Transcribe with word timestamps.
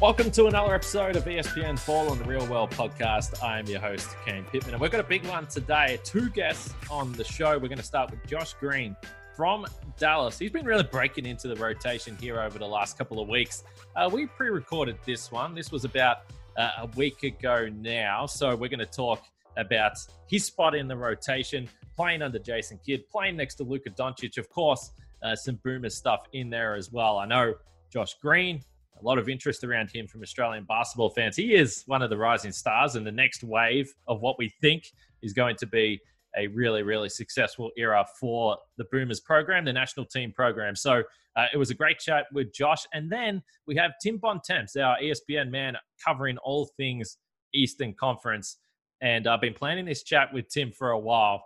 Welcome 0.00 0.30
to 0.30 0.46
another 0.46 0.74
episode 0.74 1.16
of 1.16 1.26
ESPN's 1.26 1.84
Ball 1.84 2.08
on 2.08 2.18
the 2.18 2.24
Real 2.24 2.46
World 2.46 2.70
podcast. 2.70 3.44
I 3.44 3.58
am 3.58 3.66
your 3.66 3.80
host, 3.80 4.08
Kane 4.24 4.46
Pitman, 4.50 4.72
and 4.72 4.80
we've 4.80 4.90
got 4.90 5.00
a 5.00 5.06
big 5.06 5.26
one 5.26 5.46
today. 5.46 6.00
Two 6.04 6.30
guests 6.30 6.72
on 6.90 7.12
the 7.12 7.22
show. 7.22 7.58
We're 7.58 7.68
going 7.68 7.76
to 7.76 7.84
start 7.84 8.10
with 8.10 8.26
Josh 8.26 8.54
Green 8.54 8.96
from 9.36 9.66
Dallas. 9.98 10.38
He's 10.38 10.52
been 10.52 10.64
really 10.64 10.84
breaking 10.84 11.26
into 11.26 11.48
the 11.48 11.56
rotation 11.56 12.16
here 12.18 12.40
over 12.40 12.58
the 12.58 12.66
last 12.66 12.96
couple 12.96 13.20
of 13.20 13.28
weeks. 13.28 13.62
Uh, 13.94 14.08
we 14.10 14.24
pre 14.24 14.48
recorded 14.48 14.96
this 15.04 15.30
one. 15.30 15.54
This 15.54 15.70
was 15.70 15.84
about 15.84 16.22
uh, 16.56 16.70
a 16.78 16.86
week 16.96 17.22
ago 17.22 17.68
now. 17.68 18.24
So 18.24 18.56
we're 18.56 18.68
going 18.68 18.78
to 18.78 18.86
talk 18.86 19.22
about 19.58 19.98
his 20.26 20.46
spot 20.46 20.74
in 20.74 20.88
the 20.88 20.96
rotation, 20.96 21.68
playing 21.94 22.22
under 22.22 22.38
Jason 22.38 22.80
Kidd, 22.86 23.06
playing 23.10 23.36
next 23.36 23.56
to 23.56 23.64
Luka 23.64 23.90
Doncic, 23.90 24.38
of 24.38 24.48
course, 24.48 24.92
uh, 25.22 25.36
some 25.36 25.56
boomer 25.56 25.90
stuff 25.90 26.22
in 26.32 26.48
there 26.48 26.74
as 26.74 26.90
well. 26.90 27.18
I 27.18 27.26
know 27.26 27.52
Josh 27.92 28.14
Green 28.14 28.62
a 29.00 29.04
lot 29.04 29.18
of 29.18 29.28
interest 29.28 29.64
around 29.64 29.90
him 29.90 30.06
from 30.06 30.22
Australian 30.22 30.64
basketball 30.64 31.10
fans. 31.10 31.36
He 31.36 31.54
is 31.54 31.84
one 31.86 32.02
of 32.02 32.10
the 32.10 32.16
rising 32.16 32.52
stars 32.52 32.96
and 32.96 33.06
the 33.06 33.12
next 33.12 33.42
wave 33.42 33.92
of 34.06 34.20
what 34.20 34.36
we 34.38 34.48
think 34.60 34.84
is 35.22 35.32
going 35.32 35.56
to 35.56 35.66
be 35.66 36.00
a 36.36 36.46
really, 36.48 36.82
really 36.82 37.08
successful 37.08 37.70
era 37.76 38.04
for 38.18 38.56
the 38.76 38.84
Boomers 38.92 39.20
program, 39.20 39.64
the 39.64 39.72
national 39.72 40.06
team 40.06 40.32
program. 40.32 40.76
So 40.76 41.02
uh, 41.36 41.46
it 41.52 41.56
was 41.56 41.70
a 41.70 41.74
great 41.74 41.98
chat 41.98 42.26
with 42.32 42.52
Josh. 42.52 42.86
And 42.92 43.10
then 43.10 43.42
we 43.66 43.76
have 43.76 43.92
Tim 44.02 44.18
Bontemps, 44.18 44.76
our 44.76 44.96
ESPN 44.98 45.50
man, 45.50 45.76
covering 46.04 46.38
all 46.38 46.66
things 46.76 47.16
Eastern 47.52 47.94
Conference. 47.94 48.58
And 49.00 49.26
I've 49.26 49.40
been 49.40 49.54
planning 49.54 49.86
this 49.86 50.02
chat 50.02 50.32
with 50.32 50.48
Tim 50.48 50.70
for 50.72 50.90
a 50.90 50.98
while. 50.98 51.42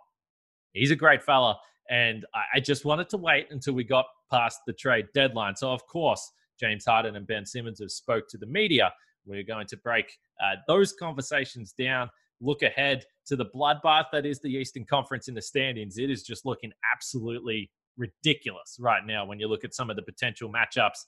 He's 0.72 0.90
a 0.90 0.96
great 0.96 1.22
fella. 1.22 1.58
And 1.90 2.24
I 2.54 2.60
just 2.60 2.84
wanted 2.86 3.10
to 3.10 3.18
wait 3.18 3.48
until 3.50 3.74
we 3.74 3.84
got 3.84 4.06
past 4.30 4.60
the 4.66 4.72
trade 4.72 5.06
deadline. 5.14 5.54
So, 5.54 5.70
of 5.70 5.86
course, 5.86 6.32
James 6.58 6.84
Harden 6.84 7.16
and 7.16 7.26
Ben 7.26 7.46
Simmons 7.46 7.80
have 7.80 7.90
spoke 7.90 8.28
to 8.28 8.38
the 8.38 8.46
media. 8.46 8.92
We're 9.26 9.42
going 9.42 9.66
to 9.68 9.76
break 9.78 10.06
uh, 10.42 10.56
those 10.68 10.92
conversations 10.92 11.72
down, 11.72 12.10
look 12.40 12.62
ahead 12.62 13.04
to 13.26 13.36
the 13.36 13.46
bloodbath 13.46 14.06
that 14.12 14.26
is 14.26 14.40
the 14.40 14.50
Eastern 14.50 14.84
Conference 14.84 15.28
in 15.28 15.34
the 15.34 15.42
standings. 15.42 15.98
It 15.98 16.10
is 16.10 16.22
just 16.22 16.44
looking 16.44 16.72
absolutely 16.92 17.70
ridiculous 17.96 18.76
right 18.78 19.04
now 19.06 19.24
when 19.24 19.38
you 19.38 19.48
look 19.48 19.64
at 19.64 19.74
some 19.74 19.90
of 19.90 19.96
the 19.96 20.02
potential 20.02 20.52
matchups 20.52 21.04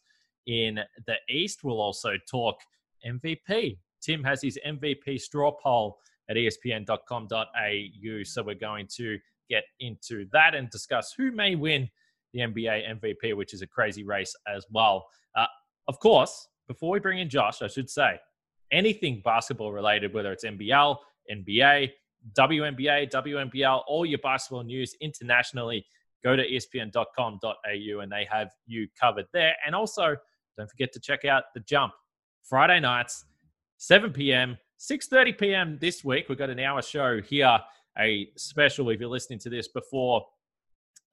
in 0.46 0.80
the 1.06 1.16
East. 1.28 1.60
We'll 1.62 1.80
also 1.80 2.12
talk 2.30 2.56
MVP. 3.06 3.78
Tim 4.02 4.24
has 4.24 4.42
his 4.42 4.58
MVP 4.66 5.20
straw 5.20 5.52
poll 5.62 5.98
at 6.28 6.36
espn.com.au. 6.36 8.22
So 8.24 8.42
we're 8.42 8.54
going 8.54 8.88
to 8.96 9.18
get 9.48 9.64
into 9.80 10.26
that 10.32 10.54
and 10.54 10.70
discuss 10.70 11.12
who 11.16 11.30
may 11.32 11.54
win 11.54 11.88
the 12.36 12.42
NBA 12.42 13.00
MVP, 13.00 13.36
which 13.36 13.54
is 13.54 13.62
a 13.62 13.66
crazy 13.66 14.04
race 14.04 14.34
as 14.46 14.66
well. 14.70 15.06
Uh, 15.34 15.46
of 15.88 15.98
course, 16.00 16.48
before 16.68 16.90
we 16.90 16.98
bring 16.98 17.18
in 17.18 17.28
Josh, 17.28 17.62
I 17.62 17.68
should 17.68 17.88
say 17.88 18.18
anything 18.70 19.22
basketball 19.24 19.72
related, 19.72 20.12
whether 20.12 20.32
it's 20.32 20.44
NBL, 20.44 20.96
NBA, 21.30 21.90
WNBA, 22.36 23.10
WNBL, 23.10 23.82
all 23.86 24.04
your 24.04 24.18
basketball 24.18 24.64
news 24.64 24.94
internationally, 25.00 25.86
go 26.24 26.34
to 26.34 26.48
espn.com.au 26.48 28.00
and 28.00 28.12
they 28.12 28.26
have 28.30 28.50
you 28.66 28.88
covered 29.00 29.26
there. 29.32 29.54
And 29.64 29.74
also, 29.74 30.16
don't 30.56 30.68
forget 30.68 30.92
to 30.92 31.00
check 31.00 31.24
out 31.24 31.44
The 31.54 31.60
Jump 31.60 31.92
Friday 32.42 32.80
nights, 32.80 33.24
7 33.78 34.12
p.m., 34.12 34.58
6.30 34.78 35.38
p.m. 35.38 35.78
this 35.80 36.04
week. 36.04 36.28
We've 36.28 36.38
got 36.38 36.50
an 36.50 36.60
hour 36.60 36.82
show 36.82 37.20
here, 37.20 37.58
a 37.98 38.28
special 38.36 38.90
if 38.90 39.00
you're 39.00 39.08
listening 39.08 39.38
to 39.40 39.50
this 39.50 39.68
before 39.68 40.26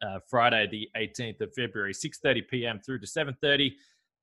uh, 0.03 0.19
Friday, 0.27 0.67
the 0.67 0.89
18th 0.99 1.41
of 1.41 1.53
February, 1.53 1.93
6.30 1.93 2.47
p.m. 2.49 2.79
through 2.79 2.99
to 2.99 3.07
7.30. 3.07 3.71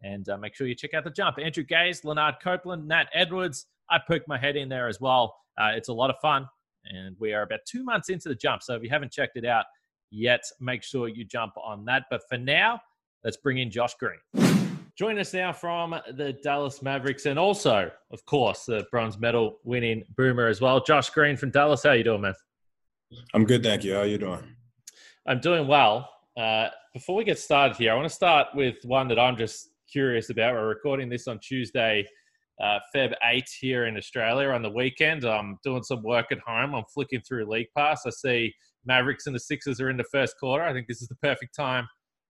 And 0.02 0.28
uh, 0.28 0.38
make 0.38 0.54
sure 0.54 0.66
you 0.66 0.74
check 0.74 0.94
out 0.94 1.04
the 1.04 1.10
jump. 1.10 1.38
Andrew 1.38 1.64
Gaze, 1.64 2.02
Lanard 2.02 2.36
Copeland, 2.42 2.86
Nat 2.88 3.08
Edwards. 3.12 3.66
I 3.90 3.98
poked 3.98 4.28
my 4.28 4.38
head 4.38 4.56
in 4.56 4.68
there 4.68 4.88
as 4.88 5.00
well. 5.00 5.34
Uh, 5.58 5.72
it's 5.74 5.88
a 5.88 5.92
lot 5.92 6.10
of 6.10 6.16
fun. 6.22 6.48
And 6.84 7.16
we 7.18 7.34
are 7.34 7.42
about 7.42 7.60
two 7.66 7.84
months 7.84 8.08
into 8.08 8.28
the 8.28 8.34
jump. 8.34 8.62
So 8.62 8.74
if 8.74 8.82
you 8.82 8.88
haven't 8.88 9.12
checked 9.12 9.36
it 9.36 9.44
out 9.44 9.66
yet, 10.10 10.42
make 10.60 10.82
sure 10.82 11.08
you 11.08 11.24
jump 11.24 11.52
on 11.62 11.84
that. 11.86 12.04
But 12.10 12.22
for 12.28 12.38
now, 12.38 12.80
let's 13.24 13.36
bring 13.36 13.58
in 13.58 13.70
Josh 13.70 13.94
Green. 13.94 14.18
Join 14.96 15.18
us 15.18 15.32
now 15.32 15.52
from 15.52 15.94
the 16.12 16.34
Dallas 16.42 16.82
Mavericks 16.82 17.26
and 17.26 17.38
also, 17.38 17.90
of 18.10 18.24
course, 18.26 18.64
the 18.66 18.84
bronze 18.90 19.18
medal 19.18 19.58
winning 19.64 20.04
boomer 20.16 20.46
as 20.46 20.60
well. 20.60 20.82
Josh 20.82 21.10
Green 21.10 21.36
from 21.36 21.50
Dallas. 21.50 21.82
How 21.82 21.92
you 21.92 22.04
doing, 22.04 22.22
man? 22.22 22.34
I'm 23.34 23.44
good, 23.44 23.62
thank 23.62 23.84
you. 23.84 23.94
How 23.94 24.02
you 24.02 24.18
doing? 24.18 24.56
I'm 25.26 25.40
doing 25.40 25.66
well. 25.66 26.08
Uh, 26.36 26.68
before 26.94 27.16
we 27.16 27.24
get 27.24 27.38
started 27.38 27.76
here, 27.76 27.92
I 27.92 27.94
want 27.94 28.08
to 28.08 28.14
start 28.14 28.48
with 28.54 28.76
one 28.84 29.06
that 29.08 29.18
I'm 29.18 29.36
just 29.36 29.68
curious 29.90 30.30
about. 30.30 30.54
We're 30.54 30.68
recording 30.68 31.10
this 31.10 31.28
on 31.28 31.38
Tuesday, 31.40 32.06
uh, 32.62 32.78
Feb 32.94 33.12
8 33.22 33.44
here 33.60 33.86
in 33.86 33.96
Australia 33.96 34.48
on 34.48 34.62
the 34.62 34.70
weekend. 34.70 35.24
I'm 35.24 35.58
doing 35.62 35.82
some 35.82 36.02
work 36.02 36.26
at 36.32 36.38
home. 36.46 36.74
I'm 36.74 36.84
flicking 36.92 37.20
through 37.20 37.50
League 37.50 37.68
Pass. 37.76 38.02
I 38.06 38.10
see 38.10 38.54
Mavericks 38.86 39.26
and 39.26 39.36
the 39.36 39.40
Sixers 39.40 39.80
are 39.80 39.90
in 39.90 39.98
the 39.98 40.04
first 40.10 40.36
quarter. 40.40 40.64
I 40.64 40.72
think 40.72 40.88
this 40.88 41.02
is 41.02 41.08
the 41.08 41.16
perfect 41.16 41.54
time 41.54 41.86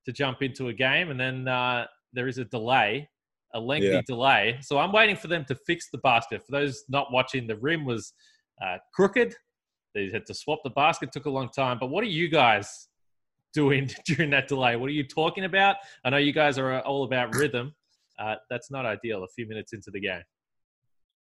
to 0.07 0.13
jump 0.13 0.43
into 0.43 0.69
a 0.69 0.73
game. 0.73 1.11
And 1.11 1.21
then 1.21 1.47
uh, 1.47 1.87
there 2.13 2.27
is 2.27 2.39
a 2.39 2.45
delay, 2.45 3.09
a 3.55 3.61
lengthy 3.61 3.89
yeah. 3.89 4.03
delay. 4.05 4.59
So 4.63 4.79
I'm 4.79 4.93
waiting 4.93 5.17
for 5.17 5.29
them 5.29 5.45
to 5.47 5.55
fix 5.65 5.91
the 5.93 5.99
basket. 5.99 6.43
For 6.45 6.53
those 6.53 6.83
not 6.89 7.13
watching, 7.13 7.47
the 7.47 7.57
rim 7.57 7.85
was 7.85 8.13
uh, 8.65 8.79
crooked. 8.93 9.35
They 9.95 10.11
had 10.11 10.27
to 10.27 10.35
swap 10.35 10.61
the 10.65 10.71
basket. 10.71 11.13
Took 11.13 11.27
a 11.27 11.31
long 11.31 11.49
time. 11.49 11.79
But 11.79 11.89
what 11.89 12.03
are 12.05 12.09
you 12.09 12.29
guys 12.29 12.89
doing 13.53 13.91
during 14.07 14.31
that 14.31 14.49
delay? 14.49 14.77
What 14.77 14.89
are 14.89 14.93
you 14.93 15.05
talking 15.07 15.45
about? 15.45 15.77
I 16.05 16.11
know 16.11 16.17
you 16.17 16.33
guys 16.33 16.59
are 16.59 16.81
all 16.81 17.05
about 17.05 17.35
rhythm. 17.35 17.75
Uh, 18.19 18.37
that's 18.51 18.71
not 18.71 18.85
ideal 18.85 19.25
a 19.25 19.29
few 19.29 19.49
minutes 19.49 19.73
into 19.73 19.91
the 19.91 20.01
game. 20.01 20.23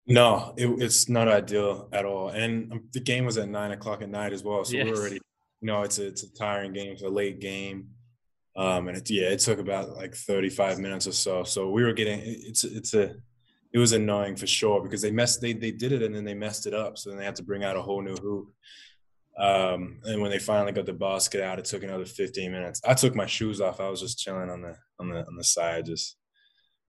No, 0.06 0.54
it, 0.56 0.66
it's 0.82 1.08
not 1.08 1.28
ideal 1.28 1.88
at 1.92 2.04
all. 2.04 2.30
And 2.30 2.72
um, 2.72 2.88
the 2.92 3.00
game 3.00 3.26
was 3.26 3.36
at 3.36 3.48
nine 3.48 3.72
o'clock 3.72 4.02
at 4.02 4.08
night 4.08 4.32
as 4.32 4.42
well. 4.42 4.64
So 4.64 4.76
yes. 4.76 4.86
we're 4.86 4.96
already, 4.96 5.20
you 5.60 5.66
know, 5.66 5.82
it's 5.82 5.98
a, 5.98 6.06
it's 6.06 6.22
a 6.22 6.34
tiring 6.34 6.72
game. 6.72 6.92
It's 6.92 7.02
a 7.02 7.08
late 7.08 7.40
game. 7.40 7.90
Um, 8.56 8.88
and 8.88 8.96
it, 8.96 9.08
yeah, 9.10 9.28
it 9.28 9.38
took 9.40 9.58
about 9.58 9.90
like 9.90 10.14
35 10.14 10.78
minutes 10.78 11.06
or 11.06 11.12
so. 11.12 11.44
So 11.44 11.70
we 11.70 11.84
were 11.84 11.92
getting, 11.92 12.20
it's, 12.24 12.64
it's 12.64 12.94
a, 12.94 13.14
it 13.72 13.78
was 13.78 13.92
annoying 13.92 14.36
for 14.36 14.46
sure 14.46 14.82
because 14.82 15.02
they 15.02 15.10
messed, 15.10 15.40
they, 15.40 15.52
they 15.52 15.70
did 15.70 15.92
it 15.92 16.02
and 16.02 16.14
then 16.14 16.24
they 16.24 16.34
messed 16.34 16.66
it 16.66 16.74
up. 16.74 16.96
So 16.98 17.10
then 17.10 17.18
they 17.18 17.24
had 17.24 17.36
to 17.36 17.42
bring 17.42 17.64
out 17.64 17.76
a 17.76 17.82
whole 17.82 18.02
new 18.02 18.16
hoop. 18.16 18.48
Um, 19.38 20.00
and 20.04 20.20
when 20.20 20.30
they 20.30 20.38
finally 20.38 20.72
got 20.72 20.86
the 20.86 20.92
basket 20.92 21.42
out, 21.42 21.58
it 21.58 21.64
took 21.64 21.84
another 21.84 22.04
15 22.04 22.50
minutes. 22.50 22.80
I 22.86 22.94
took 22.94 23.14
my 23.14 23.26
shoes 23.26 23.60
off. 23.60 23.80
I 23.80 23.88
was 23.88 24.00
just 24.00 24.18
chilling 24.18 24.50
on 24.50 24.62
the 24.62 24.74
on 24.98 25.10
the 25.10 25.24
on 25.26 25.36
the 25.36 25.44
side. 25.44 25.86
Just 25.86 26.16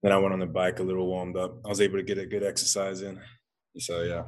then 0.02 0.12
I 0.12 0.18
went 0.18 0.34
on 0.34 0.40
the 0.40 0.48
bike 0.48 0.80
a 0.80 0.84
little 0.84 1.06
warmed 1.06 1.38
up. 1.38 1.60
I 1.64 1.70
was 1.70 1.82
able 1.82 1.98
to 1.98 2.04
get 2.04 2.18
a 2.18 2.26
good 2.26 2.44
exercise 2.44 3.04
in. 3.04 3.20
So 3.78 4.02
yeah. 4.02 4.24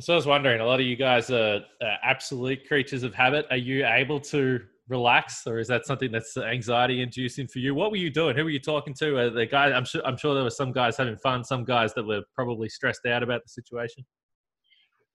So 0.00 0.14
I 0.14 0.16
was 0.16 0.26
wondering, 0.26 0.60
a 0.60 0.66
lot 0.66 0.80
of 0.80 0.86
you 0.86 0.96
guys 0.96 1.30
are, 1.30 1.60
are 1.80 1.98
absolute 2.02 2.66
creatures 2.66 3.04
of 3.04 3.14
habit. 3.14 3.46
Are 3.50 3.56
you 3.56 3.86
able 3.86 4.18
to 4.20 4.60
relax, 4.88 5.46
or 5.46 5.58
is 5.58 5.68
that 5.68 5.86
something 5.86 6.12
that's 6.12 6.36
anxiety 6.36 7.02
inducing 7.02 7.46
for 7.48 7.58
you? 7.58 7.74
What 7.74 7.90
were 7.90 7.96
you 7.96 8.10
doing? 8.10 8.36
Who 8.36 8.44
were 8.44 8.50
you 8.50 8.60
talking 8.60 8.94
to? 8.94 9.16
Are 9.16 9.30
the 9.30 9.46
guys? 9.46 9.72
I'm 9.74 9.84
sure. 9.84 10.02
I'm 10.06 10.16
sure 10.16 10.34
there 10.34 10.44
were 10.44 10.50
some 10.50 10.72
guys 10.72 10.96
having 10.96 11.16
fun. 11.16 11.44
Some 11.44 11.64
guys 11.64 11.94
that 11.94 12.06
were 12.06 12.22
probably 12.34 12.68
stressed 12.68 13.06
out 13.06 13.22
about 13.22 13.42
the 13.42 13.48
situation. 13.48 14.04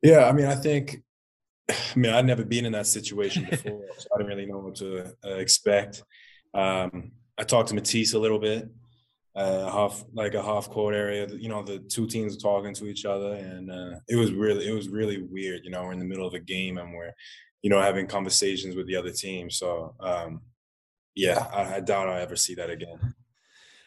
Yeah, 0.01 0.25
I 0.25 0.31
mean, 0.31 0.45
I 0.45 0.55
think 0.55 1.03
I 1.69 1.75
mean, 1.95 2.11
I'd 2.13 2.25
never 2.25 2.43
been 2.43 2.65
in 2.65 2.71
that 2.73 2.87
situation 2.87 3.45
before, 3.49 3.85
so 3.97 4.07
I 4.13 4.17
didn't 4.17 4.29
really 4.29 4.45
know 4.45 4.59
what 4.59 4.75
to 4.75 5.13
uh, 5.25 5.35
expect. 5.35 6.03
Um, 6.53 7.11
I 7.37 7.43
talked 7.43 7.69
to 7.69 7.75
Matisse 7.75 8.13
a 8.13 8.19
little 8.19 8.39
bit, 8.39 8.69
uh, 9.35 9.69
half 9.71 10.03
like 10.13 10.33
a 10.33 10.41
half 10.41 10.69
court 10.69 10.95
area. 10.95 11.27
You 11.27 11.49
know, 11.49 11.63
the 11.63 11.79
two 11.79 12.07
teams 12.07 12.35
were 12.35 12.41
talking 12.41 12.73
to 12.75 12.87
each 12.87 13.05
other, 13.05 13.33
and 13.33 13.71
uh, 13.71 13.99
it 14.07 14.15
was 14.15 14.31
really, 14.31 14.67
it 14.67 14.73
was 14.73 14.89
really 14.89 15.21
weird. 15.21 15.61
You 15.63 15.71
know, 15.71 15.83
we're 15.83 15.93
in 15.93 15.99
the 15.99 16.05
middle 16.05 16.27
of 16.27 16.33
a 16.33 16.39
game 16.39 16.77
and 16.77 16.93
we're, 16.93 17.13
you 17.61 17.69
know, 17.69 17.81
having 17.81 18.07
conversations 18.07 18.75
with 18.75 18.87
the 18.87 18.95
other 18.95 19.11
team. 19.11 19.49
So, 19.49 19.95
um, 19.99 20.41
yeah, 21.15 21.47
I, 21.53 21.75
I 21.75 21.79
doubt 21.81 22.07
I'll 22.07 22.21
ever 22.21 22.35
see 22.35 22.55
that 22.55 22.69
again. 22.69 22.99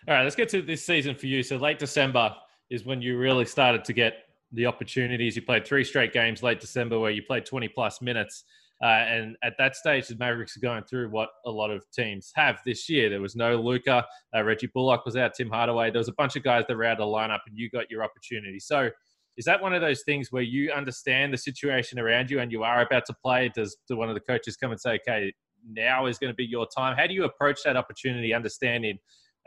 All 0.09 0.15
right, 0.15 0.25
let's 0.25 0.37
get 0.37 0.49
to 0.51 0.63
this 0.63 0.85
season 0.85 1.15
for 1.15 1.27
you. 1.27 1.43
So 1.43 1.57
late 1.57 1.79
December 1.79 2.35
is 2.71 2.85
when 2.85 3.01
you 3.01 3.19
really 3.19 3.45
started 3.45 3.85
to 3.85 3.93
get 3.93 4.25
the 4.53 4.67
opportunities. 4.67 5.37
You 5.37 5.43
played 5.43 5.67
three 5.67 5.85
straight 5.85 6.13
games 6.13 6.43
late 6.43 6.61
December 6.61 6.99
where 6.99 7.11
you 7.11 7.23
played 7.23 7.47
20 7.47 7.69
plus 7.69 8.03
minutes. 8.03 8.45
Uh, 8.83 8.87
and 8.87 9.37
at 9.45 9.55
that 9.59 9.77
stage, 9.77 10.09
the 10.09 10.17
Mavericks 10.17 10.57
are 10.57 10.61
going 10.61 10.83
through 10.83 11.09
what 11.09 11.29
a 11.47 11.51
lot 11.51 11.71
of 11.71 11.89
teams 11.93 12.33
have 12.35 12.59
this 12.67 12.89
year. 12.89 13.09
There 13.09 13.21
was 13.21 13.37
no 13.37 13.57
Luka. 13.57 14.05
uh, 14.35 14.43
Reggie 14.43 14.67
Bullock 14.75 15.07
was 15.07 15.17
out, 15.17 15.35
Tim 15.35 15.49
Hardaway. 15.49 15.93
There 15.93 16.01
was 16.01 16.09
a 16.09 16.15
bunch 16.15 16.35
of 16.35 16.43
guys 16.43 16.65
that 16.67 16.77
were 16.77 16.85
out 16.85 16.99
of 16.99 16.99
the 16.99 17.05
lineup, 17.05 17.41
and 17.47 17.57
you 17.57 17.71
got 17.71 17.89
your 17.91 18.03
opportunity. 18.03 18.59
So, 18.59 18.91
is 19.37 19.45
that 19.47 19.63
one 19.63 19.73
of 19.73 19.81
those 19.81 20.03
things 20.03 20.29
where 20.31 20.43
you 20.43 20.73
understand 20.73 21.33
the 21.33 21.39
situation 21.39 21.99
around 21.99 22.31
you 22.31 22.41
and 22.41 22.53
you 22.53 22.63
are 22.63 22.83
about 22.83 23.05
to 23.07 23.15
play? 23.25 23.51
Does 23.55 23.77
do 23.89 23.97
one 23.97 24.09
of 24.09 24.15
the 24.15 24.21
coaches 24.21 24.57
come 24.57 24.71
and 24.71 24.81
say, 24.81 24.99
"Okay, 25.07 25.33
now 25.67 26.07
is 26.07 26.19
going 26.19 26.33
to 26.33 26.37
be 26.37 26.45
your 26.45 26.67
time"? 26.77 26.97
How 26.97 27.07
do 27.07 27.15
you 27.15 27.25
approach 27.25 27.61
that 27.65 27.77
opportunity, 27.77 28.35
understanding, 28.35 28.99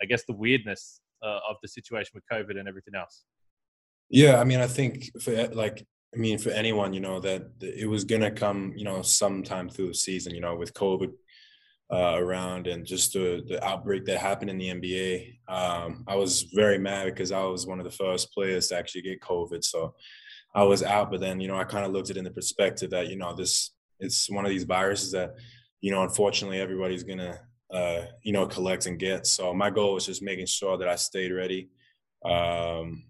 I 0.01 0.05
guess, 0.05 0.23
the 0.25 0.33
weirdness 0.33 1.01
uh, 1.23 1.39
of 1.49 1.57
the 1.61 1.67
situation 1.67 2.11
with 2.13 2.23
COVID 2.31 2.57
and 2.59 2.67
everything 2.67 2.95
else? 2.95 3.25
Yeah, 4.09 4.39
I 4.39 4.43
mean, 4.43 4.59
I 4.59 4.67
think 4.67 5.11
for 5.21 5.47
like, 5.49 5.85
I 6.13 6.17
mean, 6.17 6.37
for 6.37 6.49
anyone, 6.49 6.93
you 6.93 6.99
know, 6.99 7.19
that 7.19 7.43
it 7.61 7.89
was 7.89 8.03
gonna 8.05 8.31
come, 8.31 8.73
you 8.75 8.85
know, 8.85 9.01
sometime 9.01 9.69
through 9.69 9.87
the 9.89 9.95
season, 9.95 10.33
you 10.33 10.41
know, 10.41 10.55
with 10.55 10.73
COVID 10.73 11.11
uh, 11.91 12.15
around 12.15 12.67
and 12.67 12.85
just 12.85 13.13
the, 13.13 13.43
the 13.47 13.63
outbreak 13.63 14.05
that 14.05 14.17
happened 14.17 14.49
in 14.49 14.57
the 14.57 14.69
NBA. 14.69 15.37
Um, 15.47 16.03
I 16.07 16.15
was 16.15 16.43
very 16.53 16.79
mad 16.79 17.05
because 17.05 17.31
I 17.31 17.43
was 17.43 17.67
one 17.67 17.79
of 17.79 17.85
the 17.85 17.91
first 17.91 18.31
players 18.33 18.67
to 18.67 18.77
actually 18.77 19.03
get 19.03 19.21
COVID. 19.21 19.63
So 19.63 19.93
I 20.55 20.63
was 20.63 20.83
out, 20.83 21.11
but 21.11 21.19
then, 21.19 21.39
you 21.39 21.47
know, 21.47 21.57
I 21.57 21.63
kind 21.63 21.85
of 21.85 21.91
looked 21.91 22.09
at 22.09 22.15
it 22.15 22.19
in 22.19 22.25
the 22.25 22.31
perspective 22.31 22.89
that, 22.91 23.07
you 23.09 23.17
know, 23.17 23.35
this 23.35 23.71
it's 23.99 24.29
one 24.29 24.45
of 24.45 24.51
these 24.51 24.63
viruses 24.63 25.11
that, 25.11 25.35
you 25.81 25.91
know, 25.91 26.03
unfortunately 26.03 26.59
everybody's 26.59 27.03
going 27.03 27.19
to, 27.19 27.39
uh, 27.71 28.05
you 28.23 28.33
know, 28.33 28.45
collect 28.45 28.87
and 28.87 28.99
get. 28.99 29.27
So 29.27 29.53
my 29.53 29.69
goal 29.69 29.93
was 29.93 30.05
just 30.05 30.23
making 30.23 30.47
sure 30.47 30.77
that 30.77 30.87
I 30.87 30.95
stayed 30.95 31.31
ready 31.31 31.69
um, 32.25 33.03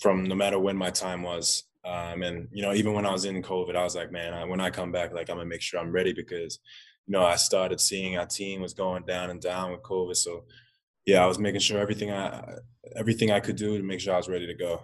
from 0.00 0.24
no 0.24 0.34
matter 0.34 0.58
when 0.58 0.76
my 0.76 0.90
time 0.90 1.22
was. 1.22 1.64
Um, 1.84 2.22
and, 2.22 2.48
you 2.52 2.62
know, 2.62 2.74
even 2.74 2.92
when 2.92 3.06
I 3.06 3.12
was 3.12 3.24
in 3.24 3.42
COVID, 3.42 3.74
I 3.74 3.82
was 3.82 3.96
like, 3.96 4.12
man, 4.12 4.34
I, 4.34 4.44
when 4.44 4.60
I 4.60 4.70
come 4.70 4.92
back, 4.92 5.12
like, 5.12 5.30
I'm 5.30 5.36
going 5.36 5.46
to 5.46 5.50
make 5.50 5.62
sure 5.62 5.80
I'm 5.80 5.92
ready 5.92 6.12
because, 6.12 6.58
you 7.06 7.12
know, 7.12 7.24
I 7.24 7.36
started 7.36 7.80
seeing 7.80 8.16
our 8.16 8.26
team 8.26 8.60
was 8.60 8.74
going 8.74 9.04
down 9.04 9.30
and 9.30 9.40
down 9.40 9.72
with 9.72 9.82
COVID. 9.82 10.16
So, 10.16 10.44
yeah, 11.06 11.22
I 11.22 11.26
was 11.26 11.38
making 11.38 11.60
sure 11.60 11.78
everything 11.80 12.10
I 12.10 12.56
everything 12.96 13.30
I 13.30 13.40
could 13.40 13.56
do 13.56 13.76
to 13.76 13.82
make 13.82 14.00
sure 14.00 14.14
I 14.14 14.16
was 14.16 14.28
ready 14.28 14.46
to 14.46 14.54
go. 14.54 14.82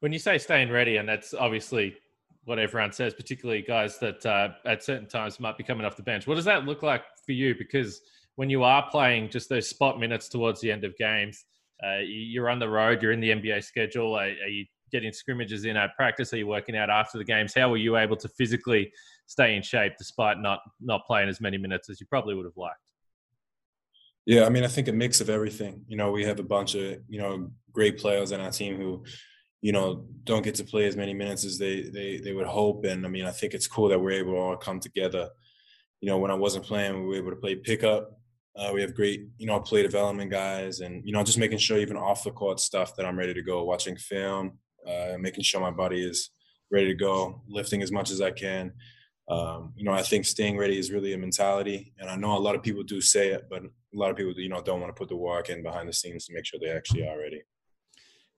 When 0.00 0.12
you 0.12 0.18
say 0.18 0.38
staying 0.38 0.70
ready, 0.70 0.96
and 0.96 1.08
that's 1.08 1.32
obviously 1.34 1.96
what 2.44 2.58
everyone 2.58 2.92
says, 2.92 3.14
particularly 3.14 3.62
guys 3.62 3.98
that 4.00 4.24
uh, 4.26 4.48
at 4.64 4.82
certain 4.82 5.06
times 5.06 5.38
might 5.38 5.56
be 5.56 5.62
coming 5.62 5.86
off 5.86 5.96
the 5.96 6.02
bench. 6.02 6.26
What 6.26 6.34
does 6.34 6.44
that 6.46 6.64
look 6.64 6.82
like 6.82 7.02
for 7.24 7.32
you? 7.32 7.54
Because 7.54 8.00
when 8.34 8.50
you 8.50 8.64
are 8.64 8.88
playing 8.90 9.30
just 9.30 9.48
those 9.48 9.68
spot 9.68 10.00
minutes 10.00 10.28
towards 10.28 10.60
the 10.60 10.72
end 10.72 10.84
of 10.84 10.96
games, 10.96 11.44
uh, 11.84 11.98
you're 11.98 12.48
on 12.48 12.58
the 12.58 12.68
road, 12.68 13.02
you're 13.02 13.12
in 13.12 13.20
the 13.20 13.30
NBA 13.30 13.62
schedule. 13.64 14.14
Are, 14.14 14.24
are 14.24 14.48
you 14.48 14.66
getting 14.90 15.12
scrimmages 15.12 15.64
in 15.64 15.76
at 15.76 15.94
practice? 15.96 16.32
Are 16.32 16.36
you 16.36 16.46
working 16.46 16.76
out 16.76 16.90
after 16.90 17.18
the 17.18 17.24
games? 17.24 17.54
How 17.54 17.70
were 17.70 17.76
you 17.76 17.96
able 17.96 18.16
to 18.16 18.28
physically 18.28 18.92
stay 19.26 19.56
in 19.56 19.62
shape 19.62 19.92
despite 19.98 20.38
not 20.38 20.60
not 20.80 21.06
playing 21.06 21.28
as 21.28 21.40
many 21.40 21.58
minutes 21.58 21.88
as 21.90 22.00
you 22.00 22.06
probably 22.06 22.34
would 22.34 22.44
have 22.44 22.56
liked? 22.56 22.76
Yeah, 24.26 24.44
I 24.44 24.50
mean, 24.50 24.64
I 24.64 24.68
think 24.68 24.88
a 24.88 24.92
mix 24.92 25.20
of 25.20 25.28
everything. 25.28 25.84
You 25.88 25.96
know, 25.96 26.12
we 26.12 26.24
have 26.24 26.38
a 26.38 26.44
bunch 26.44 26.74
of 26.74 26.98
you 27.08 27.20
know 27.20 27.50
great 27.72 27.98
players 27.98 28.32
on 28.32 28.40
our 28.40 28.50
team 28.50 28.76
who, 28.76 29.04
you 29.62 29.72
know, 29.72 30.06
don't 30.24 30.44
get 30.44 30.54
to 30.56 30.64
play 30.64 30.86
as 30.86 30.96
many 30.96 31.14
minutes 31.14 31.44
as 31.44 31.58
they 31.58 31.82
they 31.82 32.18
they 32.18 32.32
would 32.32 32.46
hope. 32.46 32.84
And 32.84 33.04
I 33.04 33.08
mean, 33.08 33.24
I 33.24 33.32
think 33.32 33.54
it's 33.54 33.66
cool 33.66 33.88
that 33.88 33.98
we're 33.98 34.12
able 34.12 34.32
to 34.32 34.38
all 34.38 34.56
come 34.56 34.80
together. 34.80 35.28
You 36.00 36.08
know, 36.08 36.18
when 36.18 36.30
I 36.30 36.34
wasn't 36.34 36.64
playing, 36.64 37.00
we 37.00 37.08
were 37.08 37.16
able 37.16 37.30
to 37.30 37.36
play 37.36 37.56
pickup. 37.56 38.18
Uh, 38.54 38.70
we 38.74 38.82
have 38.82 38.94
great, 38.94 39.28
you 39.38 39.46
know, 39.46 39.58
play 39.60 39.82
development 39.82 40.30
guys, 40.30 40.80
and 40.80 41.04
you 41.06 41.12
know, 41.12 41.24
just 41.24 41.38
making 41.38 41.58
sure 41.58 41.78
even 41.78 41.96
off 41.96 42.24
the 42.24 42.30
court 42.30 42.60
stuff 42.60 42.94
that 42.96 43.06
I'm 43.06 43.18
ready 43.18 43.34
to 43.34 43.42
go. 43.42 43.64
Watching 43.64 43.96
film, 43.96 44.58
uh, 44.86 45.16
making 45.18 45.42
sure 45.42 45.60
my 45.60 45.70
body 45.70 46.04
is 46.04 46.30
ready 46.70 46.86
to 46.86 46.94
go, 46.94 47.42
lifting 47.48 47.82
as 47.82 47.90
much 47.90 48.10
as 48.10 48.20
I 48.20 48.30
can. 48.30 48.72
Um, 49.32 49.72
you 49.76 49.84
know, 49.84 49.92
I 49.92 50.02
think 50.02 50.26
staying 50.26 50.58
ready 50.58 50.78
is 50.78 50.92
really 50.92 51.14
a 51.14 51.18
mentality, 51.18 51.94
and 51.98 52.10
I 52.10 52.16
know 52.16 52.36
a 52.36 52.38
lot 52.38 52.54
of 52.54 52.62
people 52.62 52.82
do 52.82 53.00
say 53.00 53.28
it, 53.28 53.46
but 53.48 53.62
a 53.62 53.70
lot 53.94 54.10
of 54.10 54.16
people, 54.16 54.34
you 54.34 54.50
know, 54.50 54.60
don't 54.60 54.78
want 54.78 54.94
to 54.94 54.98
put 54.98 55.08
the 55.08 55.16
work 55.16 55.48
in 55.48 55.62
behind 55.62 55.88
the 55.88 55.92
scenes 55.94 56.26
to 56.26 56.34
make 56.34 56.44
sure 56.44 56.60
they 56.60 56.70
actually 56.70 57.08
are 57.08 57.18
ready. 57.18 57.40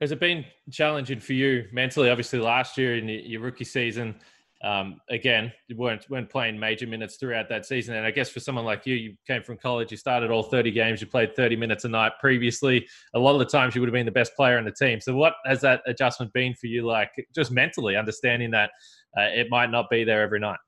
Has 0.01 0.13
it 0.13 0.21
been 0.21 0.45
challenging 0.71 1.19
for 1.19 1.33
you 1.33 1.65
mentally? 1.73 2.11
Obviously, 2.11 2.39
last 2.39 2.79
year 2.79 2.97
in 2.97 3.09
your 3.09 3.41
rookie 3.41 3.65
season, 3.65 4.15
um, 4.63 5.01
again, 5.11 5.53
you 5.67 5.77
weren't 5.77 6.09
weren't 6.09 6.31
playing 6.31 6.61
major 6.61 6.87
minutes 6.87 7.17
throughout 7.17 7.49
that 7.49 7.67
season. 7.67 7.97
And 7.97 8.07
I 8.07 8.13
guess 8.13 8.31
for 8.31 8.39
someone 8.39 8.65
like 8.65 8.87
you, 8.87 8.95
you 8.95 9.15
came 9.27 9.43
from 9.43 9.57
college, 9.57 9.91
you 9.91 9.97
started 9.97 10.31
all 10.31 10.45
30 10.45 10.71
games, 10.71 11.01
you 11.01 11.09
played 11.09 11.35
30 11.35 11.57
minutes 11.57 11.85
a 11.85 11.89
night 11.89 12.13
previously. 12.21 12.87
A 13.15 13.19
lot 13.19 13.33
of 13.33 13.41
the 13.41 13.47
times 13.47 13.75
you 13.75 13.81
would 13.81 13.89
have 13.89 13.95
been 13.95 14.07
the 14.07 14.13
best 14.13 14.37
player 14.37 14.59
in 14.59 14.65
the 14.65 14.73
team. 14.73 15.01
So 15.01 15.17
what 15.17 15.35
has 15.45 15.61
that 15.63 15.83
adjustment 15.87 16.33
been 16.33 16.55
for 16.55 16.69
you, 16.69 16.87
like 16.87 17.11
just 17.35 17.51
mentally 17.51 17.97
understanding 17.97 18.53
that 18.53 18.71
uh, 19.19 19.23
it 19.35 19.49
might 19.51 19.71
not 19.71 19.91
be 19.91 20.05
there 20.05 20.23
every 20.23 20.39
night? 20.39 20.59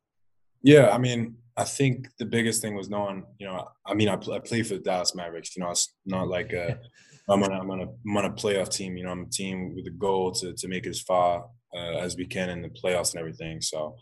Yeah, 0.67 0.91
I 0.91 0.99
mean, 0.99 1.37
I 1.57 1.63
think 1.63 2.09
the 2.19 2.25
biggest 2.25 2.61
thing 2.61 2.75
was 2.75 2.91
knowing, 2.91 3.25
you 3.39 3.47
know, 3.47 3.69
I 3.87 3.95
mean, 3.95 4.09
I, 4.09 4.17
play, 4.17 4.35
I 4.35 4.41
play 4.41 4.65
for 4.65 4.75
the 4.75 4.81
Dallas 4.81 5.15
Mavericks. 5.15 5.57
You 5.57 5.63
know, 5.63 5.71
it's 5.71 5.95
not 6.05 6.27
like 6.27 6.53
a, 6.53 6.81
I'm 7.29 7.41
on 7.45 7.53
a, 7.53 7.61
I'm 7.61 7.71
on 7.71 7.81
a, 7.83 7.85
I'm 7.85 8.17
on 8.17 8.25
a 8.25 8.31
playoff 8.31 8.69
team. 8.69 8.97
You 8.97 9.05
know, 9.05 9.11
I'm 9.11 9.23
a 9.23 9.31
team 9.31 9.77
with 9.77 9.87
a 9.87 9.91
goal 9.91 10.33
to 10.33 10.55
to 10.55 10.69
make 10.69 10.85
it 10.85 10.91
as 10.91 11.01
far 11.01 11.47
uh, 11.73 11.99
as 11.99 12.17
we 12.17 12.27
can 12.27 12.51
in 12.51 12.63
the 12.63 12.69
playoffs 12.69 13.13
and 13.13 13.21
everything. 13.21 13.61
So 13.61 13.97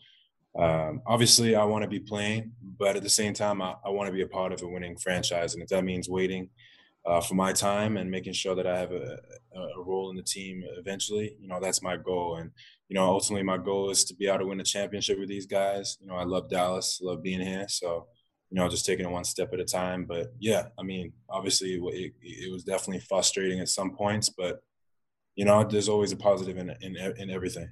um, 0.59 1.03
obviously, 1.07 1.55
I 1.55 1.65
want 1.65 1.83
to 1.83 1.89
be 1.89 2.01
playing, 2.01 2.53
but 2.79 2.97
at 2.97 3.03
the 3.03 3.11
same 3.11 3.35
time, 3.35 3.61
I, 3.61 3.75
I 3.85 3.91
want 3.91 4.07
to 4.07 4.13
be 4.15 4.23
a 4.23 4.27
part 4.27 4.53
of 4.53 4.63
a 4.63 4.67
winning 4.67 4.97
franchise, 4.97 5.53
and 5.53 5.63
if 5.63 5.69
that 5.69 5.85
means 5.85 6.09
waiting 6.09 6.49
uh, 7.07 7.21
for 7.21 7.35
my 7.35 7.53
time 7.53 7.97
and 7.97 8.11
making 8.11 8.33
sure 8.33 8.55
that 8.55 8.67
I 8.67 8.79
have 8.79 8.93
a, 8.93 9.19
a 9.55 9.83
role 9.83 10.11
in 10.11 10.17
the 10.17 10.23
team 10.23 10.65
eventually, 10.79 11.37
you 11.39 11.49
know, 11.49 11.61
that's 11.61 11.83
my 11.83 11.97
goal. 11.97 12.37
And 12.37 12.51
you 12.89 12.95
know, 12.95 13.05
ultimately, 13.05 13.43
my 13.43 13.59
goal 13.59 13.91
is 13.91 14.05
to 14.05 14.15
be 14.15 14.27
able 14.27 14.41
to 14.41 14.47
win 14.47 14.61
a 14.61 14.65
championship 14.65 15.19
with 15.19 15.29
these 15.29 15.47
guys. 15.47 15.97
You 16.01 16.07
know, 16.07 16.15
I 16.15 16.25
love 16.25 16.49
Dallas, 16.49 17.01
love 17.03 17.23
being 17.23 17.41
here, 17.41 17.67
so 17.69 18.07
you 18.51 18.61
know, 18.61 18.69
just 18.69 18.87
taking 18.87 19.05
it 19.07 19.11
one 19.11 19.25
step 19.25 19.53
at 19.53 19.61
a 19.61 19.65
time. 19.65 20.05
But 20.05 20.33
yeah, 20.39 20.67
I 20.79 20.83
mean, 20.83 21.13
obviously, 21.29 21.75
it, 21.75 22.13
it 22.23 22.53
was 22.53 22.65
definitely 22.65 23.01
frustrating 23.01 23.61
at 23.61 23.69
some 23.69 23.97
points, 23.97 24.29
but 24.29 24.63
you 25.35 25.45
know, 25.45 25.65
there's 25.65 25.89
always 25.89 26.13
a 26.13 26.17
positive 26.17 26.57
in 26.57 26.75
in, 26.81 26.97
in 26.97 27.31
everything. 27.31 27.69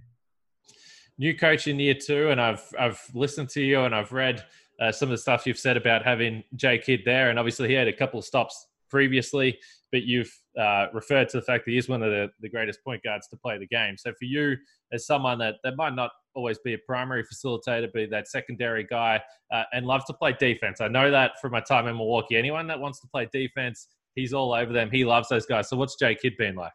New 1.18 1.36
coach 1.36 1.68
in 1.68 1.78
year 1.78 1.94
two, 1.94 2.30
and 2.30 2.40
I've 2.40 2.66
I've 2.78 3.00
listened 3.14 3.50
to 3.50 3.62
you 3.62 3.80
and 3.82 3.94
I've 3.94 4.12
read 4.12 4.44
uh, 4.80 4.92
some 4.92 5.08
of 5.08 5.12
the 5.12 5.18
stuff 5.18 5.46
you've 5.46 5.58
said 5.58 5.76
about 5.76 6.04
having 6.04 6.42
Jay 6.56 6.78
Kidd 6.78 7.02
there, 7.04 7.30
and 7.30 7.38
obviously 7.38 7.68
he 7.68 7.74
had 7.74 7.88
a 7.88 7.92
couple 7.92 8.18
of 8.18 8.24
stops 8.24 8.66
previously, 8.92 9.58
but 9.90 10.02
you've 10.02 10.30
uh, 10.60 10.86
referred 10.92 11.28
to 11.30 11.38
the 11.38 11.42
fact 11.42 11.64
that 11.64 11.72
he 11.72 11.78
is 11.78 11.88
one 11.88 12.02
of 12.02 12.10
the, 12.10 12.28
the 12.40 12.48
greatest 12.48 12.78
point 12.84 13.02
guards 13.02 13.26
to 13.28 13.36
play 13.38 13.58
the 13.58 13.66
game. 13.66 13.96
So 13.96 14.10
for 14.12 14.26
you, 14.26 14.54
as 14.92 15.06
someone 15.06 15.38
that, 15.38 15.54
that 15.64 15.76
might 15.76 15.94
not 15.94 16.10
always 16.34 16.58
be 16.58 16.74
a 16.74 16.78
primary 16.86 17.24
facilitator, 17.24 17.90
be 17.92 18.06
that 18.06 18.28
secondary 18.28 18.84
guy, 18.84 19.20
uh, 19.50 19.64
and 19.72 19.86
love 19.86 20.04
to 20.06 20.12
play 20.12 20.36
defense. 20.38 20.82
I 20.82 20.88
know 20.88 21.10
that 21.10 21.32
from 21.40 21.52
my 21.52 21.60
time 21.60 21.88
in 21.88 21.96
Milwaukee. 21.96 22.36
Anyone 22.36 22.66
that 22.66 22.78
wants 22.78 23.00
to 23.00 23.08
play 23.08 23.28
defense, 23.32 23.88
he's 24.14 24.34
all 24.34 24.52
over 24.52 24.72
them. 24.72 24.90
He 24.92 25.04
loves 25.06 25.28
those 25.30 25.46
guys. 25.46 25.70
So 25.70 25.76
what's 25.78 25.96
Jay 25.96 26.14
Kidd 26.14 26.36
been 26.38 26.54
like? 26.54 26.72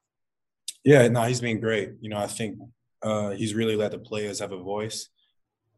Yeah, 0.83 1.07
no, 1.07 1.23
he's 1.23 1.41
been 1.41 1.59
great. 1.59 1.91
You 2.01 2.09
know, 2.09 2.17
I 2.17 2.27
think 2.27 2.57
uh, 3.03 3.31
he's 3.31 3.53
really 3.53 3.75
let 3.75 3.91
the 3.91 3.99
players 3.99 4.39
have 4.39 4.51
a 4.51 4.57
voice. 4.57 5.09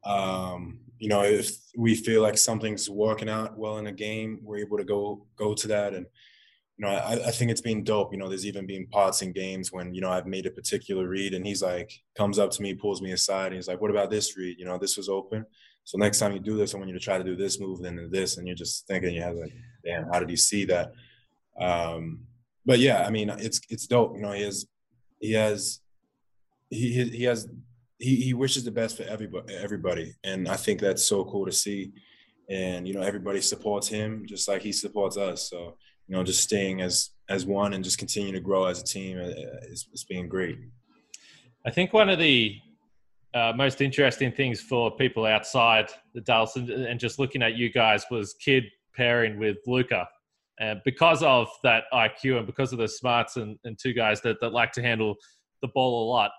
Um, 0.04 0.80
you 0.98 1.08
know, 1.08 1.24
if 1.24 1.58
we 1.78 1.96
feel 1.96 2.22
like 2.22 2.38
something's 2.38 2.90
working 2.90 3.30
out 3.30 3.58
well 3.58 3.78
in 3.78 3.88
a 3.88 3.92
game, 3.92 4.40
we're 4.44 4.58
able 4.58 4.78
to 4.78 4.84
go 4.84 5.26
go 5.38 5.54
to 5.54 5.68
that. 5.70 5.94
And 5.94 6.06
you 6.78 6.86
know, 6.86 6.92
I, 6.92 7.28
I 7.28 7.32
think 7.32 7.52
it's 7.52 7.62
been 7.62 7.84
dope. 7.84 8.14
You 8.14 8.20
know, 8.20 8.28
there's 8.28 8.46
even 8.46 8.66
been 8.66 8.88
parts 8.88 9.22
in 9.22 9.32
games 9.32 9.72
when 9.72 9.94
you 9.94 10.02
know 10.02 10.12
I've 10.12 10.28
made 10.28 10.46
a 10.46 10.52
particular 10.52 11.08
read, 11.08 11.34
and 11.34 11.46
he's 11.46 11.62
like 11.62 11.92
comes 12.16 12.38
up 12.38 12.52
to 12.52 12.62
me, 12.62 12.74
pulls 12.74 13.02
me 13.02 13.12
aside, 13.12 13.48
and 13.48 13.56
he's 13.56 13.68
like, 13.68 13.82
"What 13.82 13.92
about 13.92 14.10
this 14.10 14.38
read? 14.38 14.58
You 14.60 14.66
know, 14.66 14.78
this 14.78 14.98
was 14.98 15.10
open. 15.10 15.46
So 15.86 15.98
next 15.98 16.20
time 16.20 16.34
you 16.34 16.40
do 16.40 16.58
this, 16.58 16.74
I 16.74 16.78
want 16.78 16.90
you 16.90 16.98
to 16.98 17.04
try 17.04 17.18
to 17.18 17.24
do 17.24 17.36
this 17.36 17.60
move, 17.60 17.82
then 17.82 18.10
this." 18.12 18.38
And 18.38 18.48
you're 18.48 18.56
just 18.56 18.88
thinking, 18.88 19.14
you 19.14 19.22
have 19.22 19.36
like, 19.36 19.54
"Damn, 19.86 20.08
how 20.12 20.20
did 20.20 20.30
he 20.30 20.36
see 20.36 20.66
that?" 20.66 20.92
Um, 21.60 22.22
but 22.66 22.80
yeah, 22.80 23.06
I 23.06 23.10
mean, 23.10 23.30
it's 23.30 23.62
it's 23.70 23.88
dope. 23.88 24.16
You 24.16 24.22
know, 24.22 24.32
he 24.32 24.44
has 24.44 24.66
he 25.20 25.34
has 25.34 25.80
he 26.70 27.04
he 27.10 27.24
has 27.24 27.48
he 28.00 28.16
he 28.16 28.34
wishes 28.34 28.64
the 28.64 28.72
best 28.72 28.98
for 28.98 29.04
everybody 29.04 29.54
everybody. 29.56 30.16
And 30.24 30.48
i 30.48 30.56
think 30.56 30.80
that's 30.80 31.04
so 31.04 31.24
cool 31.26 31.46
to 31.46 31.52
see. 31.52 31.92
And 32.50 32.88
you 32.88 32.94
know 32.94 33.02
everybody 33.02 33.42
supports 33.42 33.88
him 33.88 34.26
just 34.26 34.48
like 34.48 34.62
he 34.62 34.72
supports 34.72 35.18
us. 35.18 35.50
So 35.50 35.78
you 36.08 36.16
know 36.16 36.24
just 36.24 36.44
staying 36.44 36.82
as 36.82 37.12
as 37.30 37.46
one 37.46 37.74
and 37.74 37.84
just 37.84 38.00
continue 38.00 38.32
to 38.32 38.40
grow 38.40 38.66
as 38.66 38.82
a 38.82 38.84
team 38.84 39.20
uh, 39.20 39.30
is, 39.70 39.88
is 39.94 40.04
being 40.04 40.28
great. 40.28 40.58
I 41.66 41.72
think 41.72 41.94
one 41.94 42.10
of 42.10 42.18
the 42.18 42.58
uh, 43.34 43.54
most 43.56 43.82
interesting 43.82 44.32
things 44.32 44.60
for 44.60 44.96
people 44.96 45.26
outside 45.26 45.90
the 46.16 46.22
Dallas 46.22 46.56
and, 46.56 46.70
and, 46.70 47.00
just 47.00 47.20
looking 47.20 47.44
at 47.44 47.56
you 47.56 47.72
guys 47.72 48.06
was 48.10 48.34
Kidd 48.34 48.64
pairing 48.96 49.38
with 49.38 49.58
Luka. 49.68 50.08
And 50.60 50.82
because 50.84 51.22
of 51.22 51.48
that 51.64 51.84
IQ 51.94 52.38
and 52.38 52.48
because 52.48 52.74
of 52.74 52.80
the 52.80 52.88
smarts 52.88 53.38
and, 53.38 53.58
and 53.66 53.78
two 53.78 53.94
guys 53.94 54.20
that, 54.22 54.42
that 54.42 54.52
like 54.52 54.72
to 54.74 54.82
handle 54.82 55.16
the 55.62 55.68
ball 55.70 56.04
a 56.04 56.06
lot, 56.10 56.32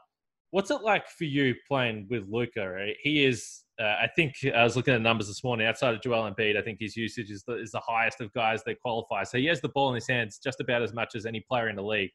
What's 0.50 0.70
it 0.70 0.82
like 0.82 1.08
for 1.08 1.24
you 1.24 1.54
playing 1.68 2.06
with 2.10 2.24
Luka? 2.28 2.68
Right? 2.68 2.96
He 3.02 3.24
is, 3.24 3.62
uh, 3.80 3.96
I 4.02 4.08
think, 4.16 4.34
I 4.54 4.64
was 4.64 4.76
looking 4.76 4.94
at 4.94 4.98
the 4.98 5.02
numbers 5.02 5.28
this 5.28 5.44
morning. 5.44 5.66
Outside 5.66 5.94
of 5.94 6.02
Joel 6.02 6.30
Embiid, 6.30 6.56
I 6.56 6.62
think 6.62 6.78
his 6.80 6.96
usage 6.96 7.30
is 7.30 7.44
the, 7.46 7.54
is 7.54 7.70
the 7.70 7.80
highest 7.80 8.20
of 8.20 8.32
guys 8.32 8.62
that 8.64 8.80
qualify. 8.80 9.22
So 9.22 9.38
he 9.38 9.46
has 9.46 9.60
the 9.60 9.68
ball 9.68 9.90
in 9.90 9.94
his 9.94 10.08
hands 10.08 10.40
just 10.42 10.60
about 10.60 10.82
as 10.82 10.92
much 10.92 11.14
as 11.14 11.24
any 11.24 11.40
player 11.48 11.68
in 11.68 11.76
the 11.76 11.84
league. 11.84 12.10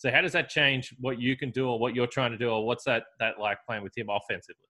So 0.00 0.10
how 0.10 0.22
does 0.22 0.32
that 0.32 0.48
change 0.48 0.94
what 0.98 1.20
you 1.20 1.36
can 1.36 1.50
do 1.50 1.68
or 1.68 1.78
what 1.78 1.94
you're 1.94 2.06
trying 2.06 2.30
to 2.30 2.38
do, 2.38 2.48
or 2.48 2.66
what's 2.66 2.84
that 2.84 3.02
that 3.18 3.38
like 3.38 3.58
playing 3.68 3.82
with 3.82 3.92
him 3.96 4.08
offensively? 4.08 4.64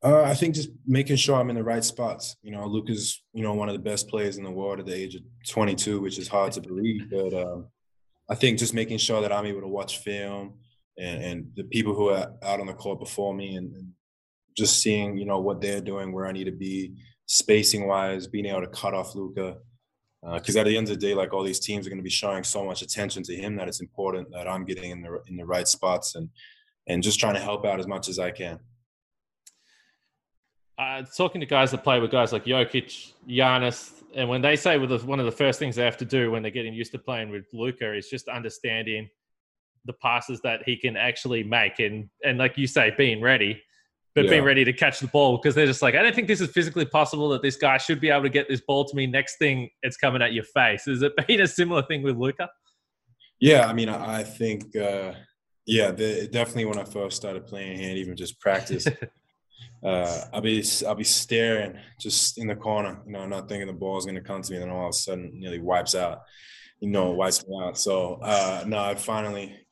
Uh, 0.00 0.22
I 0.22 0.34
think 0.34 0.54
just 0.54 0.68
making 0.86 1.16
sure 1.16 1.34
I'm 1.34 1.50
in 1.50 1.56
the 1.56 1.64
right 1.64 1.82
spots. 1.82 2.36
You 2.40 2.52
know, 2.52 2.66
Luka's 2.66 3.20
you 3.32 3.42
know 3.42 3.54
one 3.54 3.68
of 3.68 3.72
the 3.72 3.80
best 3.80 4.06
players 4.06 4.36
in 4.36 4.44
the 4.44 4.50
world 4.50 4.78
at 4.78 4.86
the 4.86 4.94
age 4.94 5.16
of 5.16 5.22
22, 5.48 6.00
which 6.00 6.20
is 6.20 6.28
hard 6.28 6.52
to 6.52 6.60
believe. 6.60 7.10
But 7.10 7.34
um, 7.34 7.66
I 8.28 8.36
think 8.36 8.60
just 8.60 8.74
making 8.74 8.98
sure 8.98 9.20
that 9.22 9.32
I'm 9.32 9.44
able 9.44 9.62
to 9.62 9.66
watch 9.66 9.98
film, 9.98 10.54
and, 10.98 11.22
and 11.22 11.52
the 11.56 11.64
people 11.64 11.94
who 11.94 12.08
are 12.10 12.32
out 12.42 12.60
on 12.60 12.66
the 12.66 12.74
court 12.74 12.98
before 12.98 13.34
me 13.34 13.56
and, 13.56 13.74
and 13.74 13.88
just 14.56 14.80
seeing, 14.80 15.16
you 15.16 15.26
know, 15.26 15.40
what 15.40 15.60
they're 15.60 15.80
doing, 15.80 16.12
where 16.12 16.26
I 16.26 16.32
need 16.32 16.44
to 16.44 16.52
be 16.52 16.94
spacing 17.26 17.86
wise, 17.86 18.26
being 18.26 18.46
able 18.46 18.62
to 18.62 18.68
cut 18.68 18.94
off 18.94 19.14
Luka. 19.14 19.56
Because 20.34 20.56
uh, 20.56 20.60
at 20.60 20.66
the 20.66 20.76
end 20.76 20.88
of 20.88 20.98
the 20.98 21.06
day, 21.06 21.14
like 21.14 21.32
all 21.32 21.44
these 21.44 21.60
teams 21.60 21.86
are 21.86 21.90
going 21.90 21.98
to 21.98 22.02
be 22.02 22.10
showing 22.10 22.42
so 22.42 22.64
much 22.64 22.82
attention 22.82 23.22
to 23.24 23.36
him 23.36 23.54
that 23.56 23.68
it's 23.68 23.80
important 23.80 24.28
that 24.32 24.48
I'm 24.48 24.64
getting 24.64 24.90
in 24.90 25.02
the 25.02 25.20
in 25.28 25.36
the 25.36 25.44
right 25.44 25.68
spots 25.68 26.14
and 26.16 26.30
and 26.88 27.02
just 27.02 27.20
trying 27.20 27.34
to 27.34 27.40
help 27.40 27.64
out 27.64 27.78
as 27.78 27.86
much 27.86 28.08
as 28.08 28.18
I 28.18 28.30
can. 28.30 28.58
uh, 30.78 31.02
talking 31.16 31.40
to 31.40 31.46
guys 31.46 31.70
that 31.70 31.82
play 31.82 32.00
with 32.00 32.10
guys 32.10 32.32
like 32.32 32.44
Jokic, 32.44 33.12
Giannis, 33.28 33.92
and 34.14 34.28
when 34.28 34.42
they 34.42 34.56
say 34.56 34.78
with 34.78 34.90
the, 34.90 34.98
one 34.98 35.20
of 35.20 35.26
the 35.26 35.32
first 35.32 35.58
things 35.58 35.76
they 35.76 35.84
have 35.84 35.96
to 35.98 36.04
do 36.04 36.30
when 36.30 36.42
they're 36.42 36.50
getting 36.50 36.74
used 36.74 36.92
to 36.92 36.98
playing 36.98 37.30
with 37.30 37.46
Luka 37.52 37.94
is 37.94 38.08
just 38.08 38.28
understanding 38.28 39.08
the 39.86 39.92
passes 39.94 40.40
that 40.42 40.62
he 40.66 40.76
can 40.76 40.96
actually 40.96 41.42
make, 41.42 41.78
and 41.78 42.08
and 42.24 42.38
like 42.38 42.58
you 42.58 42.66
say, 42.66 42.92
being 42.96 43.20
ready, 43.20 43.62
but 44.16 44.24
yeah. 44.24 44.30
being 44.30 44.44
ready 44.44 44.64
to 44.64 44.72
catch 44.72 44.98
the 44.98 45.06
ball 45.08 45.36
because 45.36 45.54
they're 45.54 45.66
just 45.66 45.82
like, 45.82 45.94
I 45.94 46.02
don't 46.02 46.14
think 46.14 46.26
this 46.26 46.40
is 46.40 46.50
physically 46.50 46.86
possible 46.86 47.28
that 47.28 47.42
this 47.42 47.56
guy 47.56 47.76
should 47.76 48.00
be 48.00 48.08
able 48.08 48.22
to 48.22 48.30
get 48.30 48.48
this 48.48 48.62
ball 48.62 48.86
to 48.86 48.96
me. 48.96 49.06
Next 49.06 49.36
thing, 49.36 49.68
it's 49.82 49.98
coming 49.98 50.22
at 50.22 50.32
your 50.32 50.44
face. 50.44 50.88
Is 50.88 51.02
it 51.02 51.12
been 51.28 51.42
a 51.42 51.46
similar 51.46 51.82
thing 51.82 52.02
with 52.02 52.16
Luka 52.16 52.48
Yeah, 53.38 53.66
I 53.66 53.74
mean, 53.74 53.90
I 53.90 54.22
think, 54.22 54.74
uh, 54.74 55.12
yeah, 55.66 55.90
the, 55.90 56.28
definitely 56.32 56.64
when 56.64 56.78
I 56.78 56.84
first 56.84 57.16
started 57.16 57.46
playing 57.46 57.78
hand, 57.78 57.98
even 57.98 58.16
just 58.16 58.40
practice. 58.40 58.86
uh, 59.84 60.20
I'll 60.32 60.40
be 60.40 60.64
I'll 60.86 60.94
be 60.94 61.04
staring 61.04 61.78
just 62.00 62.38
in 62.38 62.46
the 62.46 62.56
corner, 62.56 63.02
you 63.04 63.12
know, 63.12 63.26
not 63.26 63.50
thinking 63.50 63.66
the 63.66 63.74
ball's 63.74 64.06
gonna 64.06 64.22
come 64.22 64.40
to 64.40 64.50
me, 64.50 64.56
and 64.56 64.64
then 64.64 64.74
all 64.74 64.86
of 64.86 64.90
a 64.90 64.92
sudden 64.94 65.32
nearly 65.34 65.60
wipes 65.60 65.94
out, 65.94 66.22
you 66.80 66.88
know, 66.88 67.10
wipes 67.10 67.46
me 67.46 67.54
out. 67.62 67.76
So 67.76 68.14
uh, 68.22 68.64
no, 68.66 68.78
I 68.78 68.94
finally 68.94 69.65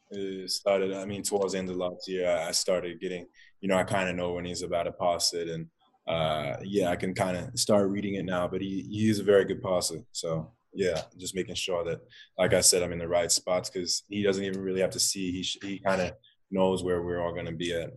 started. 0.46 0.92
I 0.94 1.04
mean, 1.04 1.22
towards 1.22 1.52
the 1.52 1.58
end 1.58 1.70
of 1.70 1.76
last 1.76 2.08
year, 2.08 2.28
I 2.28 2.50
started 2.52 3.00
getting, 3.00 3.26
you 3.60 3.68
know, 3.68 3.76
I 3.76 3.84
kind 3.84 4.08
of 4.08 4.16
know 4.16 4.32
when 4.32 4.44
he's 4.44 4.62
about 4.62 4.84
to 4.84 4.92
pass 4.92 5.32
it, 5.34 5.48
and 5.48 5.66
uh, 6.06 6.56
yeah, 6.62 6.90
I 6.90 6.96
can 6.96 7.14
kind 7.14 7.36
of 7.36 7.58
start 7.58 7.88
reading 7.88 8.14
it 8.14 8.24
now. 8.24 8.48
But 8.48 8.60
he 8.60 8.86
he 8.90 9.08
is 9.08 9.20
a 9.20 9.24
very 9.24 9.44
good 9.44 9.62
passer, 9.62 10.00
so 10.12 10.52
yeah, 10.72 11.02
just 11.18 11.34
making 11.34 11.54
sure 11.54 11.84
that, 11.84 12.00
like 12.38 12.52
I 12.52 12.60
said, 12.60 12.82
I'm 12.82 12.92
in 12.92 12.98
the 12.98 13.08
right 13.08 13.30
spots 13.30 13.70
because 13.70 14.02
he 14.08 14.22
doesn't 14.22 14.44
even 14.44 14.60
really 14.60 14.80
have 14.80 14.90
to 14.90 15.00
see. 15.00 15.30
He 15.30 15.42
he 15.66 15.78
kind 15.78 16.00
of 16.00 16.12
knows 16.50 16.82
where 16.82 17.02
we're 17.02 17.22
all 17.22 17.32
going 17.32 17.46
to 17.46 17.52
be 17.52 17.72
at. 17.72 17.90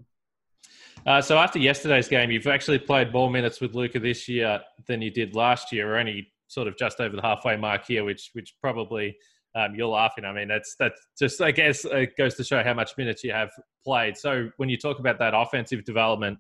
Uh, 1.05 1.21
so 1.21 1.38
after 1.38 1.59
yesterday's 1.59 2.07
game, 2.07 2.31
you've 2.31 2.47
actually 2.47 2.79
played 2.79 3.13
more 3.13 3.29
minutes 3.29 3.62
with 3.62 3.75
Luka 3.75 4.00
this 4.00 4.27
year 4.27 4.59
than 4.88 5.01
you 5.01 5.12
did 5.12 5.36
last 5.36 5.71
year. 5.71 5.88
We're 5.88 5.97
only 5.97 6.31
sort 6.47 6.67
of 6.67 6.77
just 6.77 7.00
over 7.00 7.15
the 7.15 7.21
halfway 7.21 7.55
mark 7.57 7.86
here, 7.86 8.03
which 8.03 8.29
which 8.33 8.55
probably 8.62 9.17
um, 9.57 9.73
you're 9.75 9.87
laughing. 9.87 10.23
I 10.23 10.31
mean, 10.31 10.47
that's 10.47 10.75
that's 10.77 11.07
just 11.17 11.41
I 11.41 11.51
guess 11.51 11.83
it 11.83 12.15
goes 12.15 12.35
to 12.35 12.43
show 12.43 12.61
how 12.63 12.73
much 12.73 12.91
minutes 12.97 13.23
you 13.23 13.31
have 13.31 13.49
played. 13.83 14.15
So 14.15 14.49
when 14.57 14.69
you 14.69 14.77
talk 14.77 14.99
about 14.99 15.17
that 15.19 15.33
offensive 15.33 15.83
development 15.83 16.37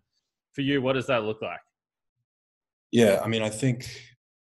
for 0.53 0.61
you, 0.61 0.81
what 0.81 0.93
does 0.93 1.07
that 1.07 1.23
look 1.23 1.41
like? 1.41 1.59
Yeah, 2.91 3.19
I 3.23 3.27
mean, 3.27 3.41
I 3.41 3.49
think 3.49 3.89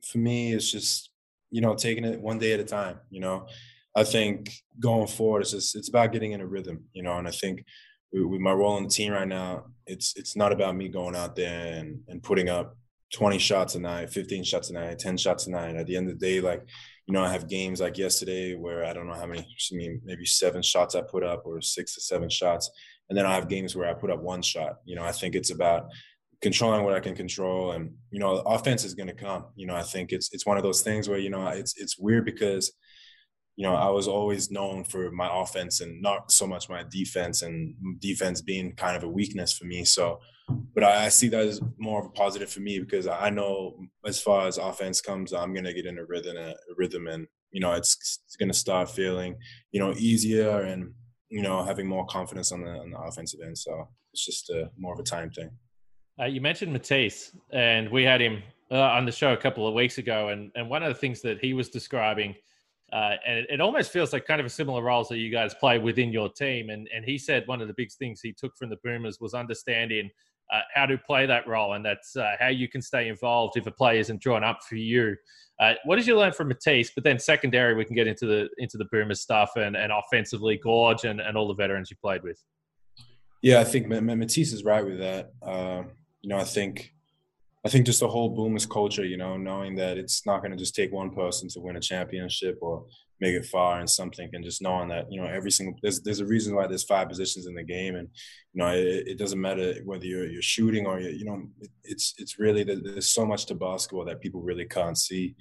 for 0.02 0.19
me, 0.19 0.55
it's 0.55 0.71
just 0.71 1.11
you 1.50 1.61
know 1.61 1.75
taking 1.75 2.05
it 2.05 2.21
one 2.21 2.38
day 2.38 2.52
at 2.52 2.61
a 2.61 2.64
time. 2.64 2.99
You 3.11 3.21
know, 3.21 3.47
I 3.95 4.05
think 4.05 4.50
going 4.81 5.07
forward, 5.07 5.43
it's 5.43 5.50
just 5.50 5.76
it's 5.76 5.91
about 5.91 6.12
getting 6.12 6.33
in 6.33 6.41
a 6.41 6.47
rhythm. 6.47 6.85
You 6.95 7.02
know, 7.02 7.19
and 7.19 7.29
I 7.29 7.33
think 7.33 7.64
with 8.12 8.41
my 8.41 8.52
role 8.52 8.76
on 8.76 8.85
the 8.85 8.88
team 8.88 9.12
right 9.12 9.29
now, 9.29 9.67
it's 9.87 10.14
it's 10.17 10.35
not 10.35 10.50
about 10.50 10.76
me 10.76 10.88
going 10.88 11.14
out 11.14 11.37
there 11.37 11.75
and, 11.75 12.00
and 12.09 12.23
putting 12.23 12.49
up 12.49 12.76
20 13.12 13.38
shots 13.38 13.75
a 13.75 13.81
night, 13.81 14.11
15 14.11 14.45
shots 14.45 14.71
a 14.71 14.73
night, 14.73 14.99
10 14.99 15.19
shots 15.19 15.47
a 15.47 15.50
night. 15.50 15.76
At 15.76 15.87
the 15.87 15.97
end 15.97 16.09
of 16.09 16.19
the 16.19 16.26
day, 16.26 16.41
like, 16.41 16.67
you 17.07 17.15
know, 17.15 17.23
I 17.23 17.31
have 17.33 17.49
games 17.49 17.81
like 17.81 17.99
yesterday 17.99 18.55
where 18.55 18.85
I 18.85 18.93
don't 18.93 19.07
know 19.07 19.15
how 19.15 19.27
many, 19.27 19.41
I 19.41 19.75
mean, 19.75 20.01
maybe 20.05 20.25
seven 20.25 20.63
shots 20.63 20.95
I 20.95 21.03
put 21.03 21.23
up 21.23 21.43
or 21.45 21.61
six 21.61 21.95
to 21.95 22.01
seven 22.01 22.29
shots. 22.29 22.71
And 23.09 23.19
then 23.19 23.27
I 23.27 23.35
have 23.35 23.49
games 23.49 23.75
where 23.75 23.89
I 23.89 23.95
put 23.95 24.11
up 24.11 24.21
one 24.21 24.43
shot. 24.43 24.77
You 24.85 24.97
know, 24.97 25.05
I 25.05 25.13
think 25.13 25.35
it's 25.35 25.51
about 25.51 25.89
controlling 26.41 26.85
what 26.85 26.95
I 26.95 27.01
can 27.01 27.15
control. 27.15 27.73
And, 27.73 27.93
you 28.11 28.21
know, 28.21 28.37
offense 28.47 28.85
is 28.85 28.95
going 28.95 29.09
to 29.09 29.15
come. 29.15 29.47
You 29.57 29.67
know, 29.67 29.75
I 29.75 29.83
think 29.83 30.13
it's 30.13 30.31
it's 30.33 30.47
one 30.47 30.57
of 30.57 30.63
those 30.63 30.83
things 30.83 31.09
where, 31.09 31.19
you 31.19 31.31
know, 31.31 31.47
it's 31.49 31.75
it's 31.77 31.99
weird 31.99 32.25
because– 32.25 32.73
you 33.57 33.67
know, 33.67 33.75
I 33.75 33.91
was 33.91 34.09
always 34.09 34.51
known 34.51 34.85
for 34.85 35.11
my 35.11 35.29
offense 35.31 35.81
and 35.81 36.01
not 36.01 36.33
so 36.33 36.47
much 36.47 36.69
my 36.69 36.85
defense, 36.89 37.43
and 37.43 37.75
defense 38.01 38.41
being 38.41 38.75
kind 38.77 38.97
of 38.97 39.05
a 39.05 39.09
weakness 39.09 39.53
for 39.53 39.67
me. 39.67 39.85
So, 39.85 40.21
but 40.75 40.85
I, 40.85 41.09
see 41.09 41.29
that 41.29 41.47
as 41.47 41.61
more 41.79 42.01
of 42.01 42.07
a 42.07 42.11
positive 42.11 42.51
for 42.51 42.61
me 42.61 42.79
because 42.79 43.07
I 43.07 43.31
know 43.31 43.77
as 44.07 44.21
far 44.21 44.47
as 44.47 44.59
offense 44.59 45.01
comes, 45.01 45.33
I'm 45.33 45.55
gonna 45.55 45.73
get 45.73 45.87
in 45.87 45.99
a 45.99 46.05
rhythm, 46.05 46.37
a 46.37 46.55
rhythm, 46.77 47.07
and 47.07 47.27
you 47.51 47.61
know, 47.61 47.73
it's, 47.73 48.21
it's 48.27 48.37
gonna 48.37 48.53
start 48.55 48.91
feeling, 48.91 49.37
you 49.73 49.81
know, 49.81 49.93
easier 49.97 50.63
and 50.63 50.93
you 51.29 51.43
know, 51.43 51.63
having 51.63 51.87
more 51.87 52.05
confidence 52.07 52.53
on 52.53 52.63
the 52.63 52.71
on 52.71 52.91
the 52.91 52.99
offensive 52.99 53.41
end. 53.45 53.57
So 53.57 53.89
it's 54.13 54.25
just 54.25 54.51
a, 54.51 54.71
more 54.79 54.93
of 54.93 55.01
a 55.01 55.03
time 55.03 55.31
thing. 55.31 55.51
Uh, 56.21 56.27
you 56.27 56.41
mentioned 56.41 56.73
Matisse, 56.73 57.33
and 57.53 57.91
we 57.91 58.05
had 58.05 58.21
him 58.21 58.43
uh, 58.71 58.81
on 58.81 59.07
the 59.07 59.13
show 59.13 59.33
a 59.33 59.37
couple 59.37 59.67
of 59.67 59.75
weeks 59.75 59.99
ago, 59.99 60.29
and 60.29 60.51
and 60.55 60.69
one 60.69 60.83
of 60.83 60.89
the 60.89 60.99
things 60.99 61.23
that 61.23 61.39
he 61.41 61.55
was 61.55 61.69
describing 61.69 62.35
uh, 62.93 63.17
and 63.27 63.39
it, 63.39 63.47
it, 63.49 63.61
almost 63.61 63.91
feels 63.91 64.13
like 64.13 64.27
kind 64.27 64.39
of 64.39 64.47
a 64.47 64.51
similar 64.51 64.83
roles 64.83 65.09
that 65.09 65.17
you 65.17 65.31
guys 65.31 65.55
play 65.55 65.79
within 65.79 66.13
your 66.13 66.29
team. 66.31 66.69
And 66.69 66.89
and 66.95 67.05
he 67.05 67.17
said 67.17 67.45
one 67.47 67.63
of 67.63 67.69
the 67.69 67.75
big 67.75 67.91
things 67.91 68.21
he 68.21 68.35
took 68.35 68.55
from 68.57 68.69
the 68.69 68.77
Boomers 68.85 69.19
was 69.19 69.33
understanding 69.33 70.11
uh, 70.53 70.61
how 70.75 70.87
to 70.87 70.99
play 70.99 71.27
that 71.27 71.47
role, 71.47 71.75
and 71.75 71.85
that's 71.85 72.17
uh, 72.17 72.33
how 72.39 72.49
you 72.49 72.69
can 72.69 72.83
stay 72.83 73.09
involved 73.09 73.57
if 73.57 73.67
a 73.67 73.71
play 73.71 73.99
isn't 73.99 74.21
drawn 74.21 74.45
up 74.45 74.61
for 74.69 74.77
you. 74.77 75.17
Uh, 75.61 75.75
what 75.85 75.97
did 75.97 76.07
you 76.07 76.17
learn 76.17 76.33
from 76.33 76.49
Matisse? 76.49 76.91
But 76.95 77.05
then 77.05 77.19
secondary, 77.19 77.75
we 77.75 77.85
can 77.85 77.95
get 77.95 78.07
into 78.07 78.27
the 78.27 78.49
into 78.59 78.79
the 78.79 78.87
Boomers 78.87 79.21
stuff 79.21 79.53
and, 79.57 79.77
and 79.77 79.93
offensively, 79.93 80.59
Goorj 80.59 81.09
and, 81.09 81.21
and 81.21 81.37
all 81.37 81.49
the 81.49 81.55
veterans 81.55 81.91
you 81.91 81.97
played 82.03 82.23
with. 82.23 82.43
Yeah, 83.43 83.61
I 83.61 83.65
think 83.65 83.89
Matisse 83.89 84.53
is 84.53 84.65
right 84.65 84.85
with 84.85 84.99
that. 84.99 85.33
Um, 85.43 85.91
you 86.21 86.29
know, 86.29 86.39
I 86.39 86.45
think 86.45 86.93
I 87.65 87.69
think 87.69 87.87
just 87.87 88.01
the 88.01 88.09
whole 88.09 88.31
Boomers 88.31 88.67
culture, 88.67 89.05
you 89.05 89.17
know, 89.17 89.37
knowing 89.37 89.77
that 89.77 89.97
it's 89.97 90.27
not 90.27 90.41
going 90.41 90.51
to 90.51 90.57
just 90.57 90.75
take 90.75 90.93
one 90.93 91.11
person 91.11 91.49
to 91.51 91.61
win 91.61 91.77
a 91.77 91.81
championship 91.81 92.59
or 92.61 92.87
make 93.23 93.37
it 93.37 93.47
far 93.47 93.81
in 93.81 93.87
something, 93.87 94.29
and 94.33 94.45
just 94.45 94.61
knowing 94.61 94.88
that 94.88 95.07
you 95.11 95.21
know 95.21 95.29
every 95.29 95.52
single 95.52 95.75
there's 95.81 96.02
there's 96.02 96.21
a 96.21 96.26
reason 96.35 96.55
why 96.55 96.67
there's 96.67 96.93
five 96.95 97.09
positions 97.09 97.47
in 97.47 97.55
the 97.55 97.62
game, 97.62 97.95
and 97.95 98.09
you 98.52 98.59
know 98.59 98.71
it, 98.73 99.05
it 99.12 99.19
doesn't 99.19 99.41
matter 99.41 99.75
whether 99.85 100.05
you're 100.05 100.29
you're 100.29 100.50
shooting 100.55 100.85
or 100.87 100.99
you're, 100.99 101.12
you 101.21 101.25
know 101.25 101.38
it, 101.61 101.71
it's 101.85 102.14
it's 102.19 102.41
really 102.41 102.64
there's 102.64 103.14
so 103.19 103.25
much 103.25 103.47
to 103.47 103.55
basketball 103.55 104.05
that 104.05 104.21
people 104.21 104.43
really 104.43 104.67
can't 104.67 104.99
see, 104.99 105.37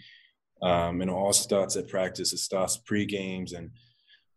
um, 0.61 1.01
and 1.01 1.09
it 1.09 1.13
all 1.13 1.33
starts 1.33 1.75
at 1.75 1.89
practice. 1.89 2.31
It 2.31 2.37
starts 2.37 2.77
pre 2.77 3.05
games, 3.05 3.53
and 3.53 3.71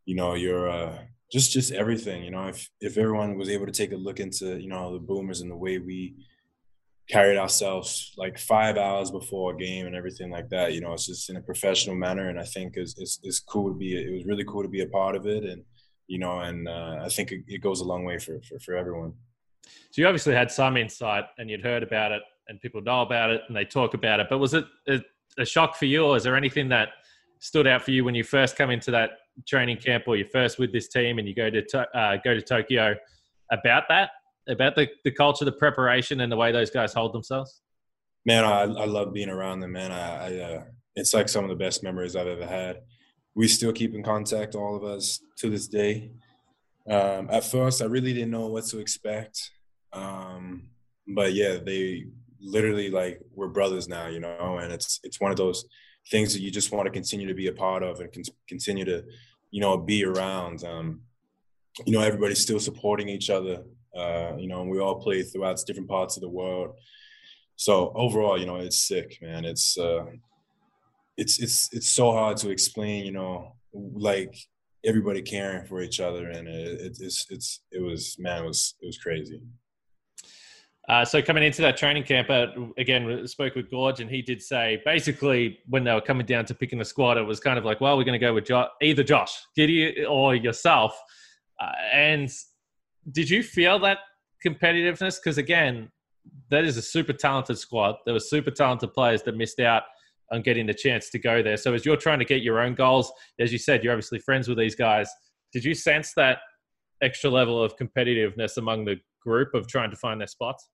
you 0.06 0.16
know 0.16 0.34
you're. 0.34 0.68
Uh, 0.68 0.98
just, 1.32 1.50
just 1.52 1.72
everything, 1.72 2.22
you 2.22 2.30
know. 2.30 2.46
If 2.46 2.70
if 2.80 2.96
everyone 2.96 3.36
was 3.36 3.50
able 3.50 3.66
to 3.66 3.72
take 3.72 3.92
a 3.92 3.96
look 3.96 4.20
into, 4.20 4.56
you 4.60 4.68
know, 4.68 4.92
the 4.92 5.00
boomers 5.00 5.40
and 5.40 5.50
the 5.50 5.56
way 5.56 5.78
we, 5.78 6.14
carried 7.08 7.36
ourselves 7.36 8.12
like 8.16 8.38
five 8.38 8.76
hours 8.76 9.10
before 9.10 9.52
a 9.52 9.56
game 9.56 9.86
and 9.86 9.94
everything 9.94 10.30
like 10.30 10.48
that. 10.48 10.72
You 10.72 10.80
know, 10.80 10.92
it's 10.94 11.06
just 11.06 11.28
in 11.28 11.36
a 11.36 11.40
professional 11.40 11.96
manner, 11.96 12.28
and 12.28 12.38
I 12.38 12.44
think 12.44 12.76
it's 12.76 12.98
it's, 12.98 13.20
it's 13.22 13.40
cool 13.40 13.68
to 13.68 13.74
be. 13.74 13.96
It 13.96 14.12
was 14.12 14.24
really 14.24 14.44
cool 14.44 14.62
to 14.62 14.68
be 14.68 14.82
a 14.82 14.88
part 14.88 15.16
of 15.16 15.26
it, 15.26 15.44
and 15.44 15.62
you 16.06 16.18
know, 16.18 16.40
and 16.40 16.68
uh, 16.68 17.00
I 17.04 17.08
think 17.08 17.32
it, 17.32 17.42
it, 17.46 17.58
goes 17.58 17.80
a 17.80 17.84
long 17.84 18.04
way 18.04 18.18
for, 18.18 18.40
for 18.42 18.58
for 18.58 18.76
everyone. 18.76 19.12
So 19.64 20.02
you 20.02 20.06
obviously 20.06 20.34
had 20.34 20.50
some 20.50 20.76
insight, 20.76 21.24
and 21.38 21.50
you'd 21.50 21.62
heard 21.62 21.82
about 21.82 22.12
it, 22.12 22.22
and 22.48 22.60
people 22.60 22.80
know 22.80 23.02
about 23.02 23.30
it, 23.30 23.42
and 23.48 23.56
they 23.56 23.64
talk 23.64 23.94
about 23.94 24.20
it. 24.20 24.28
But 24.30 24.38
was 24.38 24.54
it 24.54 24.64
a, 24.88 25.00
a 25.38 25.44
shock 25.44 25.76
for 25.76 25.86
you, 25.86 26.04
or 26.04 26.16
is 26.16 26.24
there 26.24 26.36
anything 26.36 26.68
that 26.70 26.90
stood 27.38 27.66
out 27.66 27.82
for 27.82 27.90
you 27.90 28.04
when 28.04 28.14
you 28.14 28.24
first 28.24 28.56
come 28.56 28.70
into 28.70 28.90
that 28.92 29.10
training 29.46 29.76
camp, 29.76 30.04
or 30.06 30.16
you're 30.16 30.28
first 30.28 30.58
with 30.58 30.72
this 30.72 30.88
team, 30.88 31.18
and 31.18 31.28
you 31.28 31.34
go 31.34 31.50
to 31.50 31.98
uh, 31.98 32.16
go 32.24 32.34
to 32.34 32.40
Tokyo 32.40 32.94
about 33.50 33.84
that? 33.88 34.10
About 34.48 34.76
the, 34.76 34.88
the 35.04 35.10
culture, 35.10 35.44
the 35.44 35.52
preparation, 35.52 36.20
and 36.20 36.30
the 36.30 36.36
way 36.36 36.52
those 36.52 36.70
guys 36.70 36.92
hold 36.92 37.12
themselves? 37.12 37.60
Man, 38.26 38.44
I, 38.44 38.62
I 38.62 38.84
love 38.86 39.12
being 39.12 39.28
around 39.28 39.60
them, 39.60 39.72
man. 39.72 39.92
I, 39.92 40.26
I 40.26 40.40
uh, 40.40 40.64
it's 40.96 41.12
like 41.12 41.28
some 41.28 41.44
of 41.44 41.50
the 41.50 41.56
best 41.56 41.82
memories 41.82 42.16
I've 42.16 42.26
ever 42.26 42.46
had. 42.46 42.80
We 43.34 43.48
still 43.48 43.72
keep 43.72 43.94
in 43.94 44.02
contact, 44.02 44.54
all 44.54 44.76
of 44.76 44.84
us, 44.84 45.20
to 45.38 45.50
this 45.50 45.66
day. 45.66 46.12
Um, 46.88 47.28
at 47.30 47.44
first, 47.44 47.82
I 47.82 47.86
really 47.86 48.12
didn't 48.12 48.30
know 48.30 48.46
what 48.46 48.64
to 48.66 48.78
expect, 48.78 49.50
um, 49.92 50.68
but 51.08 51.32
yeah, 51.32 51.56
they 51.56 52.04
literally 52.40 52.90
like 52.90 53.20
we're 53.34 53.48
brothers 53.48 53.88
now, 53.88 54.06
you 54.06 54.20
know. 54.20 54.58
And 54.58 54.72
it's 54.72 55.00
it's 55.02 55.20
one 55.20 55.30
of 55.30 55.36
those 55.36 55.64
things 56.10 56.34
that 56.34 56.40
you 56.40 56.50
just 56.50 56.72
want 56.72 56.86
to 56.86 56.92
continue 56.92 57.26
to 57.26 57.34
be 57.34 57.48
a 57.48 57.52
part 57.52 57.82
of 57.82 58.00
and 58.00 58.12
con- 58.12 58.22
continue 58.48 58.84
to, 58.84 59.02
you 59.50 59.60
know, 59.60 59.78
be 59.78 60.04
around. 60.04 60.62
Um, 60.64 61.00
you 61.86 61.92
know, 61.92 62.00
everybody's 62.00 62.40
still 62.40 62.60
supporting 62.60 63.08
each 63.08 63.30
other 63.30 63.64
uh, 63.96 64.36
you 64.36 64.48
know, 64.48 64.62
and 64.62 64.70
we 64.70 64.80
all 64.80 65.00
play 65.00 65.22
throughout 65.22 65.60
different 65.66 65.88
parts 65.88 66.16
of 66.16 66.22
the 66.22 66.28
world. 66.28 66.74
So 67.56 67.92
overall, 67.94 68.38
you 68.38 68.46
know, 68.46 68.56
it's 68.56 68.88
sick, 68.88 69.18
man. 69.22 69.44
It's 69.44 69.78
uh, 69.78 70.06
it's 71.16 71.40
it's 71.40 71.68
it's 71.72 71.90
so 71.90 72.12
hard 72.12 72.36
to 72.38 72.50
explain. 72.50 73.06
You 73.06 73.12
know, 73.12 73.56
like 73.72 74.34
everybody 74.84 75.22
caring 75.22 75.64
for 75.64 75.80
each 75.80 76.00
other, 76.00 76.28
and 76.30 76.48
it, 76.48 76.96
it's 77.00 77.26
it's 77.30 77.60
it 77.70 77.80
was 77.80 78.16
man, 78.18 78.44
it 78.44 78.46
was 78.46 78.74
it 78.82 78.86
was 78.86 78.98
crazy. 78.98 79.40
Uh, 80.86 81.04
so 81.04 81.22
coming 81.22 81.42
into 81.42 81.62
that 81.62 81.78
training 81.78 82.02
camp, 82.02 82.28
uh, 82.28 82.46
again, 82.76 83.26
spoke 83.26 83.54
with 83.54 83.70
Goorj, 83.70 84.00
and 84.00 84.10
he 84.10 84.20
did 84.20 84.42
say 84.42 84.82
basically 84.84 85.58
when 85.66 85.82
they 85.82 85.94
were 85.94 86.00
coming 86.00 86.26
down 86.26 86.44
to 86.44 86.54
picking 86.54 86.78
the 86.78 86.84
squad, 86.84 87.16
it 87.16 87.22
was 87.22 87.40
kind 87.40 87.58
of 87.58 87.64
like, 87.64 87.80
well, 87.80 87.96
we're 87.96 88.04
going 88.04 88.12
to 88.12 88.18
go 88.18 88.34
with 88.34 88.44
jo- 88.44 88.68
either 88.82 89.02
Josh, 89.02 89.34
Giddey, 89.56 90.06
or 90.06 90.34
yourself. 90.34 90.94
Uh, 91.58 91.72
and 91.90 92.30
did 93.10 93.30
you 93.30 93.42
feel 93.42 93.78
that 93.80 93.98
competitiveness? 94.44 95.16
Because 95.22 95.38
again, 95.38 95.90
that 96.50 96.64
is 96.64 96.76
a 96.76 96.82
super 96.82 97.12
talented 97.12 97.58
squad. 97.58 97.96
There 98.04 98.14
were 98.14 98.20
super 98.20 98.50
talented 98.50 98.92
players 98.92 99.22
that 99.22 99.36
missed 99.36 99.60
out 99.60 99.82
on 100.32 100.42
getting 100.42 100.66
the 100.66 100.74
chance 100.74 101.10
to 101.10 101.18
go 101.18 101.42
there. 101.42 101.56
So 101.56 101.74
as 101.74 101.84
you're 101.84 101.96
trying 101.96 102.18
to 102.18 102.24
get 102.24 102.42
your 102.42 102.60
own 102.60 102.74
goals, 102.74 103.12
as 103.38 103.52
you 103.52 103.58
said, 103.58 103.84
you're 103.84 103.92
obviously 103.92 104.18
friends 104.18 104.48
with 104.48 104.58
these 104.58 104.74
guys. 104.74 105.08
Did 105.52 105.64
you 105.64 105.74
sense 105.74 106.12
that 106.16 106.38
extra 107.02 107.30
level 107.30 107.62
of 107.62 107.76
competitiveness 107.76 108.56
among 108.56 108.84
the 108.84 108.96
group 109.20 109.54
of 109.54 109.68
trying 109.68 109.90
to 109.90 109.96
find 109.96 110.20
their 110.20 110.26
spots? 110.26 110.68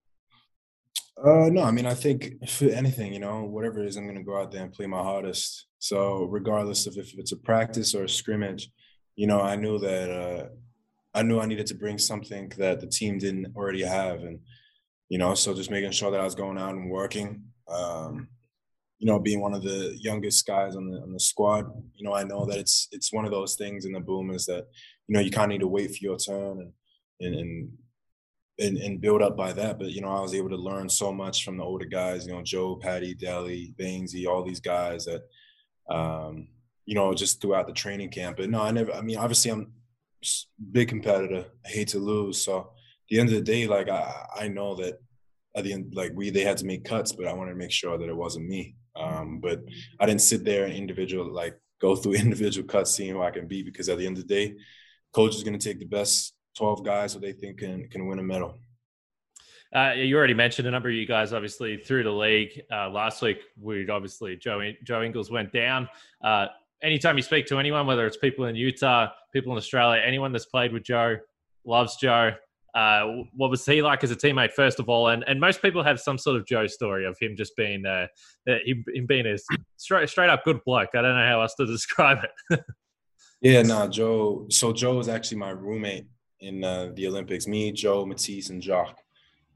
Uh, 1.23 1.51
no, 1.51 1.63
I 1.65 1.71
mean, 1.71 1.85
I 1.85 1.95
think 1.95 2.35
if 2.41 2.63
anything, 2.63 3.13
you 3.13 3.19
know, 3.19 3.45
whatever 3.45 3.83
it 3.83 3.89
is, 3.89 3.97
I'm 3.97 4.05
going 4.05 4.17
to 4.17 4.25
go 4.25 4.41
out 4.41 4.53
there 4.53 4.63
and 4.63 4.73
play 4.73 4.87
my 4.87 5.03
hardest. 5.03 5.67
So 5.79 6.25
regardless 6.25 6.87
of 6.87 6.97
if 6.97 7.19
it's 7.19 7.33
a 7.33 7.37
practice 7.37 7.95
or 7.95 8.05
a 8.05 8.09
scrimmage, 8.09 8.71
you 9.17 9.27
know, 9.27 9.41
I 9.41 9.57
knew 9.57 9.79
that 9.81 10.11
uh, 10.11 10.47
I 11.15 11.23
knew 11.23 11.41
I 11.41 11.47
needed 11.47 11.67
to 11.69 11.75
bring 11.75 11.99
something 11.99 12.53
that 12.59 12.81
the 12.81 12.87
team 12.87 13.19
didn't 13.19 13.55
already 13.57 13.83
have, 13.83 14.21
and 14.23 14.41
you 15.09 15.19
know, 15.19 15.35
so 15.35 15.55
just 15.55 15.71
making 15.71 15.91
sure 15.91 16.11
that 16.11 16.21
I 16.21 16.25
was 16.25 16.35
going 16.35 16.59
out 16.59 16.75
and 16.75 16.91
working. 16.91 17.43
Um, 17.69 18.29
you 18.99 19.07
know, 19.07 19.19
being 19.19 19.41
one 19.41 19.55
of 19.55 19.63
the 19.63 19.97
youngest 19.99 20.47
guys 20.47 20.77
on 20.77 20.89
the 20.89 20.99
on 21.01 21.13
the 21.13 21.21
squad, 21.21 21.67
you 21.95 22.05
know, 22.05 22.15
I 22.15 22.23
know 22.23 22.45
that 22.47 22.59
it's 22.59 22.89
it's 22.93 23.13
one 23.13 23.25
of 23.25 23.31
those 23.31 23.57
things 23.57 23.87
in 23.87 23.93
the 23.93 24.01
boom 24.01 24.31
is 24.31 24.47
that 24.47 24.67
you 25.09 25.15
know 25.15 25.21
you 25.21 25.31
kind 25.31 25.51
of 25.51 25.55
need 25.55 25.61
to 25.61 25.69
wait 25.69 25.91
for 25.91 25.99
your 26.01 26.17
turn 26.17 26.61
and 27.21 27.35
and, 27.35 27.71
and 28.59 28.77
and, 28.77 29.01
build 29.01 29.23
up 29.23 29.37
by 29.37 29.53
that. 29.53 29.79
But 29.79 29.91
you 29.91 30.01
know, 30.03 30.09
I 30.09 30.21
was 30.21 30.35
able 30.35 30.51
to 30.51 30.57
learn 30.57 30.89
so 30.89 31.13
much 31.13 31.45
from 31.45 31.57
the 31.57 31.65
older 31.65 31.87
guys. 31.87 32.27
You 32.27 32.35
know, 32.35 32.43
Joe, 32.43 32.77
Patty, 32.77 33.15
Delly, 33.15 33.75
Baynesy, 33.77 34.27
all 34.27 34.45
these 34.45 34.61
guys 34.61 35.07
that, 35.07 35.23
um, 35.95 36.49
you 36.85 36.95
know, 36.95 37.13
just 37.15 37.41
throughout 37.41 37.67
the 37.67 37.73
training 37.73 38.11
camp. 38.11 38.37
But 38.37 38.51
no, 38.51 38.61
I 38.61 38.71
never. 38.71 38.93
I 38.93 39.01
mean, 39.01 39.17
obviously, 39.17 39.51
I'm 39.51 39.73
big 40.73 40.89
competitor. 40.89 41.47
I 41.65 41.69
hate 41.69 41.89
to 41.89 41.99
lose. 41.99 42.43
So 42.43 42.59
at 42.59 42.67
the 43.09 43.21
end 43.21 43.29
of 43.31 43.35
the 43.35 43.41
day, 43.41 43.67
like 43.67 43.89
I, 43.89 44.27
I 44.37 44.49
know 44.49 44.75
that 44.77 45.01
at 45.57 45.65
the 45.65 45.73
end, 45.73 45.95
like 45.95 46.13
we 46.15 46.31
they 46.31 46.43
had 46.43 46.59
to 46.59 46.67
make 46.67 46.85
cuts, 46.85 47.13
but 47.13 47.27
I 47.27 47.33
wanted 47.33 47.53
to 47.53 47.59
make 47.59 47.73
sure 47.73 47.99
that 47.99 48.09
it 48.09 48.17
wasn't 48.17 48.49
me. 48.49 48.77
Um, 48.97 49.41
but 49.41 49.61
I 49.99 50.07
didn't 50.07 50.23
sit 50.23 50.45
there 50.45 50.65
and 50.65 50.75
individual 50.75 51.33
like 51.33 51.59
go 51.81 51.97
through 51.97 52.15
individual 52.27 52.67
cuts, 52.67 52.93
seeing 52.93 53.13
who 53.13 53.23
I 53.23 53.31
can 53.31 53.47
be, 53.47 53.63
because 53.63 53.89
at 53.89 53.99
the 53.99 54.07
end 54.07 54.19
of 54.19 54.27
the 54.27 54.35
day, 54.35 54.57
coach 55.13 55.35
is 55.35 55.43
going 55.43 55.59
to 55.59 55.69
take 55.69 55.79
the 55.79 55.87
best 55.87 56.35
12 56.57 56.85
guys 56.85 57.15
who 57.15 57.21
they 57.21 57.33
think 57.33 57.59
can 57.59 57.89
can 57.89 58.07
win 58.07 58.19
a 58.19 58.23
medal. 58.23 58.59
Uh, 59.75 59.93
you 59.93 60.17
already 60.17 60.35
mentioned 60.35 60.67
a 60.67 60.71
number 60.71 60.89
of 60.89 60.95
you 60.97 61.07
guys, 61.07 61.33
obviously, 61.33 61.77
through 61.77 62.03
the 62.03 62.11
league. 62.11 62.61
Uh, 62.73 62.91
last 62.91 63.23
week, 63.23 63.39
we 63.61 63.89
obviously 63.89 64.37
Joe 64.37 64.61
Joe 64.83 65.03
Ingles 65.03 65.31
went 65.31 65.53
down. 65.53 65.89
Uh, 66.23 66.47
anytime 66.83 67.17
you 67.17 67.23
speak 67.23 67.47
to 67.47 67.59
anyone, 67.59 67.87
whether 67.87 68.07
it's 68.07 68.17
people 68.17 68.47
in 68.47 68.57
Utah, 68.57 69.09
people 69.33 69.53
in 69.53 69.59
Australia, 69.59 70.03
anyone 70.05 70.33
that's 70.33 70.47
played 70.47 70.73
with 70.73 70.83
Joe, 70.83 71.17
loves 71.65 71.97
Joe. 71.97 72.33
Uh, 72.75 73.25
what 73.35 73.51
was 73.51 73.67
he 73.67 73.83
like 73.83 74.05
as 74.05 74.13
a 74.13 74.17
teammate, 74.17 74.53
first 74.53 74.79
of 74.79 74.89
all? 74.89 75.09
And 75.09 75.25
and 75.27 75.41
most 75.41 75.61
people 75.61 75.83
have 75.83 76.01
some 76.01 76.19
sort 76.19 76.37
of 76.37 76.47
Joe 76.47 76.67
story 76.67 77.05
of 77.05 77.17
him 77.21 77.35
just 77.37 77.57
being 77.57 77.85
uh, 77.85 78.07
him, 78.47 78.85
him 78.95 79.07
being 79.07 79.27
a 79.27 79.37
straight 79.77 80.09
straight 80.09 80.31
up 80.31 80.45
good 80.45 80.63
bloke. 80.65 80.91
I 80.95 81.03
don't 81.03 81.17
know 81.17 81.27
how 81.27 81.41
else 81.43 81.55
to 81.57 81.67
describe 81.67 82.19
it. 82.49 82.61
yeah, 83.41 83.63
no, 83.63 83.89
Joe. 83.89 84.47
So 84.51 84.73
Joe 84.73 84.95
was 84.95 85.09
actually 85.09 85.39
my 85.39 85.51
roommate 85.51 86.07
in 86.41 86.63
uh, 86.63 86.91
the 86.95 87.09
Olympics. 87.09 87.47
Me, 87.47 87.73
Joe, 87.73 88.07
Matisse, 88.07 88.51
and 88.51 88.63
Jock. 88.63 88.99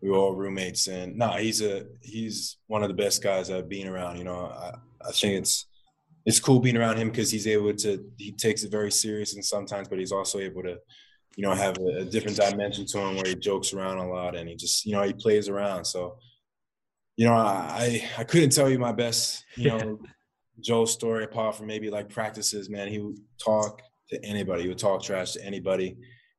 We 0.01 0.11
were 0.11 0.17
all 0.17 0.35
roommates, 0.35 0.89
and 0.89 1.17
no, 1.17 1.29
nah, 1.29 1.37
he's 1.37 1.63
a 1.63 1.87
he's 2.03 2.57
one 2.67 2.83
of 2.83 2.89
the 2.89 2.95
best 2.95 3.23
guys 3.23 3.49
I've 3.49 3.69
been 3.69 3.87
around. 3.87 4.19
You 4.19 4.25
know, 4.25 4.47
I, 4.47 4.75
I 5.07 5.13
think 5.13 5.35
it's 5.35 5.67
it's 6.27 6.41
cool 6.41 6.61
being 6.61 6.77
around 6.77 6.97
him 6.97 7.11
because 7.11 7.31
he's 7.31 7.47
able 7.47 7.75
to 7.75 8.05
he 8.17 8.33
takes 8.33 8.63
it 8.65 8.71
very 8.71 8.91
serious 8.91 9.35
and 9.35 9.45
sometimes, 9.45 9.89
but 9.89 9.99
he's 9.99 10.13
also 10.13 10.39
able 10.39 10.63
to 10.63 10.79
you 11.37 11.43
know 11.43 11.53
have 11.53 11.77
a, 11.79 12.01
a, 12.01 12.05
different 12.05 12.37
dimension 12.37 12.87
to 12.87 12.99
him 12.99 13.17
where 13.17 13.27
he 13.27 13.35
jokes 13.35 13.73
around 13.73 13.99
a 13.99 14.09
lot 14.09 14.37
and 14.37 14.49
he 14.49 14.55
just 14.55 14.87
you 14.87 14.93
know 14.93 15.03
he 15.03 15.13
plays 15.13 15.49
around. 15.49 15.85
So 15.85 16.19
you 17.17 17.27
know, 17.27 17.35
I 17.35 18.09
I 18.19 18.25
couldn't 18.25 18.51
tell 18.51 18.71
you 18.71 18.79
my 18.79 18.93
best 18.93 19.45
you 19.57 19.69
know 19.71 19.99
Joe's 20.61 20.93
story 20.93 21.25
apart 21.25 21.57
from 21.57 21.67
maybe 21.67 21.91
like 21.91 22.09
practices. 22.09 22.71
Man, 22.71 22.89
he 22.89 22.99
would 22.99 23.19
talk 23.43 23.83
to 24.11 24.25
anybody. 24.25 24.63
He 24.63 24.69
would 24.69 24.79
talk 24.79 25.03
trash 25.03 25.33
to 25.33 25.45
anybody. 25.45 25.97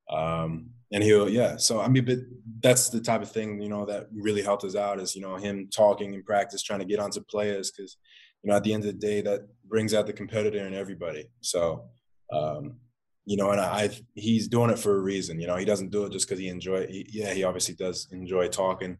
Um, 0.09 0.69
and 0.91 1.03
he'll, 1.03 1.29
yeah. 1.29 1.57
So 1.57 1.81
I 1.81 1.87
mean, 1.87 2.05
but 2.05 2.19
that's 2.61 2.89
the 2.89 3.01
type 3.01 3.21
of 3.21 3.31
thing, 3.31 3.61
you 3.61 3.69
know, 3.69 3.85
that 3.85 4.07
really 4.13 4.41
helped 4.41 4.63
us 4.63 4.75
out 4.75 4.99
is, 4.99 5.15
you 5.15 5.21
know, 5.21 5.35
him 5.35 5.67
talking 5.75 6.13
in 6.13 6.23
practice, 6.23 6.63
trying 6.63 6.79
to 6.79 6.85
get 6.85 6.99
onto 6.99 7.21
players 7.21 7.71
because, 7.71 7.97
you 8.45 8.51
know, 8.51 8.57
at 8.57 8.63
the 8.63 8.73
end 8.73 8.85
of 8.85 8.91
the 8.93 9.07
day, 9.07 9.21
that 9.21 9.47
brings 9.67 9.95
out 9.95 10.05
the 10.05 10.13
competitor 10.13 10.67
in 10.67 10.75
everybody. 10.75 11.27
So, 11.41 11.89
um, 12.31 12.75
you 13.25 13.37
know, 13.37 13.49
and 13.49 13.59
I, 13.59 13.89
he's 14.13 14.47
doing 14.47 14.69
it 14.69 14.77
for 14.77 14.95
a 14.95 14.99
reason. 14.99 15.39
You 15.39 15.47
know, 15.47 15.55
he 15.55 15.65
doesn't 15.65 15.89
do 15.89 16.05
it 16.05 16.11
just 16.11 16.27
because 16.27 16.39
he 16.39 16.47
enjoy. 16.47 16.85
He, 16.85 17.09
yeah, 17.11 17.33
he 17.33 17.43
obviously 17.43 17.73
does 17.73 18.07
enjoy 18.11 18.49
talking, 18.49 18.99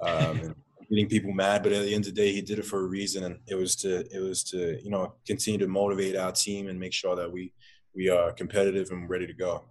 um, 0.00 0.40
and 0.40 0.54
getting 0.90 1.06
people 1.06 1.32
mad. 1.32 1.62
But 1.62 1.72
at 1.72 1.84
the 1.84 1.94
end 1.94 2.06
of 2.06 2.14
the 2.14 2.20
day, 2.20 2.32
he 2.32 2.40
did 2.40 2.58
it 2.58 2.64
for 2.64 2.80
a 2.80 2.88
reason, 2.88 3.24
and 3.24 3.40
it 3.46 3.56
was 3.56 3.76
to 3.76 4.06
it 4.10 4.20
was 4.20 4.42
to 4.44 4.82
you 4.82 4.88
know 4.88 5.16
continue 5.26 5.58
to 5.58 5.68
motivate 5.68 6.16
our 6.16 6.32
team 6.32 6.68
and 6.68 6.80
make 6.80 6.94
sure 6.94 7.14
that 7.14 7.30
we 7.30 7.52
we 7.94 8.08
are 8.08 8.32
competitive 8.32 8.90
and 8.90 9.10
ready 9.10 9.26
to 9.26 9.34
go. 9.34 9.64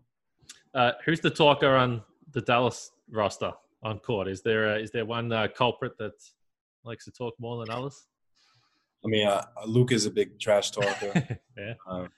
Uh, 0.76 0.92
who's 1.06 1.22
the 1.22 1.32
talker 1.32 1.76
on 1.76 2.04
the 2.34 2.42
Dallas 2.42 2.92
roster 3.10 3.52
on 3.82 3.98
court? 3.98 4.28
Is 4.28 4.44
there 4.44 4.76
a, 4.76 4.80
is 4.80 4.92
there 4.92 5.06
one 5.06 5.32
uh, 5.32 5.48
culprit 5.48 5.98
that 5.98 6.14
likes 6.86 7.06
to 7.06 7.12
talk 7.12 7.34
more 7.40 7.66
than 7.66 7.74
others? 7.76 8.06
I 9.06 9.08
mean, 9.08 9.28
uh, 9.28 9.44
Luke 9.66 9.92
is 9.92 10.06
a 10.06 10.12
big 10.12 10.40
trash 10.40 10.72
talker. 10.72 11.40
yeah. 11.58 11.74
Um, 11.88 12.10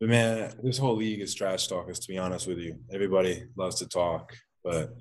but 0.00 0.08
man, 0.08 0.52
this 0.62 0.78
whole 0.78 0.96
league 0.96 1.20
is 1.20 1.34
trash 1.34 1.66
talkers. 1.66 1.98
To 2.00 2.08
be 2.08 2.18
honest 2.18 2.46
with 2.46 2.58
you, 2.58 2.78
everybody 2.92 3.44
loves 3.56 3.76
to 3.76 3.88
talk, 3.88 4.36
but 4.62 4.94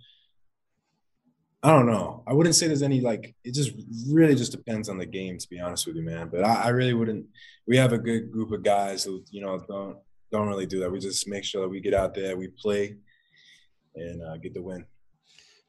I 1.61 1.71
don't 1.71 1.85
know. 1.85 2.23
I 2.27 2.33
wouldn't 2.33 2.55
say 2.55 2.67
there's 2.67 2.81
any 2.81 3.01
like. 3.01 3.35
It 3.43 3.53
just 3.53 3.71
really 4.09 4.35
just 4.35 4.51
depends 4.51 4.89
on 4.89 4.97
the 4.97 5.05
game. 5.05 5.37
To 5.37 5.49
be 5.49 5.59
honest 5.59 5.85
with 5.85 5.95
you, 5.95 6.03
man. 6.03 6.29
But 6.31 6.43
I, 6.43 6.63
I 6.63 6.67
really 6.69 6.93
wouldn't. 6.93 7.25
We 7.67 7.77
have 7.77 7.93
a 7.93 7.97
good 7.97 8.31
group 8.31 8.51
of 8.51 8.63
guys 8.63 9.03
who 9.03 9.23
you 9.29 9.41
know 9.41 9.59
don't 9.67 9.97
don't 10.31 10.47
really 10.47 10.65
do 10.65 10.79
that. 10.79 10.91
We 10.91 10.99
just 10.99 11.27
make 11.27 11.43
sure 11.43 11.61
that 11.61 11.69
we 11.69 11.79
get 11.79 11.93
out 11.93 12.13
there, 12.13 12.37
we 12.37 12.47
play, 12.47 12.95
and 13.95 14.23
uh, 14.23 14.37
get 14.37 14.53
the 14.53 14.61
win. 14.61 14.85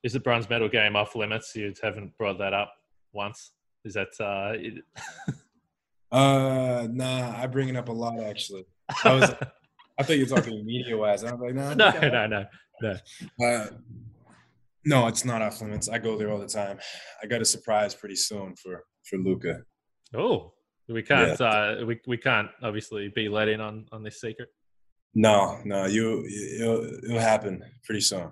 Is 0.02 0.12
the 0.12 0.20
bronze 0.20 0.48
medal 0.48 0.68
game 0.68 0.96
off 0.96 1.14
limits? 1.14 1.54
You 1.56 1.74
haven't 1.82 2.16
brought 2.16 2.38
that 2.38 2.54
up 2.54 2.72
once. 3.12 3.52
Is 3.88 3.94
that? 3.94 4.08
Uh, 4.20 4.52
it... 4.54 4.84
uh, 6.12 6.86
nah. 6.90 7.42
I 7.42 7.46
bring 7.46 7.68
it 7.68 7.76
up 7.76 7.88
a 7.88 7.92
lot 7.92 8.20
actually. 8.20 8.66
I 9.04 9.14
was. 9.14 9.34
I 9.98 10.04
thought 10.04 10.16
you 10.16 10.26
were 10.26 10.36
talking 10.36 10.64
media 10.64 10.96
wise. 10.96 11.24
I 11.24 11.32
was 11.32 11.40
like, 11.40 11.54
nah, 11.54 11.74
no, 12.00 12.08
no, 12.08 12.26
no, 12.26 12.44
no. 12.82 13.44
Uh, 13.44 13.66
no, 14.84 15.08
it's 15.08 15.24
not 15.24 15.42
off 15.42 15.60
limits. 15.60 15.88
I 15.88 15.98
go 15.98 16.16
there 16.16 16.30
all 16.30 16.38
the 16.38 16.46
time. 16.46 16.78
I 17.22 17.26
got 17.26 17.42
a 17.42 17.44
surprise 17.44 17.94
pretty 17.94 18.14
soon 18.14 18.54
for 18.56 18.84
for 19.04 19.16
Luka. 19.16 19.62
Oh, 20.14 20.52
we 20.88 21.02
can't. 21.02 21.40
Yeah. 21.40 21.46
Uh, 21.46 21.84
we 21.86 22.00
we 22.06 22.16
can't 22.16 22.48
obviously 22.62 23.08
be 23.08 23.28
let 23.28 23.48
in 23.48 23.60
on 23.60 23.86
on 23.90 24.02
this 24.02 24.20
secret. 24.20 24.50
No, 25.14 25.58
no, 25.64 25.86
you 25.86 26.24
it'll, 26.60 26.84
it'll 27.04 27.18
happen 27.18 27.64
pretty 27.84 28.02
soon. 28.02 28.30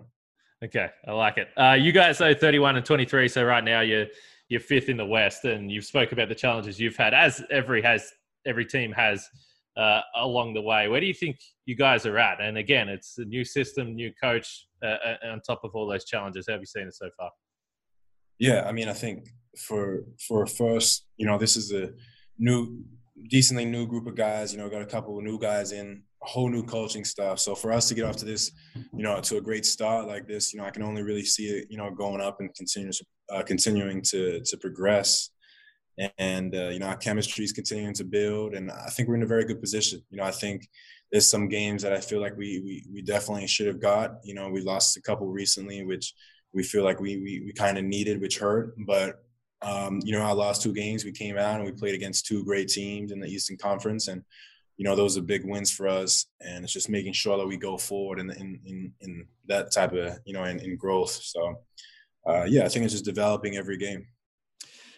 Okay, 0.64 0.88
I 1.06 1.12
like 1.12 1.36
it. 1.36 1.48
Uh, 1.56 1.72
you 1.74 1.92
guys 1.92 2.20
are 2.20 2.32
31 2.32 2.76
and 2.76 2.86
23, 2.86 3.28
so 3.28 3.44
right 3.44 3.62
now 3.62 3.80
you're 3.80 4.06
you're 4.48 4.60
fifth 4.60 4.88
in 4.88 4.96
the 4.96 5.06
West, 5.06 5.44
and 5.44 5.70
you've 5.70 5.84
spoke 5.84 6.12
about 6.12 6.28
the 6.28 6.34
challenges 6.34 6.78
you've 6.78 6.96
had, 6.96 7.14
as 7.14 7.42
every 7.50 7.82
has 7.82 8.12
every 8.46 8.64
team 8.64 8.92
has 8.92 9.28
uh, 9.76 10.00
along 10.16 10.54
the 10.54 10.62
way. 10.62 10.88
Where 10.88 11.00
do 11.00 11.06
you 11.06 11.14
think 11.14 11.38
you 11.66 11.76
guys 11.76 12.06
are 12.06 12.18
at? 12.18 12.40
And 12.40 12.58
again, 12.58 12.88
it's 12.88 13.18
a 13.18 13.24
new 13.24 13.44
system, 13.44 13.94
new 13.94 14.12
coach, 14.22 14.66
uh, 14.82 14.86
uh 14.86 15.16
on 15.32 15.40
top 15.40 15.60
of 15.64 15.72
all 15.74 15.86
those 15.86 16.04
challenges. 16.04 16.46
How 16.46 16.54
have 16.54 16.62
you 16.62 16.66
seen 16.66 16.86
it 16.86 16.94
so 16.94 17.10
far? 17.16 17.30
Yeah, 18.38 18.64
I 18.66 18.72
mean, 18.72 18.88
I 18.88 18.92
think 18.92 19.28
for 19.58 20.04
for 20.26 20.46
first, 20.46 21.06
you 21.16 21.26
know, 21.26 21.38
this 21.38 21.56
is 21.56 21.72
a 21.72 21.90
new, 22.38 22.84
decently 23.30 23.64
new 23.64 23.86
group 23.86 24.06
of 24.06 24.14
guys. 24.14 24.52
You 24.52 24.58
know, 24.58 24.68
got 24.68 24.82
a 24.82 24.86
couple 24.86 25.18
of 25.18 25.24
new 25.24 25.38
guys 25.38 25.72
in, 25.72 26.02
a 26.22 26.26
whole 26.26 26.48
new 26.48 26.62
coaching 26.62 27.04
stuff. 27.04 27.38
So 27.38 27.54
for 27.54 27.72
us 27.72 27.88
to 27.88 27.94
get 27.94 28.04
off 28.04 28.16
to 28.16 28.24
this, 28.24 28.52
you 28.74 29.02
know, 29.02 29.20
to 29.20 29.36
a 29.38 29.40
great 29.40 29.66
start 29.66 30.06
like 30.06 30.26
this, 30.26 30.52
you 30.52 30.60
know, 30.60 30.66
I 30.66 30.70
can 30.70 30.82
only 30.82 31.02
really 31.02 31.24
see 31.24 31.46
it, 31.46 31.66
you 31.70 31.76
know, 31.76 31.90
going 31.90 32.20
up 32.20 32.40
and 32.40 32.54
continuing, 32.54 32.92
uh, 33.30 33.42
continuing 33.42 34.02
to 34.02 34.40
to 34.44 34.56
progress. 34.56 35.30
And 36.18 36.54
uh, 36.54 36.68
you 36.68 36.78
know, 36.78 36.86
our 36.86 36.96
chemistry 36.96 37.44
is 37.44 37.52
continuing 37.52 37.94
to 37.94 38.04
build, 38.04 38.54
and 38.54 38.70
I 38.70 38.90
think 38.90 39.08
we're 39.08 39.14
in 39.14 39.22
a 39.22 39.26
very 39.26 39.44
good 39.44 39.60
position. 39.60 40.02
You 40.10 40.18
know, 40.18 40.24
I 40.24 40.30
think 40.30 40.68
there's 41.10 41.30
some 41.30 41.48
games 41.48 41.82
that 41.82 41.92
I 41.92 42.00
feel 42.00 42.20
like 42.20 42.36
we 42.36 42.60
we, 42.60 42.84
we 42.92 43.02
definitely 43.02 43.46
should 43.46 43.66
have 43.66 43.80
got. 43.80 44.16
You 44.22 44.34
know, 44.34 44.50
we 44.50 44.60
lost 44.60 44.96
a 44.96 45.02
couple 45.02 45.26
recently, 45.28 45.82
which 45.84 46.12
we 46.52 46.62
feel 46.62 46.84
like 46.84 47.00
we 47.00 47.16
we, 47.16 47.42
we 47.46 47.52
kind 47.52 47.78
of 47.78 47.84
needed, 47.84 48.20
which 48.20 48.38
hurt. 48.38 48.74
But 48.86 49.22
um, 49.62 50.00
you 50.04 50.12
know, 50.12 50.22
I 50.22 50.32
lost 50.32 50.62
two 50.62 50.74
games. 50.74 51.04
We 51.04 51.12
came 51.12 51.38
out 51.38 51.56
and 51.56 51.64
we 51.64 51.72
played 51.72 51.94
against 51.94 52.26
two 52.26 52.44
great 52.44 52.68
teams 52.68 53.10
in 53.10 53.20
the 53.20 53.28
Eastern 53.28 53.56
Conference, 53.56 54.08
and 54.08 54.22
you 54.76 54.84
know, 54.84 54.94
those 54.94 55.16
are 55.16 55.22
big 55.22 55.44
wins 55.44 55.70
for 55.70 55.88
us. 55.88 56.26
And 56.40 56.64
it's 56.64 56.72
just 56.72 56.90
making 56.90 57.14
sure 57.14 57.38
that 57.38 57.46
we 57.46 57.56
go 57.56 57.78
forward 57.78 58.18
in 58.18 58.30
in 58.30 58.60
in, 58.64 58.92
in 59.00 59.26
that 59.46 59.72
type 59.72 59.92
of 59.92 60.18
you 60.24 60.34
know 60.34 60.44
in, 60.44 60.58
in 60.58 60.76
growth. 60.76 61.12
So, 61.12 61.60
uh, 62.26 62.44
yeah, 62.44 62.64
I 62.64 62.68
think 62.68 62.84
it's 62.84 62.94
just 62.94 63.04
developing 63.04 63.56
every 63.56 63.76
game. 63.76 64.06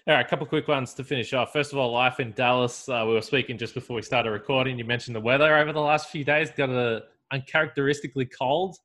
All 0.07 0.15
right, 0.15 0.25
a 0.25 0.29
couple 0.29 0.47
quick 0.47 0.67
ones 0.69 0.95
to 0.95 1.05
finish 1.05 1.35
off. 1.35 1.53
First 1.53 1.73
of 1.73 1.79
all, 1.79 1.93
life 1.93 2.19
in 2.19 2.33
Dallas. 2.33 2.89
Uh, 2.89 3.05
we 3.07 3.13
were 3.13 3.21
speaking 3.21 3.59
just 3.59 3.75
before 3.75 3.97
we 3.97 4.03
started 4.03 4.31
recording. 4.31 4.79
You 4.79 4.85
mentioned 4.85 5.15
the 5.15 5.21
weather 5.21 5.55
over 5.55 5.73
the 5.73 5.81
last 5.81 6.09
few 6.09 6.25
days 6.25 6.51
got 6.51 6.71
a 6.71 7.03
uncharacteristically 7.31 8.25
cold 8.27 8.77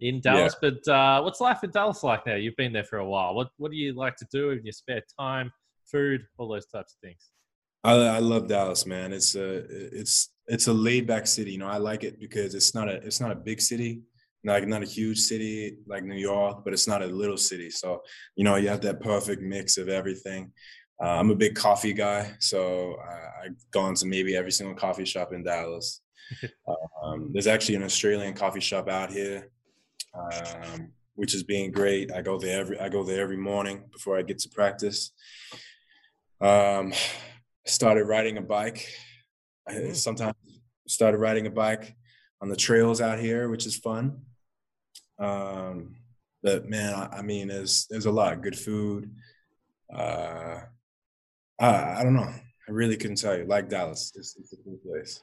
in 0.00 0.20
Dallas. 0.20 0.56
Yeah. 0.60 0.70
But 0.70 0.92
uh, 0.92 1.22
what's 1.22 1.40
life 1.40 1.62
in 1.62 1.70
Dallas 1.70 2.02
like 2.02 2.26
now? 2.26 2.34
You've 2.34 2.56
been 2.56 2.72
there 2.72 2.82
for 2.82 2.98
a 2.98 3.06
while. 3.06 3.34
What 3.34 3.50
What 3.58 3.70
do 3.70 3.76
you 3.76 3.94
like 3.94 4.16
to 4.16 4.26
do 4.32 4.50
in 4.50 4.64
your 4.64 4.72
spare 4.72 5.02
time? 5.18 5.52
Food, 5.84 6.22
all 6.38 6.48
those 6.48 6.66
types 6.66 6.94
of 6.94 7.00
things. 7.06 7.30
I, 7.84 7.92
I 7.92 8.18
love 8.18 8.48
Dallas, 8.48 8.86
man. 8.86 9.12
It's 9.12 9.34
a 9.34 9.64
it's 9.96 10.30
it's 10.46 10.66
a 10.66 10.72
laid 10.72 11.06
back 11.06 11.26
city. 11.26 11.52
You 11.52 11.58
know, 11.58 11.68
I 11.68 11.78
like 11.78 12.02
it 12.02 12.18
because 12.18 12.54
it's 12.54 12.74
not 12.74 12.88
a 12.88 12.94
it's 12.94 13.20
not 13.20 13.30
a 13.30 13.36
big 13.36 13.60
city, 13.60 14.02
like 14.44 14.66
not 14.66 14.82
a 14.82 14.86
huge 14.86 15.18
city 15.18 15.76
like 15.86 16.04
New 16.04 16.16
York, 16.16 16.62
but 16.64 16.72
it's 16.72 16.88
not 16.88 17.02
a 17.02 17.06
little 17.06 17.36
city. 17.36 17.70
So, 17.70 18.02
you 18.36 18.44
know, 18.44 18.56
you 18.56 18.68
have 18.68 18.80
that 18.82 19.00
perfect 19.00 19.42
mix 19.42 19.78
of 19.78 19.88
everything. 19.88 20.52
Uh, 21.00 21.18
I'm 21.18 21.30
a 21.30 21.34
big 21.34 21.54
coffee 21.54 21.92
guy, 21.92 22.32
so 22.38 22.96
I, 23.00 23.46
I've 23.46 23.70
gone 23.70 23.94
to 23.96 24.06
maybe 24.06 24.36
every 24.36 24.52
single 24.52 24.76
coffee 24.76 25.04
shop 25.04 25.32
in 25.32 25.42
Dallas. 25.42 26.00
um, 27.02 27.30
there's 27.32 27.46
actually 27.46 27.76
an 27.76 27.82
Australian 27.82 28.34
coffee 28.34 28.60
shop 28.60 28.88
out 28.88 29.10
here, 29.10 29.50
um, 30.14 30.92
which 31.14 31.34
is 31.34 31.42
being 31.42 31.72
great. 31.72 32.12
I 32.12 32.22
go 32.22 32.38
there 32.38 32.60
every 32.60 32.78
I 32.78 32.88
go 32.88 33.04
there 33.04 33.22
every 33.22 33.36
morning 33.36 33.84
before 33.92 34.18
I 34.18 34.22
get 34.22 34.38
to 34.40 34.48
practice. 34.48 35.12
Um, 36.40 36.92
started 37.66 38.04
riding 38.04 38.38
a 38.38 38.42
bike. 38.42 38.88
I 39.68 39.72
mm. 39.72 39.96
sometimes 39.96 40.34
started 40.88 41.18
riding 41.18 41.46
a 41.46 41.50
bike 41.50 41.96
on 42.40 42.48
the 42.48 42.56
trails 42.56 43.00
out 43.00 43.18
here, 43.18 43.48
which 43.48 43.66
is 43.66 43.76
fun. 43.76 44.20
Um, 45.22 45.96
but 46.42 46.68
man, 46.68 47.08
I, 47.12 47.22
mean, 47.22 47.48
there's 47.48 47.86
there's 47.88 48.06
a 48.06 48.10
lot 48.10 48.32
of 48.32 48.42
good 48.42 48.58
food. 48.58 49.10
Uh, 49.94 50.60
I, 51.60 52.00
I 52.00 52.02
don't 52.02 52.14
know. 52.14 52.32
I 52.68 52.70
really 52.70 52.96
couldn't 52.96 53.16
tell 53.16 53.36
you. 53.36 53.44
Like 53.44 53.68
Dallas, 53.68 54.12
it's, 54.16 54.36
it's 54.36 54.52
a 54.52 54.56
cool 54.56 54.78
place. 54.84 55.22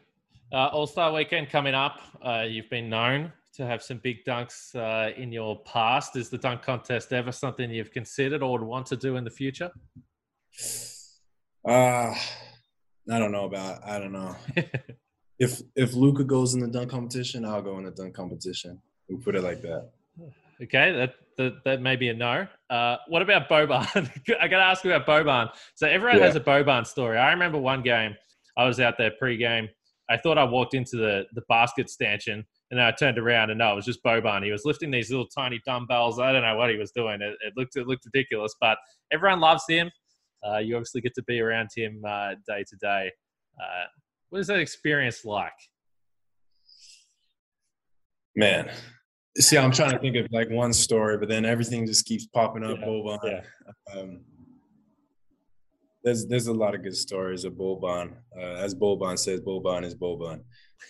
Uh, 0.54 0.68
All 0.68 0.88
Star 0.88 1.12
Weekend 1.12 1.50
coming 1.50 1.76
up. 1.76 2.00
Uh, 2.26 2.46
you've 2.48 2.70
been 2.70 2.90
known 2.90 3.34
to 3.56 3.66
have 3.66 3.84
some 3.84 3.98
big 3.98 4.24
dunks 4.26 4.76
uh, 4.76 5.14
in 5.16 5.32
your 5.32 5.62
past. 5.64 6.16
Is 6.16 6.30
the 6.30 6.38
dunk 6.38 6.62
contest 6.62 7.12
ever 7.12 7.32
something 7.32 7.70
you've 7.70 7.92
considered 7.92 8.42
or 8.42 8.54
would 8.54 8.62
want 8.62 8.86
to 8.88 8.96
do 8.96 9.18
in 9.18 9.24
the 9.24 9.32
future? 9.32 9.72
Uh 11.68 12.16
I 13.12 13.18
don't 13.18 13.32
know 13.32 13.46
about. 13.46 13.84
I 13.86 13.98
don't 14.00 14.12
know. 14.12 14.36
if 15.40 15.62
if 15.76 15.94
Luka 15.94 16.24
goes 16.24 16.54
in 16.54 16.60
the 16.60 16.68
dunk 16.68 16.92
competition, 16.92 17.44
I'll 17.44 17.62
go 17.62 17.78
in 17.80 17.86
the 17.86 17.92
dunk 17.92 18.14
competition. 18.14 18.82
We 19.10 19.17
put 19.17 19.36
it 19.36 19.43
like 19.43 19.62
that. 19.62 19.89
Okay, 20.62 20.91
that 20.91 21.15
that, 21.38 21.63
that 21.63 21.82
may 21.82 21.95
be 21.95 22.10
a 22.10 22.13
no. 22.13 22.45
Uh, 22.69 22.98
what 23.08 23.22
about 23.22 23.48
Boban? 23.48 23.86
I 24.41 24.48
got 24.48 24.58
to 24.58 24.63
ask 24.63 24.84
about 24.84 25.08
Boban. 25.08 25.50
So 25.76 25.88
everyone 25.88 26.19
yeah. 26.19 26.26
has 26.26 26.36
a 26.36 26.41
Boban 26.41 26.86
story. 26.86 27.17
I 27.17 27.32
remember 27.32 27.58
one 27.58 27.82
game. 27.82 28.15
I 28.58 28.65
was 28.65 28.80
out 28.82 28.98
there 28.98 29.12
pre-game. 29.12 29.69
I 30.10 30.17
thought 30.17 30.38
I 30.38 30.43
walked 30.43 30.74
into 30.74 30.98
the 30.98 31.26
the 31.34 31.41
basket 31.48 31.89
stanchion, 31.89 32.43
and 32.72 32.80
then 32.80 32.86
I 32.86 32.91
turned 32.91 33.17
around 33.17 33.52
and 33.52 33.60
no, 33.60 33.72
it 33.72 33.76
was 33.76 33.86
just 33.86 34.04
Boban. 34.04 34.43
He 34.43 34.52
was 34.52 34.65
lifting 34.65 34.91
these 34.91 35.10
little 35.10 35.28
tiny 35.28 35.62
dumbbells. 35.65 36.19
I 36.19 36.32
don't 36.32 36.41
know 36.41 36.56
what 36.58 36.69
he 36.69 36.78
was 36.78 36.91
doing. 36.91 37.22
It, 37.22 37.36
it 37.45 37.54
looked 37.56 37.76
it 37.76 37.88
looked 37.88 38.06
ridiculous, 38.06 38.54
but 38.60 38.78
everyone 39.12 39.39
loves 39.39 39.63
him. 39.67 39.89
Uh, 40.45 40.58
you 40.58 40.76
obviously 40.76 41.02
get 41.02 41.13
to 41.15 41.24
be 41.24 41.39
around 41.39 41.69
him 41.76 42.02
uh, 42.08 42.32
day 42.48 42.63
to 42.67 42.76
day. 42.78 43.12
Uh, 43.62 43.86
what 44.30 44.39
is 44.39 44.48
that 44.48 44.60
experience 44.60 45.26
like? 45.26 45.52
Man, 48.36 48.69
see, 49.38 49.58
I'm 49.58 49.72
trying 49.72 49.92
to 49.92 50.00
think 50.00 50.15
of 50.15 50.28
like 50.32 50.50
one 50.50 50.74
story, 50.74 51.18
but 51.18 51.30
then 51.30 51.46
everything 51.46 51.86
just 51.86 52.06
keeps 52.06 52.26
popping 52.28 52.63
up. 52.63 52.80
Yeah, 52.80 52.86
Boban. 52.86 53.20
Yeah. 53.24 53.42
Um, 53.94 54.22
there's 56.04 56.26
there's 56.28 56.48
a 56.48 56.54
lot 56.54 56.76
of 56.76 56.84
good 56.84 56.96
stories 56.96 57.46
of 57.46 57.54
Boban. 57.54 58.13
Uh, 58.36 58.56
as 58.56 58.74
Boban 58.74 59.18
says, 59.18 59.42
Boban 59.42 59.84
is 59.84 59.96
Boban. 59.96 60.42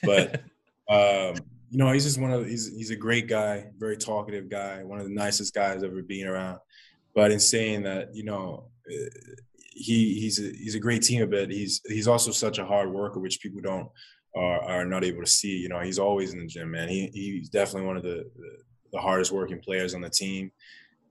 But 0.03 0.35
um, 0.89 1.35
you 1.69 1.77
know, 1.77 1.91
he's 1.91 2.05
just 2.05 2.19
one 2.19 2.31
of 2.31 2.45
he's 2.45 2.75
he's 2.75 2.91
a 2.91 2.95
great 2.95 3.27
guy, 3.27 3.67
very 3.77 3.97
talkative 3.97 4.49
guy, 4.49 4.83
one 4.83 4.99
of 4.99 5.05
the 5.05 5.13
nicest 5.13 5.53
guys 5.53 5.83
ever 5.83 6.01
being 6.01 6.27
around. 6.27 6.59
But 7.15 7.31
in 7.31 7.39
saying 7.39 7.83
that, 7.83 8.15
you 8.15 8.23
know, 8.23 8.69
he 9.79 10.19
he's 10.19 10.39
a, 10.39 10.51
he's 10.51 10.75
a 10.75 10.79
great 10.79 11.01
team 11.01 11.29
but 11.29 11.49
he's 11.49 11.81
he's 11.87 12.07
also 12.07 12.31
such 12.31 12.57
a 12.57 12.65
hard 12.65 12.91
worker, 12.91 13.19
which 13.19 13.41
people 13.41 13.61
don't 13.61 13.89
are, 14.35 14.61
are 14.61 14.85
not 14.85 15.03
able 15.03 15.23
to 15.23 15.29
see. 15.29 15.57
You 15.57 15.69
know, 15.69 15.79
he's 15.79 15.99
always 15.99 16.33
in 16.33 16.39
the 16.39 16.47
gym, 16.47 16.71
man. 16.71 16.89
He 16.89 17.09
he's 17.13 17.49
definitely 17.49 17.87
one 17.87 17.97
of 17.97 18.03
the 18.03 18.29
the 18.91 18.99
hardest 18.99 19.31
working 19.31 19.59
players 19.59 19.93
on 19.93 20.01
the 20.01 20.09
team. 20.09 20.51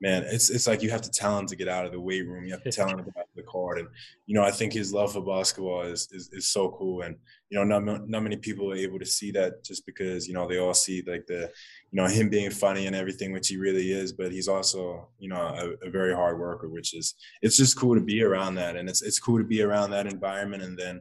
Man, 0.01 0.23
it's 0.23 0.49
it's 0.49 0.69
like 0.69 0.81
you 0.83 0.91
have 0.91 1.03
to 1.03 1.11
tell 1.11 1.37
him 1.37 1.47
to 1.47 1.57
get 1.57 1.67
out 1.67 1.85
of 1.85 1.91
the 1.91 2.01
weight 2.01 2.27
room. 2.27 2.45
You 2.45 2.53
have 2.53 2.63
to 2.63 2.71
tell 2.71 2.89
him 2.89 2.99
to 2.99 3.03
get 3.03 3.17
out 3.17 3.25
of 3.25 3.35
the 3.35 3.43
court, 3.43 3.81
and 3.81 3.89
you 4.27 4.35
know 4.37 4.45
I 4.45 4.53
think 4.53 4.73
his 4.73 4.93
love 4.93 5.13
for 5.13 5.21
basketball 5.21 5.83
is 5.83 6.09
is, 6.13 6.31
is 6.33 6.49
so 6.49 6.69
cool. 6.79 7.03
And 7.03 7.17
you 7.51 7.59
know, 7.59 7.81
not 7.81 8.09
not 8.09 8.23
many 8.23 8.37
people 8.37 8.71
are 8.71 8.77
able 8.77 9.01
to 9.01 9.05
see 9.05 9.33
that 9.33 9.65
just 9.65 9.85
because 9.87 10.29
you 10.29 10.35
know 10.35 10.47
they 10.47 10.59
all 10.59 10.73
see 10.73 11.03
like 11.05 11.27
the 11.27 11.51
you 11.91 12.01
know 12.01 12.07
him 12.07 12.29
being 12.29 12.51
funny 12.51 12.87
and 12.87 12.95
everything 12.95 13.33
which 13.33 13.49
he 13.49 13.57
really 13.57 13.91
is 13.91 14.13
but 14.13 14.31
he's 14.31 14.47
also 14.47 15.09
you 15.19 15.29
know 15.29 15.37
a, 15.37 15.87
a, 15.87 15.91
very 15.91 16.15
hard 16.15 16.39
worker 16.39 16.69
which 16.69 16.95
is 16.95 17.15
it's 17.41 17.57
just 17.57 17.79
cool 17.79 17.95
to 17.95 18.01
be 18.01 18.23
around 18.23 18.55
that 18.55 18.77
and 18.77 18.89
it's 18.89 19.01
it's 19.01 19.19
cool 19.19 19.39
to 19.39 19.45
be 19.45 19.63
around 19.63 19.91
that 19.91 20.07
environment 20.07 20.63
and 20.63 20.79
then 20.79 21.01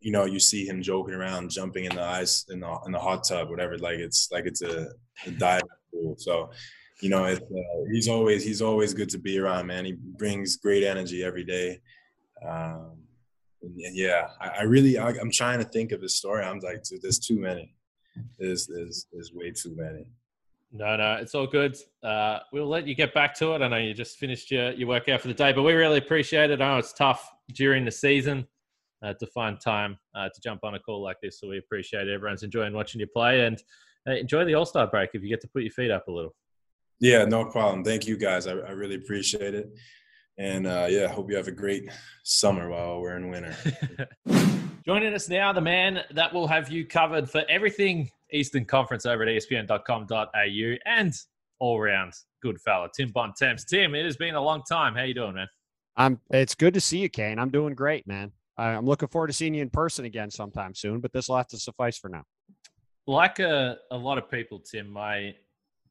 you 0.00 0.10
know 0.10 0.24
you 0.24 0.40
see 0.40 0.66
him 0.66 0.82
joking 0.82 1.14
around 1.14 1.50
jumping 1.50 1.84
in 1.84 1.94
the 1.94 2.02
ice 2.02 2.46
in 2.48 2.60
the, 2.60 2.78
in 2.86 2.92
the 2.92 2.98
hot 2.98 3.22
tub 3.24 3.50
whatever 3.50 3.76
like 3.78 3.98
it's 3.98 4.28
like 4.32 4.46
it's 4.46 4.62
a, 4.62 4.88
a 5.26 5.30
dive 5.32 5.62
pool. 5.92 6.14
So 6.18 6.50
you 7.00 7.10
know 7.10 7.24
it's, 7.24 7.40
uh, 7.40 7.84
he's 7.92 8.08
always 8.08 8.44
he's 8.44 8.62
always 8.62 8.94
good 8.94 9.10
to 9.10 9.18
be 9.18 9.38
around 9.38 9.66
man. 9.66 9.84
He 9.84 9.92
brings 9.92 10.56
great 10.56 10.84
energy 10.84 11.22
every 11.22 11.44
day. 11.44 11.80
Um, 12.46 12.96
yeah 13.62 14.28
I, 14.40 14.48
I 14.48 14.62
really 14.62 14.96
I, 14.96 15.10
am 15.10 15.30
trying 15.30 15.58
to 15.58 15.64
think 15.64 15.92
of 15.92 16.00
his 16.00 16.16
story. 16.16 16.44
I'm 16.44 16.60
like 16.60 16.82
dude, 16.82 17.02
there's 17.02 17.18
too 17.18 17.38
many. 17.38 17.74
There's, 18.38 18.66
there's, 18.66 19.06
there's 19.12 19.32
way 19.32 19.52
too 19.52 19.74
many. 19.76 20.06
No, 20.72 20.96
no, 20.96 21.14
it's 21.14 21.34
all 21.34 21.46
good. 21.46 21.76
Uh, 22.02 22.40
we'll 22.52 22.68
let 22.68 22.86
you 22.86 22.94
get 22.94 23.14
back 23.14 23.34
to 23.36 23.54
it. 23.54 23.62
I 23.62 23.68
know 23.68 23.76
you 23.76 23.94
just 23.94 24.18
finished 24.18 24.50
your, 24.50 24.72
your 24.72 24.88
workout 24.88 25.20
for 25.20 25.28
the 25.28 25.34
day, 25.34 25.52
but 25.52 25.62
we 25.62 25.72
really 25.72 25.98
appreciate 25.98 26.50
it. 26.50 26.60
I 26.60 26.72
know 26.72 26.78
it's 26.78 26.92
tough 26.92 27.28
during 27.54 27.84
the 27.84 27.90
season 27.90 28.46
uh, 29.02 29.14
to 29.14 29.26
find 29.26 29.60
time 29.60 29.98
uh, 30.14 30.28
to 30.28 30.40
jump 30.42 30.64
on 30.64 30.74
a 30.74 30.78
call 30.78 31.02
like 31.02 31.16
this, 31.22 31.40
so 31.40 31.48
we 31.48 31.58
appreciate 31.58 32.08
it. 32.08 32.14
Everyone's 32.14 32.42
enjoying 32.42 32.72
watching 32.72 33.00
you 33.00 33.06
play 33.06 33.44
and 33.46 33.62
uh, 34.08 34.12
enjoy 34.12 34.44
the 34.44 34.54
All 34.54 34.66
Star 34.66 34.86
break 34.86 35.10
if 35.14 35.22
you 35.22 35.28
get 35.28 35.40
to 35.42 35.48
put 35.48 35.62
your 35.62 35.72
feet 35.72 35.90
up 35.90 36.08
a 36.08 36.12
little. 36.12 36.34
Yeah, 37.00 37.24
no 37.24 37.46
problem. 37.46 37.82
Thank 37.82 38.06
you 38.06 38.16
guys. 38.16 38.46
I, 38.46 38.52
I 38.52 38.70
really 38.72 38.96
appreciate 38.96 39.54
it. 39.54 39.70
And 40.38 40.66
uh, 40.66 40.86
yeah, 40.88 41.08
hope 41.08 41.30
you 41.30 41.36
have 41.36 41.48
a 41.48 41.52
great 41.52 41.90
summer 42.22 42.68
while 42.68 43.00
we're 43.00 43.16
in 43.16 43.30
winter. 43.30 43.54
Joining 44.86 45.12
us 45.12 45.28
now, 45.28 45.52
the 45.52 45.60
man 45.60 46.00
that 46.12 46.32
will 46.32 46.46
have 46.46 46.70
you 46.70 46.86
covered 46.86 47.28
for 47.28 47.44
everything 47.48 48.10
Eastern 48.32 48.64
Conference 48.64 49.04
over 49.06 49.22
at 49.22 49.28
espn.com.au 49.28 50.76
and 50.86 51.14
all 51.58 51.80
round 51.80 52.14
good 52.42 52.60
fella, 52.60 52.88
Tim 52.94 53.10
Bontemps. 53.10 53.64
Tim, 53.64 53.94
it 53.94 54.04
has 54.04 54.16
been 54.16 54.34
a 54.34 54.40
long 54.40 54.62
time. 54.68 54.94
How 54.94 55.02
you 55.02 55.14
doing, 55.14 55.34
man? 55.34 55.48
I'm. 55.96 56.20
It's 56.30 56.54
good 56.54 56.74
to 56.74 56.80
see 56.80 56.98
you, 56.98 57.08
Kane. 57.08 57.38
I'm 57.38 57.50
doing 57.50 57.74
great, 57.74 58.06
man. 58.06 58.32
I'm 58.56 58.84
looking 58.84 59.08
forward 59.08 59.28
to 59.28 59.32
seeing 59.32 59.54
you 59.54 59.62
in 59.62 59.70
person 59.70 60.04
again 60.04 60.30
sometime 60.30 60.74
soon, 60.74 61.00
but 61.00 61.12
this 61.12 61.28
will 61.28 61.36
have 61.36 61.48
to 61.48 61.58
suffice 61.58 61.96
for 61.98 62.08
now. 62.08 62.24
Like 63.06 63.38
a, 63.38 63.78
a 63.90 63.96
lot 63.96 64.18
of 64.18 64.30
people, 64.30 64.60
Tim, 64.60 64.90
my 64.90 65.34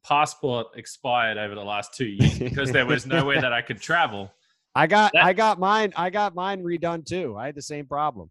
passport 0.04 0.68
expired 0.76 1.36
over 1.36 1.54
the 1.54 1.64
last 1.64 1.94
two 1.94 2.06
years 2.06 2.38
because 2.38 2.70
there 2.72 2.86
was 2.86 3.06
nowhere 3.06 3.40
that 3.40 3.52
I 3.52 3.62
could 3.62 3.80
travel. 3.80 4.32
I 4.74 4.86
got 4.86 5.12
that, 5.14 5.24
I 5.24 5.32
got 5.32 5.58
mine 5.58 5.92
I 5.96 6.10
got 6.10 6.34
mine 6.34 6.62
redone 6.62 7.04
too. 7.04 7.36
I 7.36 7.46
had 7.46 7.56
the 7.56 7.62
same 7.62 7.86
problem. 7.86 8.30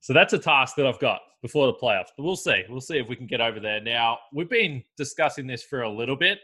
So 0.00 0.12
that's 0.12 0.32
a 0.32 0.38
task 0.38 0.76
that 0.76 0.86
I've 0.86 1.00
got 1.00 1.20
before 1.42 1.66
the 1.66 1.74
playoffs. 1.74 2.08
But 2.16 2.24
we'll 2.24 2.36
see. 2.36 2.62
We'll 2.68 2.80
see 2.80 2.98
if 2.98 3.08
we 3.08 3.16
can 3.16 3.26
get 3.26 3.40
over 3.40 3.60
there. 3.60 3.80
Now, 3.80 4.18
we've 4.32 4.48
been 4.48 4.82
discussing 4.96 5.46
this 5.46 5.62
for 5.62 5.82
a 5.82 5.90
little 5.90 6.16
bit. 6.16 6.38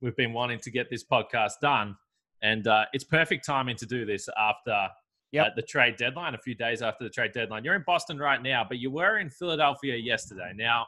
We've 0.00 0.16
been 0.16 0.32
wanting 0.32 0.60
to 0.60 0.70
get 0.70 0.88
this 0.90 1.04
podcast 1.04 1.54
done. 1.60 1.96
And 2.42 2.66
uh, 2.66 2.86
it's 2.92 3.04
perfect 3.04 3.44
timing 3.44 3.76
to 3.76 3.86
do 3.86 4.04
this 4.04 4.28
after 4.38 4.88
yep. 5.32 5.46
uh, 5.46 5.50
the 5.56 5.62
trade 5.62 5.96
deadline, 5.96 6.34
a 6.34 6.38
few 6.38 6.54
days 6.54 6.82
after 6.82 7.04
the 7.04 7.10
trade 7.10 7.32
deadline. 7.32 7.64
You're 7.64 7.74
in 7.74 7.84
Boston 7.86 8.18
right 8.18 8.40
now, 8.40 8.64
but 8.66 8.78
you 8.78 8.90
were 8.90 9.18
in 9.18 9.30
Philadelphia 9.30 9.96
yesterday. 9.96 10.52
Now, 10.54 10.86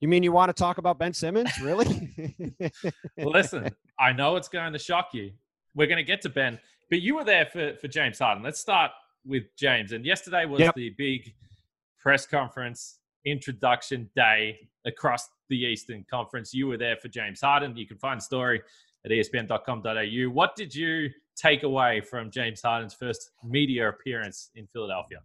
you 0.00 0.08
mean 0.08 0.22
you 0.22 0.32
want 0.32 0.48
to 0.48 0.52
talk 0.52 0.78
about 0.78 0.98
Ben 0.98 1.12
Simmons? 1.12 1.50
Really? 1.60 2.10
Listen, 3.16 3.70
I 3.98 4.12
know 4.12 4.36
it's 4.36 4.48
going 4.48 4.72
to 4.72 4.78
shock 4.78 5.10
you. 5.12 5.30
We're 5.74 5.86
going 5.86 5.98
to 5.98 6.04
get 6.04 6.20
to 6.22 6.28
Ben, 6.28 6.58
but 6.90 7.00
you 7.02 7.14
were 7.14 7.24
there 7.24 7.46
for, 7.46 7.74
for 7.76 7.88
James 7.88 8.18
Harden. 8.18 8.42
Let's 8.42 8.60
start 8.60 8.90
with 9.24 9.44
James. 9.56 9.92
And 9.92 10.04
yesterday 10.04 10.44
was 10.44 10.60
yep. 10.60 10.74
the 10.74 10.90
big 10.98 11.32
press 11.98 12.26
conference, 12.26 12.98
introduction 13.24 14.10
day 14.16 14.58
across 14.84 15.28
the 15.48 15.56
Eastern 15.56 16.04
Conference. 16.10 16.52
You 16.52 16.66
were 16.66 16.76
there 16.76 16.96
for 16.96 17.08
James 17.08 17.40
Harden. 17.40 17.76
You 17.76 17.86
can 17.86 17.98
find 17.98 18.20
the 18.20 18.24
story 18.24 18.60
at 19.04 19.10
espn.com.au. 19.10 20.30
What 20.30 20.56
did 20.56 20.74
you 20.74 21.10
take 21.36 21.62
away 21.62 22.00
from 22.00 22.30
James 22.30 22.62
Harden's 22.62 22.94
first 22.94 23.30
media 23.44 23.88
appearance 23.88 24.50
in 24.54 24.66
Philadelphia? 24.72 25.18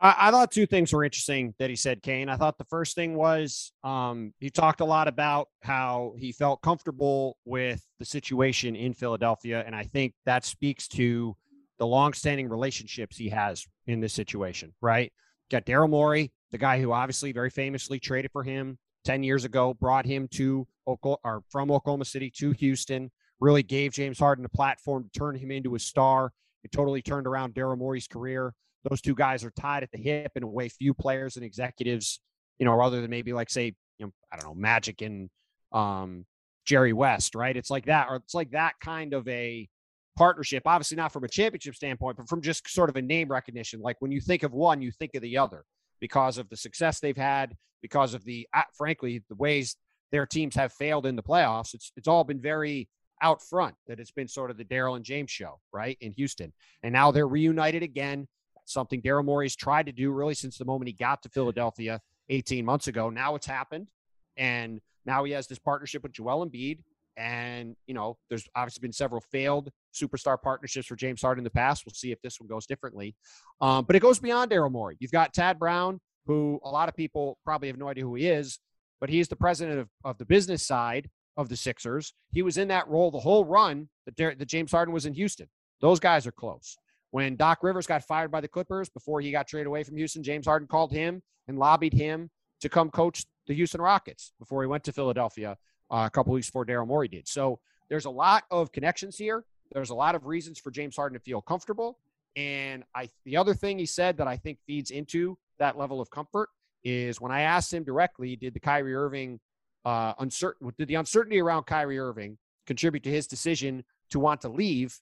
I, 0.00 0.14
I 0.18 0.30
thought 0.30 0.50
two 0.50 0.66
things 0.66 0.92
were 0.92 1.04
interesting 1.04 1.54
that 1.58 1.70
he 1.70 1.76
said, 1.76 2.02
Kane. 2.02 2.28
I 2.28 2.36
thought 2.36 2.58
the 2.58 2.64
first 2.64 2.94
thing 2.94 3.14
was 3.14 3.72
um, 3.84 4.32
he 4.40 4.50
talked 4.50 4.80
a 4.80 4.84
lot 4.84 5.08
about 5.08 5.48
how 5.62 6.14
he 6.16 6.32
felt 6.32 6.62
comfortable 6.62 7.36
with 7.44 7.84
the 7.98 8.04
situation 8.04 8.74
in 8.74 8.94
Philadelphia. 8.94 9.62
And 9.66 9.74
I 9.74 9.84
think 9.84 10.14
that 10.26 10.44
speaks 10.44 10.88
to 10.88 11.36
the 11.78 11.86
longstanding 11.86 12.48
relationships 12.48 13.16
he 13.16 13.28
has 13.30 13.66
in 13.86 14.00
this 14.00 14.12
situation, 14.12 14.74
right? 14.80 15.12
got 15.50 15.66
Daryl 15.66 15.90
Morey, 15.90 16.32
the 16.52 16.58
guy 16.58 16.80
who 16.80 16.92
obviously 16.92 17.32
very 17.32 17.50
famously 17.50 17.98
traded 17.98 18.30
for 18.30 18.42
him 18.42 18.78
10 19.04 19.22
years 19.22 19.44
ago, 19.44 19.74
brought 19.74 20.06
him 20.06 20.28
to 20.28 20.66
or 20.86 21.42
from 21.48 21.70
Oklahoma 21.70 22.04
City 22.04 22.30
to 22.38 22.50
Houston, 22.52 23.10
really 23.40 23.62
gave 23.62 23.92
James 23.92 24.18
Harden 24.18 24.44
a 24.44 24.48
platform 24.48 25.04
to 25.04 25.18
turn 25.18 25.36
him 25.36 25.50
into 25.50 25.74
a 25.74 25.78
star. 25.78 26.32
It 26.62 26.72
totally 26.72 27.02
turned 27.02 27.26
around 27.26 27.54
Daryl 27.54 27.78
Morey's 27.78 28.06
career. 28.06 28.52
Those 28.88 29.00
two 29.00 29.14
guys 29.14 29.44
are 29.44 29.52
tied 29.52 29.82
at 29.82 29.90
the 29.90 29.98
hip 29.98 30.32
in 30.36 30.42
a 30.42 30.46
way 30.46 30.68
few 30.68 30.94
players 30.94 31.36
and 31.36 31.44
executives, 31.44 32.20
you 32.58 32.66
know, 32.66 32.80
other 32.80 33.00
than 33.00 33.10
maybe 33.10 33.32
like 33.32 33.50
say, 33.50 33.74
you 33.98 34.06
know, 34.06 34.12
I 34.32 34.36
don't 34.36 34.46
know, 34.46 34.54
Magic 34.54 35.02
and 35.02 35.28
um, 35.72 36.24
Jerry 36.64 36.92
West, 36.92 37.34
right? 37.34 37.56
It's 37.56 37.70
like 37.70 37.86
that, 37.86 38.08
or 38.08 38.16
it's 38.16 38.34
like 38.34 38.50
that 38.52 38.74
kind 38.80 39.14
of 39.14 39.26
a 39.28 39.68
partnership. 40.16 40.62
Obviously, 40.66 40.96
not 40.96 41.12
from 41.12 41.24
a 41.24 41.28
championship 41.28 41.74
standpoint, 41.74 42.16
but 42.16 42.28
from 42.28 42.42
just 42.42 42.68
sort 42.68 42.90
of 42.90 42.96
a 42.96 43.02
name 43.02 43.28
recognition. 43.28 43.80
Like 43.80 43.96
when 44.00 44.12
you 44.12 44.20
think 44.20 44.42
of 44.42 44.52
one, 44.52 44.82
you 44.82 44.90
think 44.92 45.14
of 45.14 45.22
the 45.22 45.38
other 45.38 45.64
because 46.00 46.38
of 46.38 46.48
the 46.48 46.56
success 46.56 47.00
they've 47.00 47.16
had, 47.16 47.54
because 47.82 48.14
of 48.14 48.24
the, 48.24 48.46
uh, 48.54 48.62
frankly, 48.76 49.22
the 49.28 49.34
ways 49.34 49.76
their 50.12 50.26
teams 50.26 50.54
have 50.54 50.72
failed 50.72 51.06
in 51.06 51.16
the 51.16 51.22
playoffs. 51.22 51.74
It's 51.74 51.92
it's 51.96 52.08
all 52.08 52.24
been 52.24 52.40
very 52.40 52.88
out 53.22 53.42
front 53.42 53.74
that 53.86 54.00
it's 54.00 54.10
been 54.10 54.28
sort 54.28 54.50
of 54.50 54.56
the 54.56 54.64
Daryl 54.64 54.96
and 54.96 55.04
James 55.04 55.30
show, 55.30 55.60
right, 55.72 55.96
in 56.00 56.12
Houston, 56.12 56.52
and 56.82 56.92
now 56.92 57.10
they're 57.10 57.28
reunited 57.28 57.82
again. 57.82 58.26
Something 58.64 59.02
Daryl 59.02 59.24
Morey's 59.24 59.56
tried 59.56 59.86
to 59.86 59.92
do 59.92 60.12
really 60.12 60.34
since 60.34 60.56
the 60.56 60.64
moment 60.64 60.88
he 60.88 60.92
got 60.92 61.22
to 61.22 61.28
Philadelphia 61.28 62.00
18 62.28 62.64
months 62.64 62.86
ago. 62.86 63.10
Now 63.10 63.34
it's 63.34 63.46
happened, 63.46 63.88
and 64.36 64.80
now 65.04 65.24
he 65.24 65.32
has 65.32 65.46
this 65.46 65.58
partnership 65.58 66.02
with 66.02 66.12
Joel 66.12 66.46
Embiid. 66.46 66.78
And, 67.16 67.76
you 67.86 67.92
know, 67.92 68.16
there's 68.28 68.46
obviously 68.54 68.80
been 68.80 68.92
several 68.92 69.20
failed 69.20 69.70
superstar 69.92 70.40
partnerships 70.40 70.86
for 70.86 70.96
James 70.96 71.20
Harden 71.20 71.40
in 71.40 71.44
the 71.44 71.50
past. 71.50 71.84
We'll 71.84 71.92
see 71.92 72.12
if 72.12 72.22
this 72.22 72.40
one 72.40 72.48
goes 72.48 72.66
differently. 72.66 73.14
Um, 73.60 73.84
but 73.84 73.96
it 73.96 74.00
goes 74.00 74.18
beyond 74.18 74.50
Daryl 74.50 74.70
Morey. 74.70 74.96
You've 75.00 75.10
got 75.10 75.34
Tad 75.34 75.58
Brown, 75.58 76.00
who 76.26 76.60
a 76.64 76.70
lot 76.70 76.88
of 76.88 76.96
people 76.96 77.36
probably 77.44 77.68
have 77.68 77.76
no 77.76 77.88
idea 77.88 78.04
who 78.04 78.14
he 78.14 78.28
is, 78.28 78.58
but 79.00 79.10
he's 79.10 79.28
the 79.28 79.36
president 79.36 79.80
of, 79.80 79.88
of 80.04 80.18
the 80.18 80.24
business 80.24 80.66
side 80.66 81.10
of 81.40 81.48
the 81.48 81.56
Sixers. 81.56 82.12
He 82.32 82.42
was 82.42 82.58
in 82.58 82.68
that 82.68 82.86
role 82.86 83.10
the 83.10 83.18
whole 83.18 83.46
run 83.46 83.88
that, 84.04 84.38
that 84.38 84.46
James 84.46 84.70
Harden 84.70 84.92
was 84.92 85.06
in 85.06 85.14
Houston. 85.14 85.48
Those 85.80 85.98
guys 85.98 86.26
are 86.26 86.32
close. 86.32 86.76
When 87.12 87.34
Doc 87.34 87.62
Rivers 87.62 87.86
got 87.86 88.04
fired 88.04 88.30
by 88.30 88.42
the 88.42 88.48
Clippers 88.48 88.90
before 88.90 89.20
he 89.20 89.32
got 89.32 89.48
traded 89.48 89.66
away 89.66 89.82
from 89.82 89.96
Houston, 89.96 90.22
James 90.22 90.46
Harden 90.46 90.68
called 90.68 90.92
him 90.92 91.22
and 91.48 91.58
lobbied 91.58 91.94
him 91.94 92.30
to 92.60 92.68
come 92.68 92.90
coach 92.90 93.24
the 93.46 93.54
Houston 93.54 93.80
Rockets 93.80 94.32
before 94.38 94.62
he 94.62 94.68
went 94.68 94.84
to 94.84 94.92
Philadelphia 94.92 95.56
uh, 95.90 96.04
a 96.06 96.10
couple 96.10 96.34
weeks 96.34 96.48
before 96.48 96.66
Daryl 96.66 96.86
Morey 96.86 97.08
did. 97.08 97.26
So 97.26 97.58
there's 97.88 98.04
a 98.04 98.10
lot 98.10 98.44
of 98.50 98.70
connections 98.70 99.16
here. 99.16 99.44
There's 99.72 99.90
a 99.90 99.94
lot 99.94 100.14
of 100.14 100.26
reasons 100.26 100.58
for 100.58 100.70
James 100.70 100.94
Harden 100.94 101.18
to 101.18 101.24
feel 101.24 101.40
comfortable. 101.40 101.98
And 102.36 102.84
I, 102.94 103.08
the 103.24 103.38
other 103.38 103.54
thing 103.54 103.78
he 103.78 103.86
said 103.86 104.18
that 104.18 104.28
I 104.28 104.36
think 104.36 104.58
feeds 104.66 104.90
into 104.90 105.38
that 105.58 105.78
level 105.78 106.00
of 106.00 106.10
comfort 106.10 106.50
is 106.84 107.18
when 107.20 107.32
I 107.32 107.40
asked 107.42 107.72
him 107.72 107.82
directly, 107.82 108.36
did 108.36 108.54
the 108.54 108.60
Kyrie 108.60 108.94
Irving 108.94 109.40
uh, 109.84 110.14
uncertain, 110.18 110.72
did 110.78 110.88
the 110.88 110.94
uncertainty 110.96 111.40
around 111.40 111.64
Kyrie 111.64 111.98
Irving 111.98 112.38
contribute 112.66 113.02
to 113.04 113.10
his 113.10 113.26
decision 113.26 113.84
to 114.10 114.20
want 114.20 114.40
to 114.42 114.48
leave? 114.48 114.98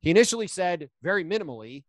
He 0.00 0.10
initially 0.10 0.46
said 0.46 0.90
very 1.02 1.24
minimally, 1.24 1.84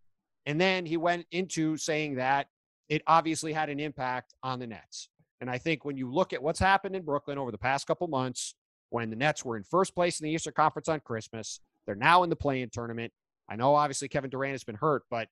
and 0.46 0.60
then 0.60 0.86
he 0.86 0.98
went 0.98 1.26
into 1.32 1.78
saying 1.78 2.16
that 2.16 2.48
it 2.88 3.04
obviously 3.06 3.54
had 3.54 3.70
an 3.70 3.80
impact 3.80 4.34
on 4.42 4.60
the 4.60 4.68
Nets. 4.68 5.10
And 5.42 5.50
I 5.50 5.58
think 5.58 5.86
when 5.86 5.96
you 5.96 6.12
look 6.12 6.34
at 6.34 6.42
what's 6.42 6.60
happened 6.60 6.96
in 6.96 7.04
Brooklyn 7.04 7.38
over 7.38 7.52
the 7.52 7.58
past 7.58 7.88
couple 7.88 8.08
months, 8.08 8.56
when 8.90 9.10
the 9.10 9.16
Nets 9.16 9.46
were 9.46 9.58
in 9.58 9.64
first 9.64 9.94
place 9.94 10.20
in 10.20 10.26
the 10.26 10.32
Eastern 10.32 10.54
Conference 10.54 10.90
on 10.90 11.00
Christmas, 11.00 11.60
they're 11.86 11.96
now 11.96 12.24
in 12.24 12.30
the 12.30 12.36
play-in 12.36 12.70
tournament. 12.70 13.14
I 13.48 13.56
know 13.56 13.76
obviously 13.76 14.08
Kevin 14.08 14.30
Durant 14.30 14.54
has 14.54 14.64
been 14.64 14.76
hurt, 14.76 15.04
but 15.10 15.28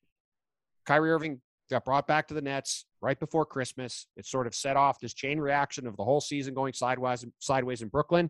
Kyrie 0.85 1.11
Irving 1.11 1.41
got 1.69 1.85
brought 1.85 2.07
back 2.07 2.27
to 2.27 2.33
the 2.33 2.41
Nets 2.41 2.85
right 3.01 3.19
before 3.19 3.45
Christmas. 3.45 4.07
It 4.15 4.25
sort 4.25 4.47
of 4.47 4.55
set 4.55 4.77
off 4.77 4.99
this 4.99 5.13
chain 5.13 5.39
reaction 5.39 5.87
of 5.87 5.97
the 5.97 6.03
whole 6.03 6.21
season 6.21 6.53
going 6.53 6.73
sideways 6.73 7.25
sideways 7.39 7.81
in 7.81 7.89
Brooklyn. 7.89 8.29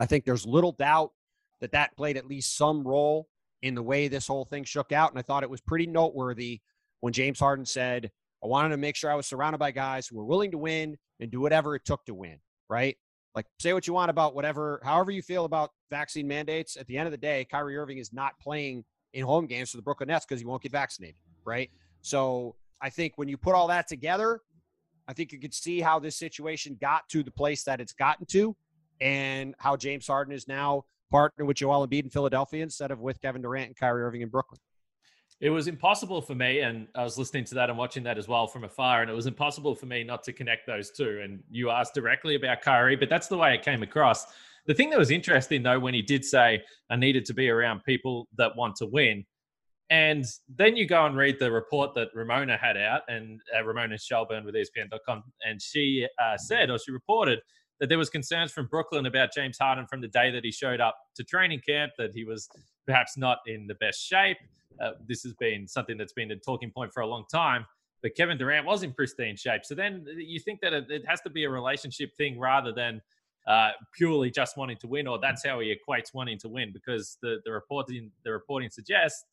I 0.00 0.06
think 0.06 0.24
there's 0.24 0.46
little 0.46 0.72
doubt 0.72 1.12
that 1.60 1.72
that 1.72 1.96
played 1.96 2.16
at 2.16 2.26
least 2.26 2.56
some 2.56 2.86
role 2.86 3.28
in 3.62 3.74
the 3.74 3.82
way 3.82 4.08
this 4.08 4.26
whole 4.26 4.44
thing 4.44 4.64
shook 4.64 4.92
out. 4.92 5.10
And 5.10 5.18
I 5.18 5.22
thought 5.22 5.42
it 5.42 5.50
was 5.50 5.60
pretty 5.60 5.86
noteworthy 5.86 6.60
when 7.00 7.12
James 7.12 7.40
Harden 7.40 7.64
said, 7.64 8.10
I 8.42 8.46
wanted 8.46 8.70
to 8.70 8.76
make 8.76 8.96
sure 8.96 9.10
I 9.10 9.14
was 9.14 9.26
surrounded 9.26 9.58
by 9.58 9.70
guys 9.70 10.06
who 10.06 10.16
were 10.16 10.24
willing 10.24 10.50
to 10.50 10.58
win 10.58 10.98
and 11.20 11.30
do 11.30 11.40
whatever 11.40 11.74
it 11.74 11.84
took 11.84 12.04
to 12.06 12.14
win, 12.14 12.38
right? 12.68 12.96
Like, 13.34 13.46
say 13.58 13.72
what 13.72 13.86
you 13.86 13.94
want 13.94 14.10
about 14.10 14.34
whatever, 14.34 14.80
however 14.84 15.10
you 15.10 15.22
feel 15.22 15.44
about 15.44 15.70
vaccine 15.90 16.28
mandates. 16.28 16.76
At 16.76 16.86
the 16.86 16.98
end 16.98 17.06
of 17.06 17.12
the 17.12 17.18
day, 17.18 17.46
Kyrie 17.50 17.76
Irving 17.76 17.98
is 17.98 18.12
not 18.12 18.38
playing 18.38 18.84
in 19.14 19.24
home 19.24 19.46
games 19.46 19.70
for 19.70 19.78
the 19.78 19.82
Brooklyn 19.82 20.08
Nets 20.08 20.26
because 20.26 20.40
he 20.40 20.46
won't 20.46 20.62
get 20.62 20.72
vaccinated, 20.72 21.16
right? 21.44 21.70
So 22.04 22.54
I 22.82 22.90
think 22.90 23.14
when 23.16 23.28
you 23.28 23.38
put 23.38 23.54
all 23.54 23.66
that 23.68 23.88
together, 23.88 24.42
I 25.08 25.14
think 25.14 25.32
you 25.32 25.40
could 25.40 25.54
see 25.54 25.80
how 25.80 25.98
this 25.98 26.16
situation 26.16 26.76
got 26.78 27.08
to 27.08 27.22
the 27.22 27.30
place 27.30 27.64
that 27.64 27.80
it's 27.80 27.94
gotten 27.94 28.26
to 28.26 28.54
and 29.00 29.54
how 29.58 29.74
James 29.76 30.06
Harden 30.06 30.34
is 30.34 30.46
now 30.46 30.84
partnering 31.10 31.46
with 31.46 31.56
Joel 31.56 31.88
Embiid 31.88 32.04
in 32.04 32.10
Philadelphia 32.10 32.62
instead 32.62 32.90
of 32.90 33.00
with 33.00 33.22
Kevin 33.22 33.40
Durant 33.40 33.68
and 33.68 33.76
Kyrie 33.76 34.02
Irving 34.02 34.20
in 34.20 34.28
Brooklyn. 34.28 34.60
It 35.40 35.48
was 35.48 35.66
impossible 35.66 36.20
for 36.20 36.34
me, 36.34 36.60
and 36.60 36.88
I 36.94 37.04
was 37.04 37.16
listening 37.16 37.44
to 37.44 37.54
that 37.54 37.70
and 37.70 37.78
watching 37.78 38.02
that 38.04 38.18
as 38.18 38.28
well 38.28 38.46
from 38.46 38.64
afar, 38.64 39.00
and 39.00 39.10
it 39.10 39.14
was 39.14 39.26
impossible 39.26 39.74
for 39.74 39.86
me 39.86 40.04
not 40.04 40.22
to 40.24 40.32
connect 40.32 40.66
those 40.66 40.90
two. 40.90 41.22
And 41.24 41.42
you 41.50 41.70
asked 41.70 41.94
directly 41.94 42.34
about 42.34 42.60
Kyrie, 42.60 42.96
but 42.96 43.08
that's 43.08 43.28
the 43.28 43.38
way 43.38 43.54
it 43.54 43.62
came 43.62 43.82
across. 43.82 44.26
The 44.66 44.74
thing 44.74 44.90
that 44.90 44.98
was 44.98 45.10
interesting, 45.10 45.62
though, 45.62 45.80
when 45.80 45.94
he 45.94 46.02
did 46.02 46.22
say, 46.22 46.62
I 46.90 46.96
needed 46.96 47.24
to 47.26 47.34
be 47.34 47.48
around 47.48 47.82
people 47.84 48.28
that 48.36 48.54
want 48.56 48.76
to 48.76 48.86
win. 48.86 49.24
And 49.90 50.24
then 50.48 50.76
you 50.76 50.86
go 50.86 51.04
and 51.04 51.16
read 51.16 51.38
the 51.38 51.50
report 51.50 51.94
that 51.94 52.08
Ramona 52.14 52.56
had 52.56 52.76
out, 52.76 53.02
and 53.08 53.40
uh, 53.56 53.62
Ramona 53.64 53.98
Shelburne 53.98 54.44
with 54.44 54.54
ESPN.com, 54.54 55.22
and 55.46 55.60
she 55.60 56.06
uh, 56.22 56.36
said, 56.38 56.70
or 56.70 56.78
she 56.78 56.90
reported, 56.90 57.40
that 57.80 57.88
there 57.88 57.98
was 57.98 58.08
concerns 58.08 58.50
from 58.50 58.66
Brooklyn 58.66 59.06
about 59.06 59.32
James 59.34 59.58
Harden 59.58 59.86
from 59.86 60.00
the 60.00 60.08
day 60.08 60.30
that 60.30 60.44
he 60.44 60.50
showed 60.50 60.80
up 60.80 60.96
to 61.16 61.24
training 61.24 61.60
camp, 61.66 61.92
that 61.98 62.12
he 62.14 62.24
was 62.24 62.48
perhaps 62.86 63.16
not 63.16 63.38
in 63.46 63.66
the 63.66 63.74
best 63.74 64.00
shape 64.00 64.38
uh, 64.80 64.92
this 65.06 65.22
has 65.22 65.32
been 65.34 65.66
something 65.66 65.96
that's 65.96 66.12
been 66.12 66.30
a 66.30 66.36
talking 66.36 66.70
point 66.70 66.92
for 66.92 67.00
a 67.00 67.06
long 67.06 67.24
time. 67.30 67.66
But 68.02 68.14
Kevin 68.14 68.36
Durant 68.36 68.66
was 68.66 68.82
in 68.82 68.92
pristine 68.92 69.36
shape. 69.36 69.64
So 69.64 69.74
then 69.74 70.04
you 70.16 70.38
think 70.38 70.60
that 70.60 70.72
it, 70.72 70.90
it 70.90 71.04
has 71.06 71.20
to 71.22 71.30
be 71.30 71.44
a 71.44 71.50
relationship 71.50 72.14
thing 72.16 72.38
rather 72.38 72.72
than 72.72 73.00
uh, 73.46 73.70
purely 73.96 74.30
just 74.30 74.56
wanting 74.56 74.76
to 74.78 74.86
win, 74.86 75.06
or 75.06 75.18
that's 75.18 75.44
how 75.44 75.60
he 75.60 75.74
equates 75.74 76.14
wanting 76.14 76.38
to 76.38 76.48
win, 76.48 76.72
because 76.72 77.18
the, 77.22 77.40
the 77.44 77.52
reporting 77.52 78.10
the 78.24 78.32
reporting 78.32 78.70
suggests 78.70 79.24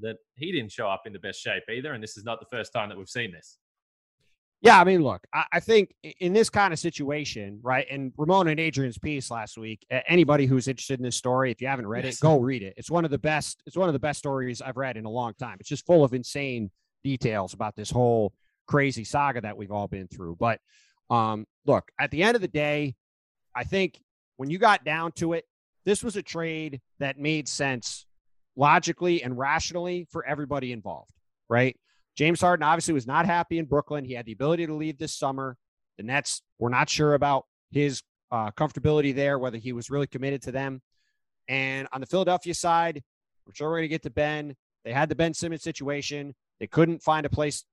that 0.00 0.16
he 0.34 0.52
didn't 0.52 0.72
show 0.72 0.88
up 0.88 1.02
in 1.06 1.12
the 1.12 1.18
best 1.18 1.40
shape 1.40 1.64
either, 1.70 1.92
and 1.92 2.02
this 2.02 2.16
is 2.16 2.24
not 2.24 2.40
the 2.40 2.46
first 2.46 2.72
time 2.72 2.88
that 2.88 2.98
we've 2.98 3.08
seen 3.08 3.32
this. 3.32 3.58
Yeah, 4.62 4.80
I 4.80 4.84
mean, 4.84 5.02
look, 5.02 5.26
I, 5.52 5.60
think 5.60 5.94
in 6.20 6.32
this 6.32 6.48
kind 6.48 6.72
of 6.72 6.78
situation, 6.78 7.60
right? 7.62 7.86
And 7.90 8.12
Ramona 8.16 8.50
and 8.50 8.58
Adrian's 8.58 8.98
piece 8.98 9.30
last 9.30 9.58
week. 9.58 9.86
Anybody 10.08 10.46
who's 10.46 10.66
interested 10.66 10.98
in 10.98 11.04
this 11.04 11.14
story, 11.14 11.50
if 11.50 11.60
you 11.60 11.68
haven't 11.68 11.86
read 11.86 12.04
yes. 12.04 12.14
it, 12.14 12.20
go 12.20 12.40
read 12.40 12.62
it. 12.62 12.72
It's 12.76 12.90
one 12.90 13.04
of 13.04 13.10
the 13.10 13.18
best. 13.18 13.62
It's 13.66 13.76
one 13.76 13.88
of 13.88 13.92
the 13.92 13.98
best 13.98 14.18
stories 14.18 14.62
I've 14.62 14.78
read 14.78 14.96
in 14.96 15.04
a 15.04 15.10
long 15.10 15.34
time. 15.34 15.58
It's 15.60 15.68
just 15.68 15.84
full 15.86 16.04
of 16.04 16.14
insane 16.14 16.70
details 17.04 17.52
about 17.52 17.76
this 17.76 17.90
whole 17.90 18.32
crazy 18.66 19.04
saga 19.04 19.42
that 19.42 19.56
we've 19.56 19.70
all 19.70 19.88
been 19.88 20.08
through. 20.08 20.36
But 20.36 20.58
um, 21.10 21.46
look, 21.66 21.90
at 22.00 22.10
the 22.10 22.22
end 22.22 22.34
of 22.34 22.40
the 22.40 22.48
day, 22.48 22.94
I 23.54 23.64
think 23.64 24.00
when 24.38 24.50
you 24.50 24.58
got 24.58 24.84
down 24.84 25.12
to 25.12 25.34
it, 25.34 25.44
this 25.84 26.02
was 26.02 26.16
a 26.16 26.22
trade 26.22 26.80
that 26.98 27.18
made 27.18 27.46
sense 27.46 28.06
logically 28.56 29.22
and 29.22 29.36
rationally 29.38 30.06
for 30.10 30.24
everybody 30.24 30.72
involved, 30.72 31.12
right? 31.48 31.76
James 32.16 32.40
Harden 32.40 32.64
obviously 32.64 32.94
was 32.94 33.06
not 33.06 33.26
happy 33.26 33.58
in 33.58 33.66
Brooklyn. 33.66 34.04
He 34.04 34.14
had 34.14 34.24
the 34.24 34.32
ability 34.32 34.66
to 34.66 34.74
leave 34.74 34.98
this 34.98 35.14
summer. 35.14 35.56
The 35.98 36.02
Nets 36.02 36.42
were 36.58 36.70
not 36.70 36.88
sure 36.88 37.14
about 37.14 37.44
his 37.70 38.02
uh, 38.30 38.50
comfortability 38.52 39.14
there, 39.14 39.38
whether 39.38 39.58
he 39.58 39.72
was 39.72 39.90
really 39.90 40.06
committed 40.06 40.42
to 40.42 40.52
them. 40.52 40.80
And 41.48 41.86
on 41.92 42.00
the 42.00 42.06
Philadelphia 42.06 42.54
side, 42.54 43.02
I'm 43.46 43.52
sure 43.54 43.68
we're 43.68 43.76
going 43.76 43.82
to 43.84 43.88
get 43.88 44.02
to 44.02 44.10
Ben. 44.10 44.56
They 44.84 44.92
had 44.92 45.08
the 45.08 45.14
Ben 45.14 45.34
Simmons 45.34 45.62
situation. 45.62 46.34
They 46.58 46.66
couldn't 46.66 47.02
find 47.02 47.26
a 47.26 47.30
place, 47.30 47.64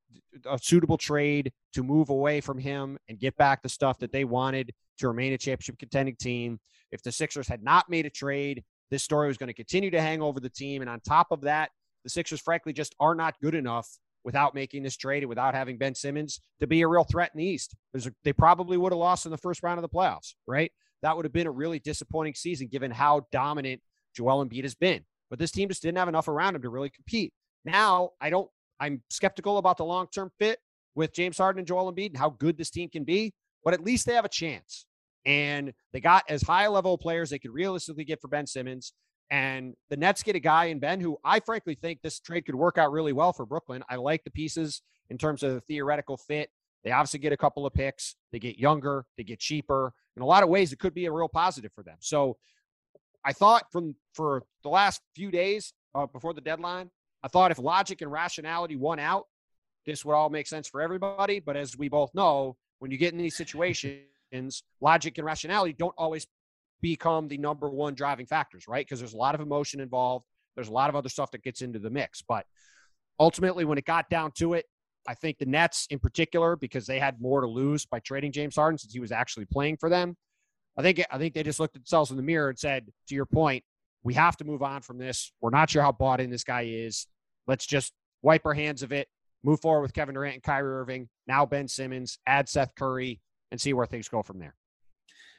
a 0.45 0.59
suitable 0.59 0.97
trade 0.97 1.51
to 1.73 1.83
move 1.83 2.09
away 2.09 2.41
from 2.41 2.57
him 2.57 2.97
and 3.07 3.19
get 3.19 3.35
back 3.37 3.61
the 3.61 3.69
stuff 3.69 3.97
that 3.99 4.11
they 4.11 4.25
wanted 4.25 4.73
to 4.99 5.07
remain 5.07 5.33
a 5.33 5.37
championship 5.37 5.79
contending 5.79 6.15
team. 6.15 6.59
If 6.91 7.01
the 7.01 7.11
Sixers 7.11 7.47
had 7.47 7.63
not 7.63 7.89
made 7.89 8.05
a 8.05 8.09
trade, 8.09 8.63
this 8.91 9.03
story 9.03 9.27
was 9.27 9.37
going 9.37 9.47
to 9.47 9.53
continue 9.53 9.91
to 9.91 10.01
hang 10.01 10.21
over 10.21 10.39
the 10.39 10.49
team. 10.49 10.81
And 10.81 10.89
on 10.89 10.99
top 11.01 11.27
of 11.31 11.41
that, 11.41 11.71
the 12.03 12.09
Sixers, 12.09 12.41
frankly, 12.41 12.73
just 12.73 12.95
are 12.99 13.15
not 13.15 13.35
good 13.41 13.55
enough 13.55 13.87
without 14.23 14.55
making 14.55 14.83
this 14.83 14.95
trade 14.95 15.23
and 15.23 15.29
without 15.29 15.53
having 15.53 15.77
Ben 15.77 15.95
Simmons 15.95 16.39
to 16.59 16.67
be 16.67 16.81
a 16.81 16.87
real 16.87 17.03
threat 17.03 17.31
in 17.33 17.39
the 17.39 17.45
East. 17.45 17.75
A, 17.95 18.11
they 18.23 18.33
probably 18.33 18.77
would 18.77 18.91
have 18.91 18.99
lost 18.99 19.25
in 19.25 19.31
the 19.31 19.37
first 19.37 19.63
round 19.63 19.77
of 19.77 19.81
the 19.81 19.89
playoffs, 19.89 20.35
right? 20.47 20.71
That 21.01 21.15
would 21.15 21.25
have 21.25 21.33
been 21.33 21.47
a 21.47 21.51
really 21.51 21.79
disappointing 21.79 22.35
season 22.35 22.67
given 22.67 22.91
how 22.91 23.27
dominant 23.31 23.81
Joel 24.15 24.45
Embiid 24.45 24.63
has 24.63 24.75
been. 24.75 25.03
But 25.29 25.39
this 25.39 25.51
team 25.51 25.67
just 25.67 25.81
didn't 25.81 25.97
have 25.97 26.07
enough 26.07 26.27
around 26.27 26.55
him 26.55 26.61
to 26.61 26.69
really 26.69 26.89
compete. 26.89 27.33
Now, 27.65 28.11
I 28.21 28.29
don't, 28.29 28.49
I'm 28.79 29.01
skeptical 29.09 29.57
about 29.57 29.77
the 29.77 29.85
long 29.85 30.07
term 30.13 30.31
fit 30.39 30.59
with 30.95 31.13
James 31.13 31.37
Harden 31.37 31.59
and 31.59 31.67
Joel 31.67 31.91
Embiid 31.91 32.09
and 32.09 32.17
how 32.17 32.29
good 32.29 32.57
this 32.57 32.69
team 32.69 32.89
can 32.89 33.03
be, 33.03 33.33
but 33.63 33.73
at 33.73 33.83
least 33.83 34.05
they 34.05 34.13
have 34.13 34.25
a 34.25 34.29
chance. 34.29 34.85
And 35.25 35.73
they 35.93 35.99
got 35.99 36.23
as 36.29 36.41
high 36.41 36.67
level 36.67 36.97
players 36.97 37.29
they 37.29 37.39
could 37.39 37.53
realistically 37.53 38.03
get 38.03 38.21
for 38.21 38.27
Ben 38.27 38.47
Simmons. 38.47 38.93
And 39.29 39.73
the 39.89 39.97
Nets 39.97 40.21
get 40.21 40.35
a 40.35 40.39
guy 40.39 40.65
in 40.65 40.79
Ben 40.79 40.99
who 40.99 41.17
I 41.23 41.39
frankly 41.39 41.75
think 41.75 42.01
this 42.01 42.19
trade 42.19 42.45
could 42.45 42.55
work 42.55 42.77
out 42.77 42.91
really 42.91 43.13
well 43.13 43.33
for 43.33 43.45
Brooklyn. 43.45 43.83
I 43.89 43.95
like 43.95 44.23
the 44.23 44.31
pieces 44.31 44.81
in 45.09 45.17
terms 45.17 45.43
of 45.43 45.53
the 45.53 45.61
theoretical 45.61 46.17
fit. 46.17 46.49
They 46.83 46.91
obviously 46.91 47.19
get 47.19 47.31
a 47.31 47.37
couple 47.37 47.65
of 47.65 47.73
picks. 47.73 48.15
They 48.31 48.39
get 48.39 48.59
younger, 48.59 49.05
they 49.17 49.23
get 49.23 49.39
cheaper. 49.39 49.93
In 50.15 50.21
a 50.21 50.25
lot 50.25 50.43
of 50.43 50.49
ways, 50.49 50.73
it 50.73 50.79
could 50.79 50.93
be 50.93 51.05
a 51.05 51.11
real 51.11 51.29
positive 51.29 51.71
for 51.73 51.83
them. 51.83 51.97
So 51.99 52.37
I 53.25 53.33
thought 53.33 53.71
from 53.71 53.95
for 54.13 54.43
the 54.63 54.69
last 54.69 55.01
few 55.15 55.31
days 55.31 55.73
uh, 55.95 56.05
before 56.07 56.33
the 56.33 56.41
deadline, 56.41 56.91
I 57.23 57.29
thought 57.29 57.51
if 57.51 57.59
logic 57.59 58.01
and 58.01 58.11
rationality 58.11 58.75
won 58.75 58.99
out, 58.99 59.25
this 59.85 60.03
would 60.03 60.13
all 60.13 60.29
make 60.29 60.47
sense 60.47 60.67
for 60.67 60.81
everybody. 60.81 61.39
But 61.39 61.55
as 61.55 61.77
we 61.77 61.87
both 61.87 62.13
know, 62.13 62.57
when 62.79 62.91
you 62.91 62.97
get 62.97 63.13
in 63.13 63.19
these 63.19 63.35
situations, 63.35 64.01
situations, 64.33 64.63
logic 64.81 65.17
and 65.17 65.25
rationality 65.25 65.73
don't 65.73 65.93
always 65.97 66.27
become 66.81 67.27
the 67.27 67.37
number 67.37 67.69
one 67.69 67.93
driving 67.93 68.25
factors, 68.25 68.65
right? 68.67 68.85
Because 68.85 68.99
there's 68.99 69.13
a 69.13 69.17
lot 69.17 69.35
of 69.35 69.41
emotion 69.41 69.79
involved. 69.79 70.25
There's 70.55 70.67
a 70.67 70.73
lot 70.73 70.89
of 70.89 70.95
other 70.95 71.09
stuff 71.09 71.31
that 71.31 71.43
gets 71.43 71.61
into 71.61 71.79
the 71.79 71.89
mix. 71.89 72.21
But 72.21 72.45
ultimately, 73.19 73.65
when 73.65 73.77
it 73.77 73.85
got 73.85 74.09
down 74.09 74.31
to 74.37 74.53
it, 74.53 74.65
I 75.07 75.15
think 75.15 75.37
the 75.37 75.45
Nets 75.45 75.87
in 75.89 75.99
particular, 75.99 76.55
because 76.55 76.85
they 76.85 76.99
had 76.99 77.21
more 77.21 77.41
to 77.41 77.47
lose 77.47 77.85
by 77.85 77.99
trading 77.99 78.31
James 78.31 78.55
Harden 78.55 78.77
since 78.77 78.93
he 78.93 78.99
was 78.99 79.11
actually 79.11 79.45
playing 79.45 79.77
for 79.77 79.89
them. 79.89 80.15
I 80.77 80.81
think 80.81 81.03
I 81.11 81.17
think 81.17 81.33
they 81.33 81.43
just 81.43 81.59
looked 81.59 81.75
at 81.75 81.83
themselves 81.83 82.09
in 82.11 82.17
the 82.17 82.23
mirror 82.23 82.49
and 82.49 82.57
said, 82.57 82.87
to 83.07 83.15
your 83.15 83.25
point, 83.25 83.63
we 84.03 84.13
have 84.15 84.37
to 84.37 84.45
move 84.45 84.63
on 84.63 84.81
from 84.81 84.97
this. 84.97 85.31
We're 85.41 85.49
not 85.49 85.69
sure 85.69 85.81
how 85.81 85.91
bought 85.91 86.21
in 86.21 86.29
this 86.29 86.43
guy 86.43 86.63
is. 86.63 87.07
Let's 87.47 87.65
just 87.65 87.93
wipe 88.21 88.45
our 88.45 88.53
hands 88.53 88.81
of 88.81 88.91
it, 88.91 89.07
move 89.43 89.59
forward 89.61 89.81
with 89.81 89.93
Kevin 89.93 90.15
Durant 90.15 90.35
and 90.35 90.43
Kyrie 90.43 90.73
Irving, 90.73 91.09
now 91.27 91.45
Ben 91.45 91.67
Simmons, 91.67 92.17
add 92.25 92.47
Seth 92.47 92.73
Curry, 92.75 93.19
and 93.53 93.61
see 93.61 93.71
where 93.71 93.85
things 93.85 94.09
go 94.09 94.23
from 94.23 94.39
there. 94.39 94.55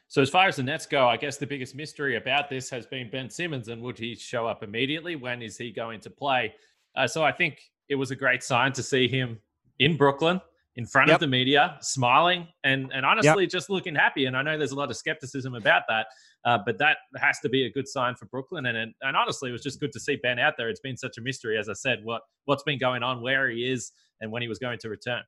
So 0.07 0.21
as 0.21 0.29
far 0.29 0.47
as 0.47 0.55
the 0.55 0.63
Nets 0.63 0.85
go, 0.85 1.07
I 1.07 1.17
guess 1.17 1.35
the 1.35 1.45
biggest 1.45 1.75
mystery 1.75 2.15
about 2.15 2.49
this 2.49 2.69
has 2.69 2.85
been 2.85 3.09
Ben 3.11 3.29
Simmons 3.29 3.67
and 3.67 3.81
would 3.81 3.99
he 3.99 4.15
show 4.15 4.47
up 4.47 4.63
immediately? 4.63 5.17
When 5.17 5.41
is 5.41 5.57
he 5.57 5.69
going 5.69 5.99
to 5.99 6.09
play? 6.09 6.53
Uh, 6.95 7.07
so 7.07 7.25
I 7.25 7.33
think 7.33 7.59
it 7.89 7.95
was 7.95 8.11
a 8.11 8.15
great 8.15 8.41
sign 8.41 8.71
to 8.73 8.83
see 8.83 9.09
him 9.09 9.37
in 9.79 9.97
Brooklyn 9.97 10.39
in 10.77 10.85
front 10.85 11.09
yep. 11.09 11.15
of 11.15 11.19
the 11.19 11.27
media, 11.27 11.77
smiling 11.81 12.47
and 12.63 12.89
and 12.93 13.05
honestly 13.05 13.43
yep. 13.43 13.51
just 13.51 13.69
looking 13.69 13.95
happy. 13.95 14.25
And 14.25 14.37
I 14.37 14.43
know 14.43 14.57
there's 14.57 14.71
a 14.71 14.75
lot 14.75 14.89
of 14.89 14.95
skepticism 14.95 15.53
about 15.53 15.83
that, 15.89 16.07
uh, 16.45 16.59
but 16.65 16.77
that 16.77 16.97
has 17.17 17.39
to 17.41 17.49
be 17.49 17.65
a 17.65 17.71
good 17.71 17.87
sign 17.87 18.15
for 18.15 18.27
Brooklyn. 18.27 18.65
And, 18.67 18.77
and 18.77 18.93
and 19.01 19.17
honestly, 19.17 19.49
it 19.49 19.53
was 19.53 19.63
just 19.63 19.81
good 19.81 19.91
to 19.91 19.99
see 19.99 20.15
Ben 20.15 20.39
out 20.39 20.53
there. 20.57 20.69
It's 20.69 20.79
been 20.79 20.97
such 20.97 21.17
a 21.17 21.21
mystery, 21.21 21.57
as 21.57 21.67
I 21.67 21.73
said, 21.73 21.99
what 22.03 22.21
what's 22.45 22.63
been 22.63 22.79
going 22.79 23.03
on, 23.03 23.21
where 23.21 23.49
he 23.49 23.69
is, 23.69 23.91
and 24.21 24.31
when 24.31 24.41
he 24.41 24.47
was 24.47 24.59
going 24.59 24.79
to 24.79 24.89
return. 24.89 25.23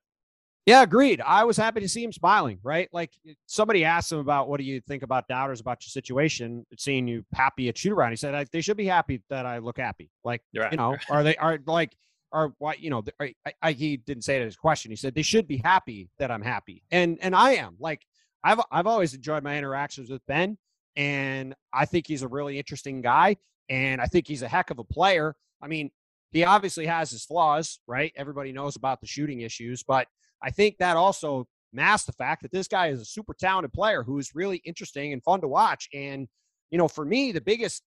Yeah, 0.67 0.83
agreed. 0.83 1.21
I 1.21 1.45
was 1.45 1.55
happy 1.55 1.79
to 1.79 1.87
see 1.87 2.03
him 2.03 2.11
smiling, 2.11 2.59
right? 2.61 2.89
Like 2.91 3.11
somebody 3.45 3.85
asked 3.85 4.11
him 4.11 4.19
about 4.19 4.49
what 4.49 4.59
do 4.59 4.65
you 4.65 4.81
think 4.81 5.01
about 5.01 5.29
doubters 5.29 5.61
about 5.61 5.81
your 5.81 5.89
situation, 5.89 6.65
seeing 6.77 7.07
you 7.07 7.23
happy 7.33 7.69
at 7.69 7.77
shoot 7.77 7.93
around. 7.93 8.11
He 8.11 8.17
said, 8.17 8.49
they 8.51 8.59
should 8.59 8.75
be 8.75 8.85
happy 8.85 9.23
that 9.29 9.45
I 9.45 9.59
look 9.59 9.77
happy. 9.77 10.11
Like, 10.25 10.41
right. 10.53 10.69
you 10.69 10.77
know, 10.77 10.97
are 11.09 11.23
they 11.23 11.37
are 11.37 11.57
like 11.65 11.95
are 12.33 12.53
why 12.57 12.75
you 12.77 12.89
know 12.89 13.01
I, 13.21 13.33
I, 13.61 13.71
he 13.71 13.95
didn't 13.95 14.23
say 14.23 14.41
it 14.41 14.45
as 14.45 14.55
a 14.55 14.57
question. 14.57 14.91
He 14.91 14.97
said 14.97 15.15
they 15.15 15.21
should 15.21 15.47
be 15.47 15.55
happy 15.57 16.09
that 16.19 16.31
I'm 16.31 16.41
happy, 16.41 16.83
and 16.91 17.17
and 17.21 17.33
I 17.33 17.51
am. 17.53 17.77
Like 17.79 18.01
I've 18.43 18.59
I've 18.69 18.87
always 18.87 19.13
enjoyed 19.13 19.43
my 19.43 19.57
interactions 19.57 20.09
with 20.09 20.21
Ben, 20.27 20.57
and 20.97 21.55
I 21.71 21.85
think 21.85 22.07
he's 22.07 22.23
a 22.23 22.27
really 22.27 22.57
interesting 22.57 23.01
guy, 23.01 23.37
and 23.69 24.01
I 24.01 24.05
think 24.07 24.27
he's 24.27 24.41
a 24.41 24.49
heck 24.49 24.69
of 24.69 24.79
a 24.79 24.83
player. 24.83 25.33
I 25.61 25.67
mean, 25.67 25.91
he 26.31 26.43
obviously 26.43 26.85
has 26.87 27.09
his 27.11 27.23
flaws, 27.23 27.79
right? 27.87 28.11
Everybody 28.17 28.51
knows 28.51 28.75
about 28.75 28.99
the 28.99 29.07
shooting 29.07 29.39
issues, 29.41 29.83
but 29.83 30.07
I 30.41 30.51
think 30.51 30.77
that 30.77 30.97
also 30.97 31.47
masks 31.73 32.05
the 32.05 32.13
fact 32.13 32.41
that 32.43 32.51
this 32.51 32.67
guy 32.67 32.87
is 32.87 33.01
a 33.01 33.05
super 33.05 33.33
talented 33.33 33.73
player 33.73 34.03
who 34.03 34.17
is 34.17 34.35
really 34.35 34.61
interesting 34.65 35.13
and 35.13 35.23
fun 35.23 35.41
to 35.41 35.47
watch. 35.47 35.89
And 35.93 36.27
you 36.71 36.77
know, 36.77 36.87
for 36.87 37.05
me, 37.05 37.31
the 37.31 37.41
biggest 37.41 37.83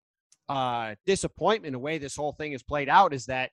uh, 0.47 0.95
disappointment 1.05 1.73
the 1.73 1.79
way 1.79 1.97
this 1.97 2.15
whole 2.15 2.33
thing 2.33 2.53
has 2.53 2.63
played 2.63 2.89
out 2.89 3.13
is 3.13 3.25
that 3.27 3.51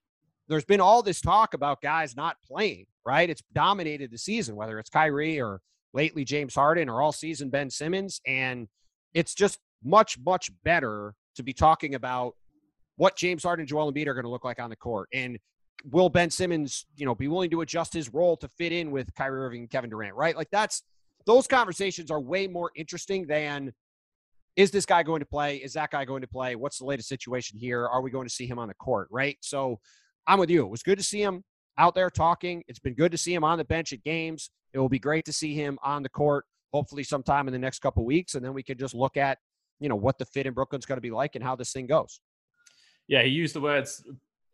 there's 0.48 0.64
been 0.64 0.80
all 0.80 1.02
this 1.02 1.20
talk 1.20 1.54
about 1.54 1.82
guys 1.82 2.16
not 2.16 2.36
playing, 2.46 2.86
right? 3.04 3.28
It's 3.28 3.42
dominated 3.52 4.10
the 4.10 4.18
season, 4.18 4.56
whether 4.56 4.78
it's 4.78 4.90
Kyrie 4.90 5.40
or 5.40 5.60
lately 5.92 6.24
James 6.24 6.54
Harden 6.54 6.88
or 6.88 7.02
all 7.02 7.12
season 7.12 7.50
Ben 7.50 7.68
Simmons. 7.68 8.20
And 8.26 8.68
it's 9.12 9.34
just 9.34 9.58
much, 9.82 10.18
much 10.24 10.50
better 10.62 11.14
to 11.34 11.42
be 11.42 11.52
talking 11.52 11.94
about 11.94 12.34
what 12.96 13.16
James 13.16 13.42
Harden 13.42 13.62
and 13.62 13.68
Joel 13.68 13.92
Embiid 13.92 14.06
are 14.06 14.14
going 14.14 14.24
to 14.24 14.30
look 14.30 14.44
like 14.44 14.60
on 14.60 14.70
the 14.70 14.76
court. 14.76 15.08
And 15.12 15.38
will 15.84 16.08
Ben 16.08 16.30
Simmons, 16.30 16.86
you 16.96 17.06
know, 17.06 17.14
be 17.14 17.28
willing 17.28 17.50
to 17.50 17.60
adjust 17.60 17.92
his 17.92 18.12
role 18.12 18.36
to 18.38 18.48
fit 18.48 18.72
in 18.72 18.90
with 18.90 19.14
Kyrie 19.14 19.40
Irving 19.40 19.60
and 19.60 19.70
Kevin 19.70 19.90
Durant, 19.90 20.14
right? 20.14 20.36
Like 20.36 20.48
that's 20.50 20.82
those 21.26 21.46
conversations 21.46 22.10
are 22.10 22.20
way 22.20 22.46
more 22.46 22.70
interesting 22.76 23.26
than 23.26 23.72
is 24.56 24.70
this 24.70 24.86
guy 24.86 25.02
going 25.02 25.20
to 25.20 25.26
play? 25.26 25.56
Is 25.56 25.74
that 25.74 25.90
guy 25.90 26.04
going 26.04 26.22
to 26.22 26.28
play? 26.28 26.56
What's 26.56 26.78
the 26.78 26.86
latest 26.86 27.08
situation 27.08 27.58
here? 27.58 27.86
Are 27.86 28.00
we 28.00 28.10
going 28.10 28.26
to 28.26 28.32
see 28.32 28.46
him 28.46 28.58
on 28.58 28.68
the 28.68 28.74
court, 28.74 29.08
right? 29.10 29.36
So 29.42 29.78
I'm 30.26 30.38
with 30.38 30.50
you. 30.50 30.64
It 30.64 30.70
was 30.70 30.82
good 30.82 30.98
to 30.98 31.04
see 31.04 31.22
him 31.22 31.44
out 31.78 31.94
there 31.94 32.08
talking. 32.08 32.62
It's 32.66 32.78
been 32.78 32.94
good 32.94 33.12
to 33.12 33.18
see 33.18 33.34
him 33.34 33.44
on 33.44 33.58
the 33.58 33.64
bench 33.64 33.92
at 33.92 34.02
games. 34.02 34.50
It 34.72 34.78
will 34.78 34.88
be 34.88 34.98
great 34.98 35.26
to 35.26 35.32
see 35.32 35.54
him 35.54 35.78
on 35.82 36.02
the 36.02 36.08
court, 36.08 36.46
hopefully 36.72 37.02
sometime 37.02 37.48
in 37.48 37.52
the 37.52 37.58
next 37.58 37.80
couple 37.80 38.04
weeks, 38.04 38.34
and 38.34 38.44
then 38.44 38.54
we 38.54 38.62
can 38.62 38.78
just 38.78 38.94
look 38.94 39.16
at, 39.16 39.38
you 39.78 39.88
know, 39.88 39.96
what 39.96 40.16
the 40.18 40.24
fit 40.24 40.46
in 40.46 40.54
Brooklyn's 40.54 40.86
going 40.86 40.96
to 40.96 41.02
be 41.02 41.10
like 41.10 41.34
and 41.34 41.44
how 41.44 41.54
this 41.54 41.72
thing 41.72 41.86
goes. 41.86 42.20
Yeah, 43.08 43.22
he 43.22 43.28
used 43.28 43.54
the 43.54 43.60
words 43.60 44.02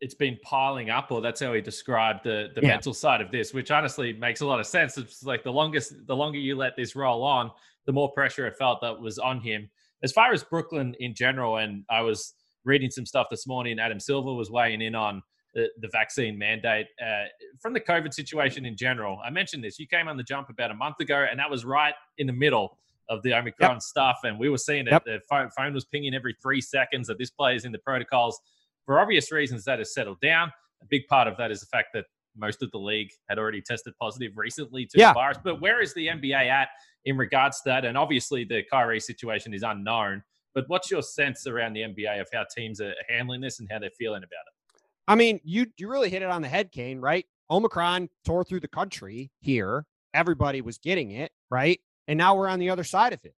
it's 0.03 0.13
been 0.13 0.37
piling 0.43 0.89
up, 0.89 1.11
or 1.11 1.21
that's 1.21 1.39
how 1.39 1.53
he 1.53 1.61
described 1.61 2.25
the 2.25 2.49
the 2.55 2.61
yeah. 2.61 2.67
mental 2.67 2.93
side 2.93 3.21
of 3.21 3.31
this, 3.31 3.53
which 3.53 3.71
honestly 3.71 4.11
makes 4.13 4.41
a 4.41 4.45
lot 4.45 4.59
of 4.59 4.67
sense. 4.67 4.97
It's 4.97 5.23
like 5.23 5.43
the 5.43 5.51
longest, 5.51 6.05
the 6.05 6.15
longer 6.15 6.37
you 6.37 6.55
let 6.57 6.75
this 6.75 6.93
roll 6.95 7.23
on, 7.23 7.51
the 7.85 7.93
more 7.93 8.11
pressure 8.11 8.45
it 8.45 8.55
felt 8.57 8.81
that 8.81 8.99
was 8.99 9.17
on 9.17 9.39
him. 9.39 9.69
As 10.03 10.11
far 10.11 10.33
as 10.33 10.43
Brooklyn 10.43 10.93
in 10.99 11.15
general, 11.15 11.57
and 11.57 11.85
I 11.89 12.01
was 12.01 12.33
reading 12.65 12.91
some 12.91 13.05
stuff 13.05 13.27
this 13.31 13.47
morning, 13.47 13.79
Adam 13.79 13.99
Silver 13.99 14.33
was 14.33 14.51
weighing 14.51 14.81
in 14.81 14.93
on 14.93 15.23
the, 15.53 15.69
the 15.79 15.87
vaccine 15.91 16.37
mandate 16.37 16.87
uh, 17.01 17.25
from 17.61 17.73
the 17.73 17.79
COVID 17.79 18.13
situation 18.13 18.65
in 18.65 18.75
general. 18.75 19.19
I 19.25 19.29
mentioned 19.29 19.63
this. 19.63 19.79
You 19.79 19.87
came 19.87 20.09
on 20.09 20.17
the 20.17 20.23
jump 20.23 20.49
about 20.49 20.71
a 20.71 20.75
month 20.75 20.99
ago, 20.99 21.25
and 21.29 21.39
that 21.39 21.49
was 21.49 21.63
right 21.63 21.93
in 22.17 22.27
the 22.27 22.33
middle 22.33 22.77
of 23.09 23.21
the 23.23 23.33
Omicron 23.33 23.75
yep. 23.75 23.81
stuff. 23.81 24.19
And 24.23 24.37
we 24.37 24.49
were 24.49 24.57
seeing 24.57 24.85
yep. 24.85 25.05
that 25.05 25.11
the 25.11 25.19
phone, 25.29 25.49
phone 25.55 25.73
was 25.73 25.85
pinging 25.85 26.13
every 26.13 26.35
three 26.41 26.61
seconds 26.61 27.07
that 27.07 27.17
this 27.17 27.29
player 27.29 27.55
is 27.55 27.63
in 27.63 27.71
the 27.71 27.79
protocols. 27.79 28.39
For 28.85 28.99
obvious 28.99 29.31
reasons, 29.31 29.63
that 29.65 29.79
has 29.79 29.93
settled 29.93 30.19
down. 30.21 30.51
A 30.81 30.85
big 30.85 31.07
part 31.07 31.27
of 31.27 31.37
that 31.37 31.51
is 31.51 31.61
the 31.61 31.67
fact 31.67 31.89
that 31.93 32.05
most 32.35 32.61
of 32.61 32.71
the 32.71 32.77
league 32.77 33.11
had 33.29 33.37
already 33.37 33.61
tested 33.61 33.93
positive 33.99 34.31
recently 34.35 34.85
to 34.87 34.99
yeah. 34.99 35.09
the 35.09 35.13
virus. 35.13 35.37
But 35.43 35.61
where 35.61 35.81
is 35.81 35.93
the 35.93 36.07
NBA 36.07 36.49
at 36.49 36.69
in 37.05 37.17
regards 37.17 37.61
to 37.61 37.69
that? 37.69 37.85
And 37.85 37.97
obviously, 37.97 38.43
the 38.43 38.63
Kyrie 38.69 38.99
situation 38.99 39.53
is 39.53 39.63
unknown. 39.63 40.23
But 40.53 40.65
what's 40.67 40.91
your 40.91 41.01
sense 41.01 41.47
around 41.47 41.73
the 41.73 41.81
NBA 41.81 42.21
of 42.21 42.27
how 42.33 42.45
teams 42.55 42.79
are 42.79 42.93
handling 43.09 43.41
this 43.41 43.59
and 43.59 43.67
how 43.71 43.79
they're 43.79 43.89
feeling 43.91 44.23
about 44.23 44.45
it? 44.47 44.81
I 45.07 45.15
mean, 45.15 45.39
you 45.43 45.67
you 45.77 45.89
really 45.89 46.09
hit 46.09 46.21
it 46.21 46.29
on 46.29 46.41
the 46.41 46.47
head, 46.47 46.71
Kane, 46.71 46.99
right? 46.99 47.25
Omicron 47.49 48.09
tore 48.25 48.43
through 48.43 48.61
the 48.61 48.67
country 48.67 49.31
here. 49.41 49.85
Everybody 50.13 50.61
was 50.61 50.77
getting 50.77 51.11
it, 51.11 51.31
right? 51.49 51.79
And 52.07 52.17
now 52.17 52.35
we're 52.35 52.47
on 52.47 52.59
the 52.59 52.69
other 52.69 52.83
side 52.83 53.13
of 53.13 53.23
it. 53.25 53.35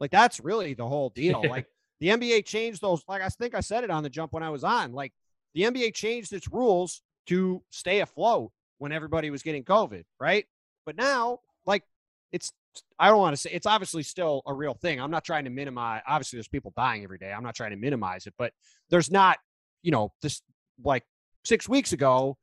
Like 0.00 0.10
that's 0.10 0.40
really 0.40 0.74
the 0.74 0.86
whole 0.86 1.10
deal. 1.10 1.42
like 1.48 1.66
the 2.00 2.08
NBA 2.08 2.44
changed 2.44 2.80
those, 2.80 3.02
like 3.08 3.22
I 3.22 3.28
think 3.28 3.54
I 3.54 3.60
said 3.60 3.84
it 3.84 3.90
on 3.90 4.02
the 4.02 4.10
jump 4.10 4.32
when 4.32 4.42
I 4.42 4.50
was 4.50 4.64
on. 4.64 4.92
Like 4.92 5.12
the 5.54 5.62
NBA 5.62 5.94
changed 5.94 6.32
its 6.32 6.48
rules 6.50 7.02
to 7.26 7.62
stay 7.70 8.00
afloat 8.00 8.50
when 8.78 8.92
everybody 8.92 9.30
was 9.30 9.42
getting 9.42 9.64
COVID, 9.64 10.04
right? 10.20 10.44
But 10.84 10.96
now, 10.96 11.40
like 11.66 11.84
it's 12.32 12.52
I 12.98 13.08
don't 13.08 13.18
want 13.18 13.34
to 13.34 13.40
say 13.40 13.50
it's 13.52 13.66
obviously 13.66 14.02
still 14.02 14.42
a 14.46 14.52
real 14.52 14.74
thing. 14.74 15.00
I'm 15.00 15.10
not 15.10 15.24
trying 15.24 15.44
to 15.44 15.50
minimize 15.50 16.02
obviously 16.06 16.38
there's 16.38 16.48
people 16.48 16.72
dying 16.76 17.04
every 17.04 17.18
day. 17.18 17.32
I'm 17.32 17.44
not 17.44 17.54
trying 17.54 17.70
to 17.70 17.76
minimize 17.76 18.26
it, 18.26 18.34
but 18.36 18.52
there's 18.90 19.10
not, 19.10 19.38
you 19.82 19.92
know, 19.92 20.12
this 20.22 20.42
like 20.82 21.04
six 21.44 21.68
weeks 21.68 21.92
ago, 21.92 22.36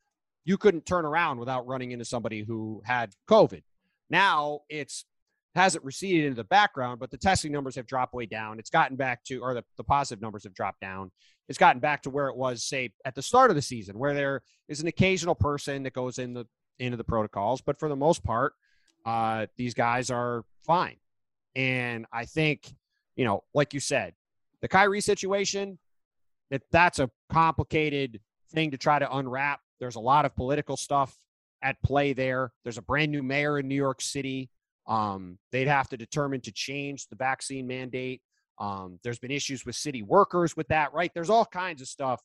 you 0.45 0.57
couldn't 0.57 0.85
turn 0.85 1.05
around 1.05 1.39
without 1.39 1.67
running 1.67 1.91
into 1.91 2.05
somebody 2.05 2.43
who 2.43 2.81
had 2.85 3.13
COVID. 3.29 3.63
Now 4.09 4.61
it's 4.69 5.05
hasn't 5.55 5.83
receded 5.83 6.25
into 6.25 6.35
the 6.35 6.43
background, 6.45 6.99
but 6.99 7.11
the 7.11 7.17
testing 7.17 7.51
numbers 7.51 7.75
have 7.75 7.85
dropped 7.85 8.13
way 8.13 8.25
down. 8.25 8.59
It's 8.59 8.69
gotten 8.69 8.95
back 8.95 9.23
to, 9.25 9.39
or 9.39 9.53
the, 9.53 9.63
the 9.77 9.83
positive 9.83 10.21
numbers 10.21 10.43
have 10.43 10.53
dropped 10.53 10.79
down. 10.79 11.11
It's 11.49 11.57
gotten 11.57 11.81
back 11.81 12.03
to 12.03 12.09
where 12.09 12.27
it 12.27 12.37
was, 12.37 12.63
say, 12.63 12.91
at 13.03 13.15
the 13.15 13.21
start 13.21 13.49
of 13.49 13.55
the 13.55 13.61
season, 13.61 13.99
where 13.99 14.13
there 14.13 14.41
is 14.69 14.79
an 14.79 14.87
occasional 14.87 15.35
person 15.35 15.83
that 15.83 15.93
goes 15.93 16.19
in 16.19 16.33
the 16.33 16.45
into 16.79 16.97
the 16.97 17.03
protocols, 17.03 17.61
but 17.61 17.79
for 17.79 17.89
the 17.89 17.95
most 17.95 18.23
part, 18.23 18.53
uh, 19.05 19.45
these 19.55 19.73
guys 19.73 20.09
are 20.09 20.43
fine. 20.65 20.97
And 21.55 22.05
I 22.11 22.25
think, 22.25 22.73
you 23.15 23.25
know, 23.25 23.43
like 23.53 23.73
you 23.73 23.79
said, 23.79 24.13
the 24.61 24.67
Kyrie 24.67 25.01
situation, 25.01 25.77
that 26.49 26.63
that's 26.71 26.99
a 26.99 27.09
complicated 27.31 28.19
thing 28.51 28.71
to 28.71 28.77
try 28.77 28.99
to 28.99 29.15
unwrap. 29.15 29.59
There's 29.79 29.95
a 29.95 29.99
lot 29.99 30.25
of 30.25 30.35
political 30.35 30.75
stuff 30.75 31.15
at 31.61 31.81
play 31.83 32.13
there. 32.13 32.51
There's 32.63 32.77
a 32.77 32.81
brand 32.81 33.11
new 33.11 33.23
mayor 33.23 33.59
in 33.59 33.67
New 33.67 33.75
York 33.75 34.01
City. 34.01 34.49
Um, 34.87 35.37
they'd 35.51 35.67
have 35.67 35.89
to 35.89 35.97
determine 35.97 36.41
to 36.41 36.51
change 36.51 37.07
the 37.07 37.15
vaccine 37.15 37.67
mandate. 37.67 38.21
Um, 38.59 38.99
there's 39.03 39.19
been 39.19 39.31
issues 39.31 39.65
with 39.65 39.75
city 39.75 40.03
workers 40.03 40.55
with 40.55 40.67
that, 40.67 40.93
right? 40.93 41.11
There's 41.13 41.29
all 41.29 41.45
kinds 41.45 41.81
of 41.81 41.87
stuff 41.87 42.21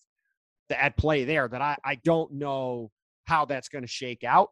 that 0.68 0.82
at 0.82 0.96
play 0.96 1.24
there 1.24 1.48
that 1.48 1.62
I, 1.62 1.76
I 1.84 1.94
don't 1.96 2.32
know 2.32 2.90
how 3.24 3.44
that's 3.44 3.68
going 3.68 3.84
to 3.84 3.88
shake 3.88 4.24
out. 4.24 4.50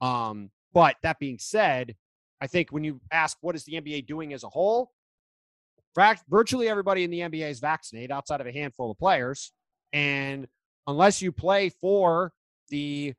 Um, 0.00 0.50
but 0.72 0.96
that 1.02 1.18
being 1.18 1.38
said, 1.38 1.94
I 2.40 2.46
think 2.46 2.70
when 2.70 2.84
you 2.84 3.00
ask 3.10 3.36
what 3.40 3.54
is 3.54 3.64
the 3.64 3.80
NBA 3.80 4.06
doing 4.06 4.32
as 4.32 4.44
a 4.44 4.48
whole, 4.48 4.90
virtually 6.28 6.68
everybody 6.68 7.04
in 7.04 7.10
the 7.10 7.20
NBA 7.20 7.50
is 7.50 7.60
vaccinated 7.60 8.10
outside 8.10 8.40
of 8.40 8.46
a 8.46 8.52
handful 8.52 8.90
of 8.90 8.98
players. 8.98 9.52
And 9.92 10.46
unless 10.86 11.22
you 11.22 11.32
play 11.32 11.68
for 11.68 12.32
the 12.68 13.14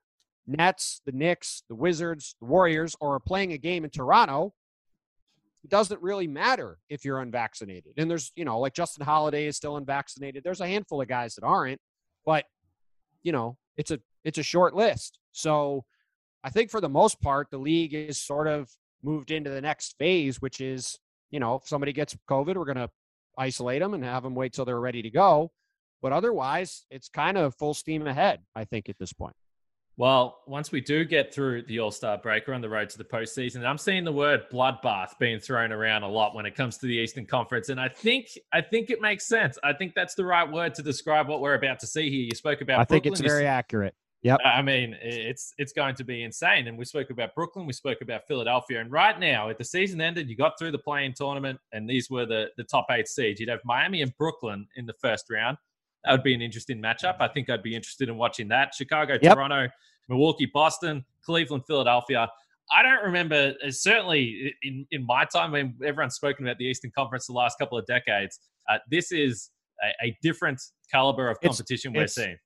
Nets, 0.47 1.01
the 1.05 1.11
Knicks, 1.11 1.63
the 1.69 1.75
Wizards, 1.75 2.35
the 2.39 2.45
Warriors, 2.45 2.95
or 2.99 3.15
are 3.15 3.19
playing 3.19 3.53
a 3.53 3.57
game 3.57 3.83
in 3.83 3.89
Toronto, 3.89 4.53
it 5.63 5.69
doesn't 5.69 6.01
really 6.01 6.27
matter 6.27 6.77
if 6.89 7.03
you're 7.03 7.21
unvaccinated. 7.21 7.93
And 7.97 8.09
there's, 8.09 8.31
you 8.35 8.45
know, 8.45 8.59
like 8.59 8.73
Justin 8.73 9.05
Holiday 9.05 9.47
is 9.47 9.55
still 9.57 9.77
unvaccinated. 9.77 10.43
There's 10.43 10.61
a 10.61 10.67
handful 10.67 11.01
of 11.01 11.07
guys 11.07 11.35
that 11.35 11.43
aren't, 11.43 11.81
but 12.25 12.45
you 13.23 13.31
know, 13.31 13.57
it's 13.75 13.91
a 13.91 13.99
it's 14.23 14.37
a 14.37 14.43
short 14.43 14.75
list. 14.75 15.19
So 15.31 15.83
I 16.43 16.51
think 16.51 16.69
for 16.69 16.79
the 16.79 16.89
most 16.89 17.19
part, 17.21 17.49
the 17.49 17.57
league 17.57 17.95
is 17.95 18.21
sort 18.21 18.47
of 18.47 18.69
moved 19.03 19.31
into 19.31 19.49
the 19.49 19.61
next 19.61 19.95
phase, 19.97 20.41
which 20.41 20.61
is, 20.61 20.99
you 21.31 21.39
know, 21.39 21.55
if 21.55 21.67
somebody 21.67 21.91
gets 21.91 22.15
COVID, 22.29 22.55
we're 22.55 22.65
going 22.65 22.77
to 22.77 22.89
isolate 23.37 23.81
them 23.81 23.95
and 23.95 24.03
have 24.03 24.23
them 24.23 24.35
wait 24.35 24.53
till 24.53 24.65
they're 24.65 24.79
ready 24.79 25.01
to 25.01 25.09
go. 25.09 25.51
But 26.01 26.11
otherwise, 26.11 26.85
it's 26.91 27.09
kind 27.09 27.37
of 27.37 27.55
full 27.55 27.73
steam 27.73 28.05
ahead, 28.05 28.41
I 28.55 28.65
think, 28.65 28.89
at 28.89 28.99
this 28.99 29.13
point. 29.13 29.35
Well, 29.97 30.41
once 30.45 30.73
we 30.73 30.81
do 30.81 31.05
get 31.05 31.33
through 31.33 31.63
the 31.63 31.79
All 31.79 31.91
Star 31.91 32.17
break, 32.17 32.47
we're 32.47 32.53
on 32.53 32.61
the 32.61 32.69
road 32.69 32.89
to 32.89 32.97
the 32.97 33.05
postseason. 33.05 33.65
I'm 33.65 33.77
seeing 33.77 34.03
the 34.03 34.11
word 34.11 34.43
bloodbath 34.51 35.17
being 35.19 35.39
thrown 35.39 35.71
around 35.71 36.03
a 36.03 36.07
lot 36.07 36.35
when 36.35 36.45
it 36.45 36.53
comes 36.53 36.77
to 36.79 36.85
the 36.85 36.95
Eastern 36.95 37.25
Conference, 37.25 37.69
and 37.69 37.79
I 37.79 37.87
think 37.87 38.27
I 38.51 38.59
think 38.59 38.89
it 38.89 38.99
makes 38.99 39.25
sense. 39.25 39.57
I 39.63 39.71
think 39.71 39.95
that's 39.95 40.15
the 40.15 40.25
right 40.25 40.49
word 40.49 40.75
to 40.75 40.83
describe 40.83 41.29
what 41.29 41.39
we're 41.39 41.53
about 41.53 41.79
to 41.79 41.87
see 41.87 42.09
here. 42.09 42.25
You 42.25 42.35
spoke 42.35 42.59
about. 42.59 42.79
I 42.79 42.83
Brooklyn. 42.83 43.03
think 43.03 43.13
it's 43.13 43.21
very 43.21 43.47
accurate. 43.47 43.95
Yep. 44.23 44.39
I 44.43 44.61
mean, 44.63 44.97
it's 45.01 45.53
it's 45.57 45.71
going 45.71 45.95
to 45.95 46.03
be 46.03 46.23
insane. 46.23 46.67
And 46.67 46.77
we 46.77 46.83
spoke 46.83 47.09
about 47.11 47.33
Brooklyn, 47.35 47.65
we 47.65 47.73
spoke 47.73 48.01
about 48.01 48.27
Philadelphia, 48.27 48.81
and 48.81 48.91
right 48.91 49.17
now, 49.17 49.49
if 49.49 49.57
the 49.57 49.63
season 49.63 50.01
ended, 50.01 50.27
you 50.27 50.35
got 50.35 50.59
through 50.59 50.71
the 50.71 50.79
play-in 50.79 51.13
tournament, 51.13 51.59
and 51.71 51.89
these 51.89 52.09
were 52.09 52.25
the 52.25 52.47
the 52.57 52.63
top 52.65 52.87
eight 52.89 53.07
seeds. 53.07 53.39
You'd 53.39 53.49
have 53.49 53.61
Miami 53.63 54.01
and 54.01 54.11
Brooklyn 54.17 54.67
in 54.75 54.87
the 54.87 54.95
first 54.99 55.27
round. 55.29 55.57
That 56.05 56.11
would 56.11 56.23
be 56.23 56.33
an 56.33 56.41
interesting 56.41 56.81
matchup. 56.81 57.15
I 57.19 57.27
think 57.27 57.49
I'd 57.49 57.63
be 57.63 57.75
interested 57.75 58.09
in 58.09 58.17
watching 58.17 58.47
that. 58.49 58.73
Chicago, 58.75 59.17
yep. 59.21 59.33
Toronto, 59.33 59.67
Milwaukee, 60.07 60.49
Boston, 60.53 61.03
Cleveland, 61.23 61.63
Philadelphia. 61.65 62.29
I 62.71 62.83
don't 62.83 63.03
remember, 63.03 63.53
uh, 63.65 63.71
certainly 63.71 64.53
in, 64.63 64.85
in 64.91 65.05
my 65.05 65.25
time 65.25 65.51
when 65.51 65.75
everyone's 65.83 66.15
spoken 66.15 66.45
about 66.45 66.57
the 66.57 66.65
Eastern 66.65 66.91
Conference 66.95 67.27
the 67.27 67.33
last 67.33 67.57
couple 67.59 67.77
of 67.77 67.85
decades, 67.85 68.39
uh, 68.69 68.77
this 68.89 69.11
is 69.11 69.51
a, 69.83 70.07
a, 70.07 70.17
different 70.23 70.59
caliber 70.91 71.29
of 71.29 71.39
competition 71.41 71.91
it's, 71.95 72.17
we're 72.17 72.23
seeing. 72.23 72.37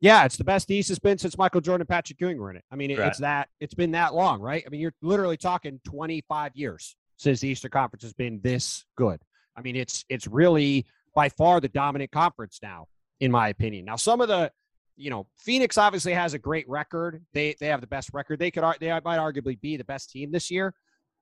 Yeah, 0.00 0.24
it's 0.24 0.36
the 0.36 0.44
best 0.44 0.70
East 0.70 0.88
has 0.90 0.98
been 0.98 1.18
since 1.18 1.36
Michael 1.36 1.60
Jordan 1.60 1.82
and 1.82 1.88
Patrick 1.88 2.20
Ewing 2.20 2.38
were 2.38 2.50
in 2.50 2.56
it. 2.56 2.64
I 2.70 2.76
mean, 2.76 2.96
right. 2.96 3.08
it's 3.08 3.18
that, 3.18 3.48
it's 3.60 3.74
been 3.74 3.92
that 3.92 4.14
long, 4.14 4.40
right? 4.40 4.62
I 4.64 4.70
mean, 4.70 4.80
you're 4.80 4.94
literally 5.02 5.36
talking 5.36 5.80
25 5.84 6.52
years 6.54 6.96
since 7.16 7.40
the 7.40 7.48
Eastern 7.48 7.70
Conference 7.70 8.02
has 8.02 8.12
been 8.12 8.40
this 8.42 8.84
good. 8.96 9.20
I 9.56 9.62
mean, 9.62 9.76
it's 9.76 10.04
it's 10.08 10.26
really 10.26 10.84
by 11.14 11.28
far 11.28 11.60
the 11.60 11.68
dominant 11.68 12.10
conference 12.10 12.58
now 12.62 12.86
in 13.24 13.30
my 13.30 13.48
opinion. 13.48 13.86
Now, 13.86 13.96
some 13.96 14.20
of 14.20 14.28
the, 14.28 14.52
you 14.96 15.08
know, 15.08 15.26
Phoenix 15.38 15.78
obviously 15.78 16.12
has 16.12 16.34
a 16.34 16.38
great 16.38 16.68
record. 16.68 17.24
They 17.32 17.56
they 17.58 17.68
have 17.68 17.80
the 17.80 17.86
best 17.86 18.10
record. 18.12 18.38
They 18.38 18.50
could 18.50 18.62
they 18.80 18.90
might 18.90 19.18
arguably 19.18 19.58
be 19.58 19.78
the 19.78 19.84
best 19.84 20.10
team 20.10 20.30
this 20.30 20.50
year, 20.50 20.74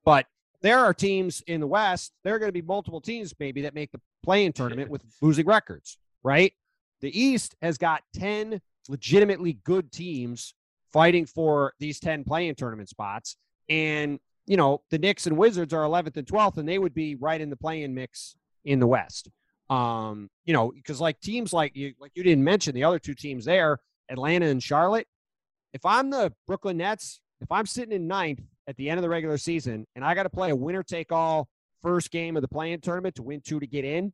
but 0.05 0.27
there 0.63 0.81
are 0.81 0.93
teams 0.93 1.43
in 1.47 1.61
the 1.61 1.67
West. 1.67 2.13
There 2.25 2.35
are 2.35 2.41
going 2.41 2.49
to 2.49 2.53
be 2.53 2.61
multiple 2.61 3.01
teams 3.01 3.33
maybe 3.39 3.63
that 3.63 3.75
make 3.75 3.93
the 3.93 4.01
play-in 4.25 4.53
tournament 4.53 4.91
with 4.91 5.03
losing 5.23 5.47
records, 5.47 5.97
right? 6.25 6.53
The 7.03 7.17
East 7.19 7.55
has 7.63 7.79
got 7.79 8.03
ten 8.13 8.61
legitimately 8.89 9.61
good 9.65 9.93
teams 9.93 10.55
fighting 10.93 11.25
for 11.25 11.73
these 11.79 12.01
ten 12.01 12.25
play-in 12.25 12.57
tournament 12.57 12.89
spots, 12.89 13.37
and 13.69 14.19
you 14.45 14.57
know 14.57 14.83
the 14.91 14.99
Knicks 14.99 15.29
and 15.29 15.37
Wizards 15.37 15.73
are 15.73 15.85
11th 15.85 16.17
and 16.17 16.27
12th, 16.27 16.57
and 16.57 16.69
they 16.69 16.81
would 16.81 16.95
be 16.95 17.15
right 17.15 17.41
in 17.41 17.49
the 17.49 17.57
play-in 17.57 17.95
mix 17.95 18.35
in 18.65 18.81
the 18.81 18.89
West. 18.89 19.31
Um, 19.73 20.29
you 20.45 20.53
know, 20.53 20.71
because 20.71 21.01
like 21.01 21.19
teams 21.21 21.53
like 21.55 21.75
you, 21.75 21.95
like 21.99 22.13
you 22.15 22.23
didn't 22.23 22.45
mention 22.45 22.75
the 22.75 22.85
other 22.85 22.99
two 22.99 23.15
teams 23.15 23.47
there, 23.47 23.79
Atlanta 24.11 24.47
and 24.47 24.63
Charlotte. 24.63 25.07
If 25.73 25.87
I'm 25.87 26.11
the 26.11 26.31
Brooklyn 26.47 26.77
Nets, 26.77 27.21
if 27.41 27.51
I'm 27.51 27.65
sitting 27.65 27.95
in 27.95 28.07
ninth 28.07 28.43
at 28.69 28.77
the 28.77 28.91
end 28.91 28.99
of 28.99 29.03
the 29.03 29.09
regular 29.09 29.39
season 29.39 29.87
and 29.97 30.05
I 30.05 30.15
got 30.15 30.25
to 30.25 30.31
play 30.31 30.51
a 30.51 30.57
winner 30.57 30.83
take 30.83 31.11
all 31.11 31.49
first 31.81 32.11
game 32.11 32.37
of 32.37 32.43
the 32.43 32.49
play-in 32.49 32.83
tournament 32.83 33.15
to 33.15 33.23
win 33.23 33.41
two 33.41 33.61
to 33.61 33.67
get 33.67 33.87
in, 33.87 34.13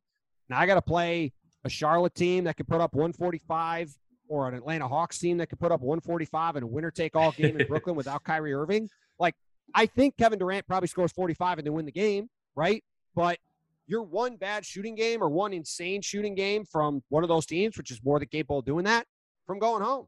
now 0.49 0.61
I 0.61 0.67
got 0.67 0.77
to 0.77 0.83
play 0.83 1.33
a 1.65 1.69
Charlotte 1.69 2.15
team 2.15 2.45
that 2.45 2.57
could 2.57 2.69
put 2.69 2.81
up 2.81 2.95
145 2.95 3.93
or 4.29 4.47
an 4.47 4.55
Atlanta 4.55 4.87
Hawks 4.87 5.19
team 5.19 5.39
that 5.39 5.49
could 5.49 5.59
put 5.59 5.73
up 5.73 5.81
145 5.81 6.55
in 6.55 6.63
a 6.63 6.67
winner 6.69 6.93
take 6.93 7.17
all 7.17 7.33
game 7.33 7.59
in 7.61 7.67
Brooklyn 7.67 7.97
without 7.97 8.23
Kyrie 8.23 8.55
Irving. 8.55 8.89
Like, 9.19 9.35
I 9.75 9.87
think 9.87 10.17
Kevin 10.17 10.39
Durant 10.39 10.69
probably 10.69 10.87
scores 10.87 11.11
45 11.11 11.59
and 11.59 11.67
they 11.67 11.71
win 11.71 11.85
the 11.85 11.91
game, 11.91 12.29
right? 12.55 12.85
But 13.17 13.39
you're 13.89 14.03
one 14.03 14.37
bad 14.37 14.65
shooting 14.65 14.95
game 14.95 15.23
or 15.23 15.29
one 15.29 15.53
insane 15.53 16.03
shooting 16.03 16.35
game 16.35 16.65
from 16.65 17.03
one 17.09 17.25
of 17.25 17.29
those 17.29 17.47
teams, 17.47 17.77
which 17.77 17.91
is 17.91 18.01
more 18.05 18.19
than 18.19 18.29
capable 18.29 18.61
of 18.61 18.67
doing 18.67 18.85
that, 18.85 19.07
from 19.47 19.59
going 19.59 19.83
home. 19.83 20.07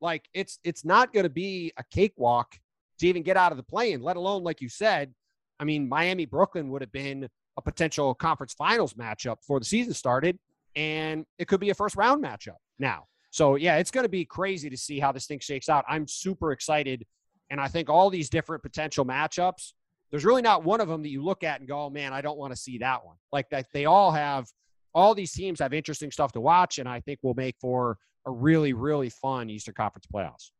Like 0.00 0.28
it's 0.34 0.58
it's 0.64 0.84
not 0.84 1.12
going 1.12 1.24
to 1.24 1.30
be 1.30 1.72
a 1.78 1.84
cakewalk 1.90 2.56
to 2.98 3.06
even 3.06 3.22
get 3.22 3.36
out 3.36 3.52
of 3.52 3.56
the 3.56 3.62
play-in, 3.62 4.02
let 4.02 4.16
alone 4.16 4.42
like 4.42 4.60
you 4.60 4.68
said. 4.68 5.14
I 5.58 5.64
mean, 5.64 5.88
Miami 5.88 6.26
Brooklyn 6.26 6.70
would 6.70 6.82
have 6.82 6.92
been 6.92 7.28
a 7.56 7.62
potential 7.62 8.14
conference 8.14 8.54
finals 8.54 8.94
matchup 8.94 9.36
before 9.36 9.60
the 9.60 9.66
season 9.66 9.94
started, 9.94 10.38
and 10.74 11.24
it 11.38 11.46
could 11.48 11.60
be 11.60 11.70
a 11.70 11.74
first 11.74 11.96
round 11.96 12.24
matchup 12.24 12.56
now. 12.78 13.04
So 13.30 13.54
yeah, 13.54 13.76
it's 13.76 13.90
going 13.90 14.04
to 14.04 14.10
be 14.10 14.24
crazy 14.24 14.68
to 14.70 14.76
see 14.76 14.98
how 14.98 15.12
this 15.12 15.26
thing 15.26 15.38
shakes 15.38 15.68
out. 15.68 15.84
I'm 15.88 16.08
super 16.08 16.50
excited, 16.50 17.06
and 17.48 17.60
I 17.60 17.68
think 17.68 17.88
all 17.88 18.10
these 18.10 18.28
different 18.28 18.62
potential 18.62 19.04
matchups 19.04 19.72
there's 20.10 20.24
really 20.24 20.42
not 20.42 20.64
one 20.64 20.80
of 20.80 20.88
them 20.88 21.02
that 21.02 21.08
you 21.08 21.22
look 21.22 21.44
at 21.44 21.60
and 21.60 21.68
go, 21.68 21.84
oh, 21.84 21.90
man, 21.90 22.12
I 22.12 22.20
don't 22.20 22.38
want 22.38 22.52
to 22.52 22.56
see 22.56 22.78
that 22.78 23.04
one. 23.04 23.16
Like 23.32 23.48
that, 23.50 23.66
they 23.72 23.84
all 23.84 24.10
have, 24.10 24.48
all 24.92 25.14
these 25.14 25.32
teams 25.32 25.60
have 25.60 25.72
interesting 25.72 26.10
stuff 26.10 26.32
to 26.32 26.40
watch, 26.40 26.78
and 26.78 26.88
I 26.88 27.00
think 27.00 27.20
will 27.22 27.34
make 27.34 27.56
for 27.60 27.96
a 28.26 28.30
really, 28.30 28.72
really 28.72 29.08
fun 29.08 29.48
Eastern 29.48 29.74
Conference 29.74 30.06
playoffs. 30.12 30.50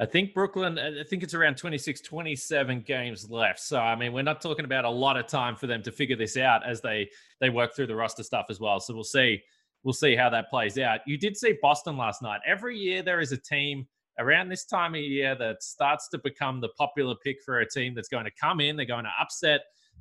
I 0.00 0.06
think 0.06 0.32
Brooklyn, 0.32 0.78
uh, 0.78 0.92
I 1.00 1.04
think 1.04 1.22
it's 1.22 1.34
around 1.34 1.56
26, 1.56 2.00
27 2.02 2.82
games 2.82 3.28
left. 3.28 3.60
So, 3.60 3.78
I 3.78 3.96
mean, 3.96 4.12
we're 4.12 4.22
not 4.22 4.40
talking 4.40 4.64
about 4.64 4.84
a 4.84 4.90
lot 4.90 5.16
of 5.16 5.26
time 5.26 5.56
for 5.56 5.66
them 5.66 5.82
to 5.82 5.92
figure 5.92 6.16
this 6.16 6.36
out 6.36 6.66
as 6.66 6.80
they 6.80 7.10
they 7.40 7.50
work 7.50 7.74
through 7.74 7.88
the 7.88 7.96
roster 7.96 8.22
stuff 8.22 8.46
as 8.48 8.60
well. 8.60 8.78
So 8.78 8.94
we'll 8.94 9.04
see. 9.04 9.42
We'll 9.82 9.92
see 9.92 10.14
how 10.14 10.30
that 10.30 10.50
plays 10.50 10.78
out. 10.78 11.00
You 11.06 11.18
did 11.18 11.36
see 11.36 11.54
Boston 11.60 11.96
last 11.96 12.22
night. 12.22 12.40
Every 12.46 12.76
year 12.76 13.02
there 13.02 13.20
is 13.20 13.32
a 13.32 13.36
team 13.36 13.86
around 14.18 14.48
this 14.48 14.64
time 14.64 14.94
of 14.94 15.00
year 15.00 15.36
that 15.36 15.62
starts 15.62 16.08
to 16.08 16.18
become 16.18 16.60
the 16.60 16.68
popular 16.76 17.14
pick 17.24 17.36
for 17.44 17.60
a 17.60 17.68
team 17.68 17.94
that's 17.94 18.08
going 18.08 18.24
to 18.24 18.30
come 18.40 18.60
in. 18.60 18.76
They're 18.76 18.86
going 18.86 19.04
to 19.04 19.12
upset 19.20 19.60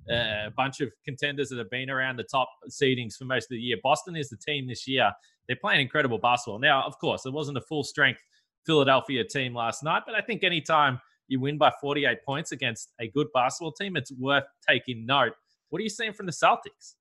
uh, 0.09 0.47
a 0.47 0.53
bunch 0.55 0.81
of 0.81 0.89
contenders 1.05 1.49
that 1.49 1.57
have 1.57 1.69
been 1.69 1.89
around 1.89 2.17
the 2.17 2.23
top 2.23 2.49
seedings 2.69 3.15
for 3.15 3.25
most 3.25 3.45
of 3.45 3.49
the 3.49 3.59
year. 3.59 3.77
Boston 3.83 4.15
is 4.15 4.29
the 4.29 4.37
team 4.37 4.67
this 4.67 4.87
year. 4.87 5.11
They're 5.47 5.57
playing 5.57 5.81
incredible 5.81 6.17
basketball. 6.17 6.59
Now, 6.59 6.83
of 6.85 6.97
course, 6.99 7.25
it 7.25 7.33
wasn't 7.33 7.57
a 7.57 7.61
full 7.61 7.83
strength 7.83 8.21
Philadelphia 8.65 9.23
team 9.23 9.55
last 9.55 9.83
night, 9.83 10.03
but 10.05 10.15
I 10.15 10.21
think 10.21 10.43
anytime 10.43 10.99
you 11.27 11.39
win 11.39 11.57
by 11.57 11.71
48 11.81 12.23
points 12.25 12.51
against 12.51 12.93
a 12.99 13.07
good 13.07 13.27
basketball 13.33 13.71
team, 13.71 13.95
it's 13.95 14.11
worth 14.13 14.45
taking 14.67 15.05
note. 15.05 15.33
What 15.69 15.79
are 15.79 15.83
you 15.83 15.89
seeing 15.89 16.13
from 16.13 16.25
the 16.25 16.31
Celtics? 16.31 16.95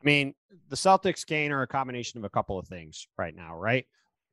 I 0.00 0.04
mean, 0.04 0.34
the 0.68 0.76
Celtics 0.76 1.26
gain 1.26 1.52
are 1.52 1.62
a 1.62 1.66
combination 1.66 2.18
of 2.18 2.24
a 2.24 2.30
couple 2.30 2.58
of 2.58 2.66
things 2.68 3.08
right 3.18 3.34
now, 3.34 3.56
right? 3.56 3.86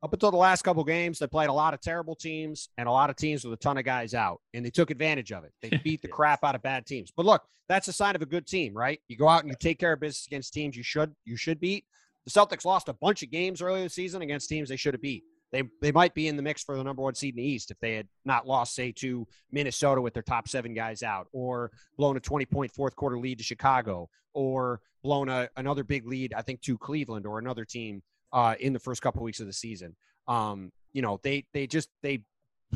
Up 0.04 0.12
until 0.12 0.32
the 0.32 0.38
last 0.38 0.64
couple 0.64 0.84
games, 0.84 1.18
they 1.18 1.28
played 1.28 1.48
a 1.48 1.54
lot 1.54 1.74
of 1.74 1.80
terrible 1.80 2.14
teams 2.14 2.68
and 2.78 2.90
a 2.90 2.92
lot 2.92 3.10
of 3.10 3.16
teams 3.16 3.46
with 3.46 3.54
a 3.54 3.64
ton 3.64 3.78
of 3.78 3.86
guys 3.86 4.14
out, 4.14 4.42
and 4.54 4.66
they 4.66 4.70
took 4.70 4.92
advantage 4.92 5.32
of 5.32 5.46
it. 5.46 5.54
They 5.62 5.78
beat 5.84 6.02
the 6.02 6.10
crap 6.10 6.44
out 6.44 6.56
of 6.56 6.62
bad 6.62 6.86
teams. 6.86 7.10
But 7.16 7.26
look, 7.26 7.42
that's 7.70 7.88
a 7.88 7.94
sign 7.94 8.14
of 8.16 8.22
a 8.22 8.26
good 8.26 8.46
team, 8.46 8.74
right? 8.74 9.00
You 9.08 9.16
go 9.16 9.30
out 9.30 9.44
and 9.44 9.50
you 9.50 9.56
take 9.58 9.80
care 9.80 9.94
of 9.94 10.02
business 10.02 10.28
against 10.28 10.54
teams 10.54 10.76
you 10.76 10.84
should 10.84 11.16
you 11.24 11.38
should 11.38 11.62
beat. 11.62 11.86
The 12.26 12.32
Celtics 12.32 12.66
lost 12.66 12.90
a 12.90 12.94
bunch 12.94 13.24
of 13.24 13.32
games 13.32 13.62
earlier 13.62 13.84
this 13.84 13.96
season 13.96 14.22
against 14.22 14.50
teams 14.50 14.68
they 14.68 14.76
should 14.76 14.94
have 14.94 15.02
beat. 15.02 15.24
They 15.54 15.64
they 15.82 15.94
might 15.94 16.14
be 16.14 16.28
in 16.28 16.36
the 16.36 16.44
mix 16.44 16.64
for 16.64 16.76
the 16.76 16.84
number 16.84 17.02
one 17.02 17.16
seed 17.16 17.36
in 17.38 17.42
the 17.42 17.50
East 17.50 17.72
if 17.72 17.80
they 17.80 17.94
had 17.94 18.08
not 18.26 18.46
lost, 18.46 18.76
say, 18.76 18.92
to 18.98 19.26
Minnesota 19.52 20.02
with 20.02 20.14
their 20.14 20.24
top 20.24 20.50
seven 20.50 20.74
guys 20.74 21.02
out, 21.02 21.28
or 21.32 21.72
blown 21.98 22.18
a 22.18 22.20
20 22.20 22.46
point 22.48 22.74
fourth 22.74 22.96
quarter 22.98 23.18
lead 23.18 23.38
to 23.38 23.44
Chicago, 23.44 24.10
or 24.34 24.82
blown 25.02 25.30
a, 25.30 25.48
another 25.56 25.86
big 25.86 26.06
lead, 26.06 26.34
I 26.34 26.42
think, 26.42 26.62
to 26.64 26.78
Cleveland 26.78 27.26
or 27.26 27.40
another 27.40 27.64
team 27.64 28.02
uh, 28.34 28.56
in 28.60 28.74
the 28.74 28.80
first 28.80 29.02
couple 29.02 29.22
of 29.22 29.24
weeks 29.24 29.40
of 29.40 29.48
the 29.48 29.54
season. 29.54 29.96
Um, 30.28 30.72
you 30.92 31.02
know, 31.02 31.20
they 31.24 31.46
they 31.54 31.68
just 31.68 31.90
they 32.02 32.24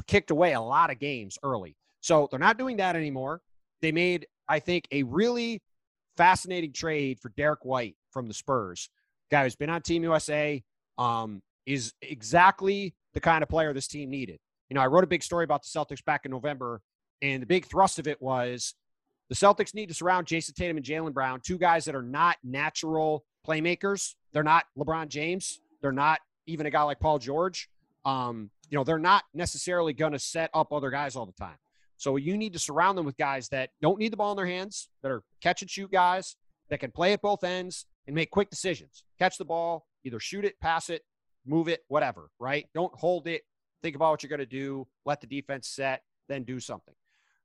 kicked 0.05 0.31
away 0.31 0.53
a 0.53 0.61
lot 0.61 0.91
of 0.91 0.99
games 0.99 1.37
early, 1.43 1.75
so 1.99 2.27
they're 2.29 2.39
not 2.39 2.57
doing 2.57 2.77
that 2.77 2.95
anymore. 2.95 3.41
They 3.81 3.91
made, 3.91 4.27
I 4.47 4.59
think, 4.59 4.87
a 4.91 5.03
really 5.03 5.61
fascinating 6.15 6.73
trade 6.73 7.19
for 7.19 7.29
Derrick 7.37 7.63
White 7.63 7.95
from 8.11 8.27
the 8.27 8.33
Spurs, 8.33 8.89
guy 9.29 9.43
who's 9.43 9.55
been 9.55 9.69
on 9.69 9.81
Team 9.81 10.03
USA, 10.03 10.63
um, 10.97 11.41
is 11.65 11.93
exactly 12.01 12.95
the 13.13 13.19
kind 13.19 13.43
of 13.43 13.49
player 13.49 13.73
this 13.73 13.87
team 13.87 14.09
needed. 14.09 14.39
You 14.69 14.75
know, 14.75 14.81
I 14.81 14.87
wrote 14.87 15.03
a 15.03 15.07
big 15.07 15.23
story 15.23 15.43
about 15.43 15.63
the 15.63 15.69
Celtics 15.69 16.03
back 16.03 16.25
in 16.25 16.31
November, 16.31 16.81
and 17.21 17.41
the 17.41 17.47
big 17.47 17.65
thrust 17.65 17.99
of 17.99 18.07
it 18.07 18.21
was 18.21 18.73
the 19.29 19.35
Celtics 19.35 19.73
need 19.73 19.89
to 19.89 19.93
surround 19.93 20.27
Jayson 20.27 20.55
Tatum 20.55 20.77
and 20.77 20.85
Jaylen 20.85 21.13
Brown, 21.13 21.39
two 21.41 21.57
guys 21.57 21.85
that 21.85 21.95
are 21.95 22.03
not 22.03 22.37
natural 22.43 23.25
playmakers. 23.47 24.15
They're 24.37 24.43
not 24.43 24.65
LeBron 24.77 25.07
James. 25.07 25.61
They're 25.81 25.91
not 25.91 26.19
even 26.45 26.67
a 26.67 26.69
guy 26.69 26.83
like 26.83 26.99
Paul 26.99 27.17
George. 27.17 27.71
Um, 28.05 28.51
you 28.69 28.77
know, 28.77 28.83
they're 28.83 28.99
not 28.99 29.23
necessarily 29.33 29.93
going 29.93 30.11
to 30.11 30.19
set 30.19 30.51
up 30.53 30.71
other 30.71 30.91
guys 30.91 31.15
all 31.15 31.25
the 31.25 31.31
time. 31.31 31.57
So 31.97 32.17
you 32.17 32.37
need 32.37 32.53
to 32.53 32.59
surround 32.59 32.99
them 32.99 33.05
with 33.07 33.17
guys 33.17 33.49
that 33.49 33.71
don't 33.81 33.97
need 33.97 34.13
the 34.13 34.17
ball 34.17 34.29
in 34.29 34.37
their 34.37 34.45
hands, 34.45 34.89
that 35.01 35.11
are 35.11 35.23
catch 35.41 35.63
and 35.63 35.71
shoot 35.71 35.91
guys, 35.91 36.35
that 36.69 36.79
can 36.79 36.91
play 36.91 37.13
at 37.13 37.21
both 37.23 37.43
ends 37.43 37.87
and 38.05 38.15
make 38.15 38.29
quick 38.29 38.51
decisions. 38.51 39.05
Catch 39.17 39.39
the 39.39 39.45
ball, 39.45 39.87
either 40.03 40.19
shoot 40.19 40.45
it, 40.45 40.59
pass 40.59 40.91
it, 40.91 41.01
move 41.43 41.67
it, 41.67 41.83
whatever, 41.87 42.29
right? 42.39 42.67
Don't 42.75 42.93
hold 42.93 43.27
it. 43.27 43.41
Think 43.81 43.95
about 43.95 44.11
what 44.11 44.21
you're 44.21 44.29
going 44.29 44.37
to 44.37 44.45
do. 44.45 44.85
Let 45.03 45.19
the 45.19 45.25
defense 45.25 45.67
set, 45.67 46.03
then 46.29 46.43
do 46.43 46.59
something. 46.59 46.93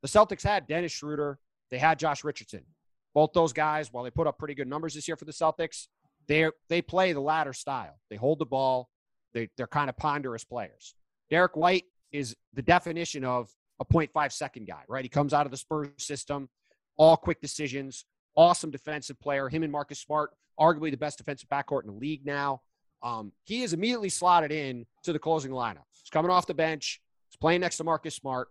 The 0.02 0.08
Celtics 0.08 0.42
had 0.42 0.66
Dennis 0.66 0.92
Schroeder. 0.92 1.38
They 1.70 1.78
had 1.78 1.98
Josh 1.98 2.22
Richardson. 2.22 2.66
Both 3.14 3.32
those 3.32 3.54
guys, 3.54 3.90
while 3.90 4.04
they 4.04 4.10
put 4.10 4.26
up 4.26 4.36
pretty 4.36 4.54
good 4.54 4.68
numbers 4.68 4.92
this 4.92 5.08
year 5.08 5.16
for 5.16 5.24
the 5.24 5.32
Celtics, 5.32 5.86
they 6.28 6.48
they 6.68 6.82
play 6.82 7.12
the 7.12 7.20
latter 7.20 7.52
style. 7.52 7.98
They 8.10 8.16
hold 8.16 8.38
the 8.38 8.46
ball. 8.46 8.88
They 9.34 9.48
they're 9.56 9.66
kind 9.66 9.88
of 9.88 9.96
ponderous 9.96 10.44
players. 10.44 10.94
Derrick 11.30 11.56
White 11.56 11.84
is 12.10 12.36
the 12.52 12.62
definition 12.62 13.24
of 13.24 13.50
a 13.80 13.84
0.5 13.84 14.32
second 14.32 14.66
guy, 14.66 14.82
right? 14.88 15.04
He 15.04 15.08
comes 15.08 15.32
out 15.32 15.46
of 15.46 15.50
the 15.50 15.56
Spurs 15.56 15.88
system, 15.98 16.48
all 16.96 17.16
quick 17.16 17.40
decisions, 17.40 18.04
awesome 18.36 18.70
defensive 18.70 19.18
player. 19.18 19.48
Him 19.48 19.62
and 19.62 19.72
Marcus 19.72 20.00
Smart, 20.00 20.30
arguably 20.60 20.90
the 20.90 20.96
best 20.96 21.18
defensive 21.18 21.48
backcourt 21.48 21.82
in 21.82 21.88
the 21.88 21.98
league 21.98 22.24
now. 22.24 22.60
Um, 23.02 23.32
he 23.44 23.62
is 23.62 23.72
immediately 23.72 24.10
slotted 24.10 24.52
in 24.52 24.86
to 25.04 25.12
the 25.12 25.18
closing 25.18 25.50
lineup. 25.50 25.84
He's 25.90 26.10
coming 26.10 26.30
off 26.30 26.46
the 26.46 26.54
bench. 26.54 27.00
He's 27.30 27.36
playing 27.36 27.62
next 27.62 27.78
to 27.78 27.84
Marcus 27.84 28.14
Smart. 28.14 28.48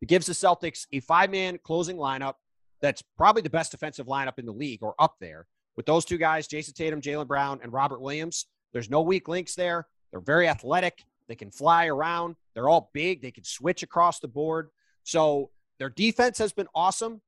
It 0.00 0.08
gives 0.08 0.26
the 0.26 0.32
Celtics 0.32 0.86
a 0.92 1.00
five 1.00 1.30
man 1.30 1.58
closing 1.62 1.96
lineup 1.96 2.34
that's 2.80 3.02
probably 3.16 3.42
the 3.42 3.50
best 3.50 3.70
defensive 3.70 4.06
lineup 4.06 4.38
in 4.38 4.46
the 4.46 4.52
league 4.52 4.82
or 4.82 4.94
up 4.98 5.16
there 5.20 5.46
with 5.76 5.86
those 5.86 6.04
two 6.04 6.18
guys, 6.18 6.48
Jayson 6.48 6.74
Tatum, 6.74 7.00
Jaylen 7.00 7.26
Brown, 7.26 7.60
and 7.62 7.72
Robert 7.72 8.00
Williams. 8.00 8.46
There's 8.72 8.90
no 8.90 9.02
weak 9.02 9.28
links 9.28 9.54
there. 9.54 9.86
They're 10.10 10.20
very 10.20 10.48
athletic. 10.48 11.04
They 11.28 11.34
can 11.34 11.50
fly 11.50 11.86
around. 11.86 12.36
They're 12.54 12.68
all 12.68 12.90
big. 12.92 13.22
They 13.22 13.30
can 13.30 13.44
switch 13.44 13.82
across 13.82 14.20
the 14.20 14.28
board. 14.28 14.70
So 15.04 15.50
their 15.78 15.90
defense 15.90 16.38
has 16.38 16.52
been 16.52 16.68
awesome. 16.74 17.20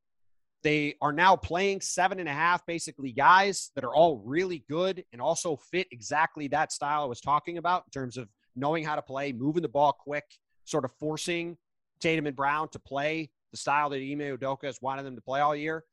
They 0.62 0.94
are 1.02 1.12
now 1.12 1.36
playing 1.36 1.82
seven 1.82 2.18
and 2.20 2.28
a 2.28 2.32
half 2.32 2.64
basically 2.64 3.12
guys 3.12 3.70
that 3.74 3.84
are 3.84 3.94
all 3.94 4.22
really 4.24 4.64
good 4.68 5.04
and 5.12 5.20
also 5.20 5.56
fit 5.56 5.86
exactly 5.90 6.48
that 6.48 6.72
style 6.72 7.02
I 7.02 7.06
was 7.06 7.20
talking 7.20 7.58
about 7.58 7.84
in 7.86 7.90
terms 7.90 8.16
of 8.16 8.28
knowing 8.56 8.84
how 8.84 8.94
to 8.94 9.02
play, 9.02 9.32
moving 9.32 9.62
the 9.62 9.68
ball 9.68 9.92
quick, 9.92 10.24
sort 10.64 10.84
of 10.84 10.92
forcing 10.98 11.58
Tatum 12.00 12.26
and 12.26 12.36
Brown 12.36 12.68
to 12.70 12.78
play 12.78 13.30
the 13.50 13.58
style 13.58 13.90
that 13.90 13.98
Ime 13.98 14.36
Udoka 14.36 14.64
has 14.64 14.80
wanted 14.80 15.04
them 15.04 15.16
to 15.16 15.22
play 15.22 15.40
all 15.40 15.54
year. 15.54 15.84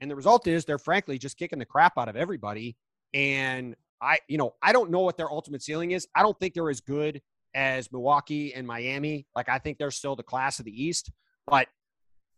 And 0.00 0.10
the 0.10 0.16
result 0.16 0.46
is 0.46 0.64
they're 0.64 0.78
frankly 0.78 1.18
just 1.18 1.36
kicking 1.36 1.58
the 1.58 1.64
crap 1.64 1.98
out 1.98 2.08
of 2.08 2.16
everybody. 2.16 2.76
And 3.14 3.74
I, 4.00 4.18
you 4.28 4.38
know, 4.38 4.54
I 4.62 4.72
don't 4.72 4.90
know 4.90 5.00
what 5.00 5.16
their 5.16 5.30
ultimate 5.30 5.62
ceiling 5.62 5.90
is. 5.92 6.06
I 6.14 6.22
don't 6.22 6.38
think 6.38 6.54
they're 6.54 6.70
as 6.70 6.80
good 6.80 7.20
as 7.54 7.90
Milwaukee 7.90 8.54
and 8.54 8.66
Miami. 8.66 9.26
Like 9.34 9.48
I 9.48 9.58
think 9.58 9.78
they're 9.78 9.90
still 9.90 10.16
the 10.16 10.22
class 10.22 10.58
of 10.58 10.64
the 10.64 10.84
East. 10.84 11.10
But 11.46 11.68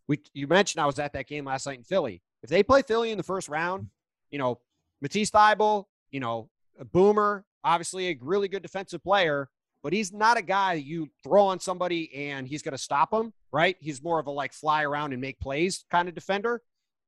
we, 0.08 0.20
you 0.32 0.46
mentioned 0.46 0.82
I 0.82 0.86
was 0.86 0.98
at 0.98 1.12
that 1.12 1.26
game 1.26 1.44
last 1.44 1.66
night 1.66 1.78
in 1.78 1.84
Philly. 1.84 2.22
If 2.42 2.50
they 2.50 2.62
play 2.62 2.82
Philly 2.82 3.10
in 3.10 3.18
the 3.18 3.24
first 3.24 3.48
round, 3.48 3.88
you 4.30 4.38
know, 4.38 4.60
Matisse 5.02 5.30
Thybulle, 5.30 5.84
you 6.10 6.20
know, 6.20 6.48
a 6.78 6.84
boomer, 6.84 7.44
obviously 7.64 8.08
a 8.08 8.18
really 8.20 8.48
good 8.48 8.62
defensive 8.62 9.02
player, 9.02 9.48
but 9.82 9.92
he's 9.92 10.12
not 10.12 10.38
a 10.38 10.42
guy 10.42 10.74
you 10.74 11.08
throw 11.22 11.46
on 11.46 11.60
somebody 11.60 12.28
and 12.28 12.46
he's 12.46 12.62
going 12.62 12.72
to 12.72 12.78
stop 12.78 13.12
him, 13.12 13.32
right? 13.52 13.76
He's 13.80 14.02
more 14.02 14.18
of 14.18 14.26
a 14.26 14.30
like 14.30 14.52
fly 14.52 14.84
around 14.84 15.12
and 15.12 15.20
make 15.20 15.40
plays 15.40 15.84
kind 15.90 16.08
of 16.08 16.14
defender. 16.14 16.62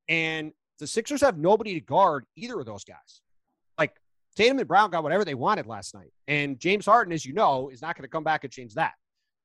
And 0.09 0.51
the 0.79 0.87
Sixers 0.87 1.21
have 1.21 1.37
nobody 1.37 1.73
to 1.75 1.79
guard 1.79 2.25
either 2.35 2.59
of 2.59 2.65
those 2.65 2.83
guys. 2.83 3.21
Like 3.77 3.95
Tatum 4.35 4.59
and 4.59 4.67
Brown 4.67 4.91
got 4.91 5.03
whatever 5.03 5.25
they 5.25 5.35
wanted 5.35 5.65
last 5.65 5.93
night. 5.93 6.11
And 6.27 6.59
James 6.59 6.85
Harden, 6.85 7.13
as 7.13 7.25
you 7.25 7.33
know, 7.33 7.69
is 7.69 7.81
not 7.81 7.95
going 7.95 8.03
to 8.03 8.09
come 8.09 8.23
back 8.23 8.43
and 8.43 8.51
change 8.51 8.73
that. 8.75 8.93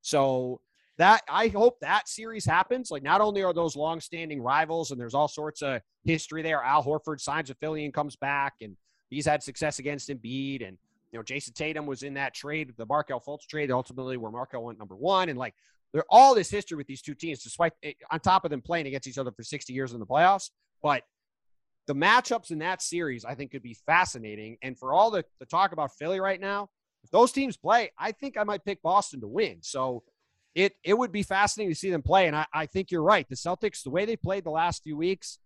So 0.01 0.61
that 0.99 1.23
I 1.29 1.49
hope 1.49 1.79
that 1.81 2.09
series 2.09 2.45
happens. 2.45 2.91
Like 2.91 3.03
not 3.03 3.21
only 3.21 3.43
are 3.43 3.55
those 3.55 3.77
long-standing 3.77 4.43
rivals 4.43 4.91
and 4.91 5.01
there's 5.01 5.15
all 5.15 5.29
sorts 5.29 5.63
of 5.63 5.81
history 6.05 6.43
there. 6.43 6.63
Al 6.63 6.83
Horford 6.83 7.21
signs 7.21 7.51
a 7.51 7.55
Philly 7.55 7.85
and 7.85 7.95
comes 7.95 8.17
back 8.17 8.55
and 8.61 8.77
he's 9.11 9.27
had 9.27 9.43
success 9.43 9.79
against 9.79 10.09
Embiid 10.09 10.67
and 10.67 10.77
you 11.13 11.19
know, 11.19 11.23
Jayson 11.23 11.55
Tatum 11.55 11.87
was 11.87 12.03
in 12.03 12.15
that 12.15 12.35
trade, 12.35 12.75
the 12.77 12.85
Markelle 12.87 13.21
Fultz 13.21 13.47
trade, 13.49 13.71
ultimately 13.71 14.17
where 14.17 14.31
Markelle 14.31 14.65
went 14.65 14.79
number 14.79 14.95
one. 14.95 15.29
And 15.29 15.39
like, 15.39 15.55
there 15.93 16.05
all 16.11 16.35
this 16.35 16.51
history 16.51 16.77
with 16.77 16.87
these 16.87 17.03
two 17.03 17.15
teams, 17.15 17.43
despite 17.43 17.73
eh, 17.83 17.93
on 18.11 18.21
top 18.21 18.45
of 18.45 18.51
them 18.51 18.61
playing 18.61 18.87
against 18.87 19.07
each 19.07 19.19
other 19.19 19.33
for 19.33 19.43
60 19.43 19.73
years 19.73 19.93
in 19.93 20.01
the 20.01 20.07
playoffs. 20.07 20.51
But 20.83 21.03
the 21.87 21.95
matchups 21.95 22.51
in 22.51 22.59
that 22.59 22.83
series, 22.83 23.25
I 23.25 23.35
think, 23.35 23.53
could 23.53 23.63
be 23.63 23.77
fascinating. 23.87 24.59
And 24.63 24.79
for 24.79 24.93
all 24.93 25.11
the, 25.11 25.25
the 25.41 25.47
talk 25.47 25.73
about 25.73 25.91
Philly 25.99 26.21
right 26.21 26.41
now, 26.41 26.69
if 27.03 27.11
those 27.11 27.33
teams 27.33 27.57
play, 27.57 27.91
I 27.99 28.13
think 28.13 28.37
I 28.37 28.45
might 28.45 28.65
pick 28.65 28.83
Boston 28.83 29.21
to 29.23 29.29
win. 29.29 29.59
So 29.63 30.03
it 30.55 30.75
it 30.83 30.95
would 30.95 31.13
be 31.13 31.23
fascinating 31.23 31.73
to 31.73 31.79
see 31.79 31.91
them 31.91 32.03
play. 32.03 32.27
And 32.27 32.37
I, 32.37 32.47
I 32.53 32.67
think 32.67 32.91
you're 32.91 33.03
right. 33.03 33.27
The 33.29 33.37
Celtics, 33.37 33.83
the 33.83 33.91
way 33.91 34.05
they 34.05 34.17
played 34.17 34.45
the 34.45 34.51
last 34.51 34.83
few 34.83 34.97
weeks, 34.97 35.39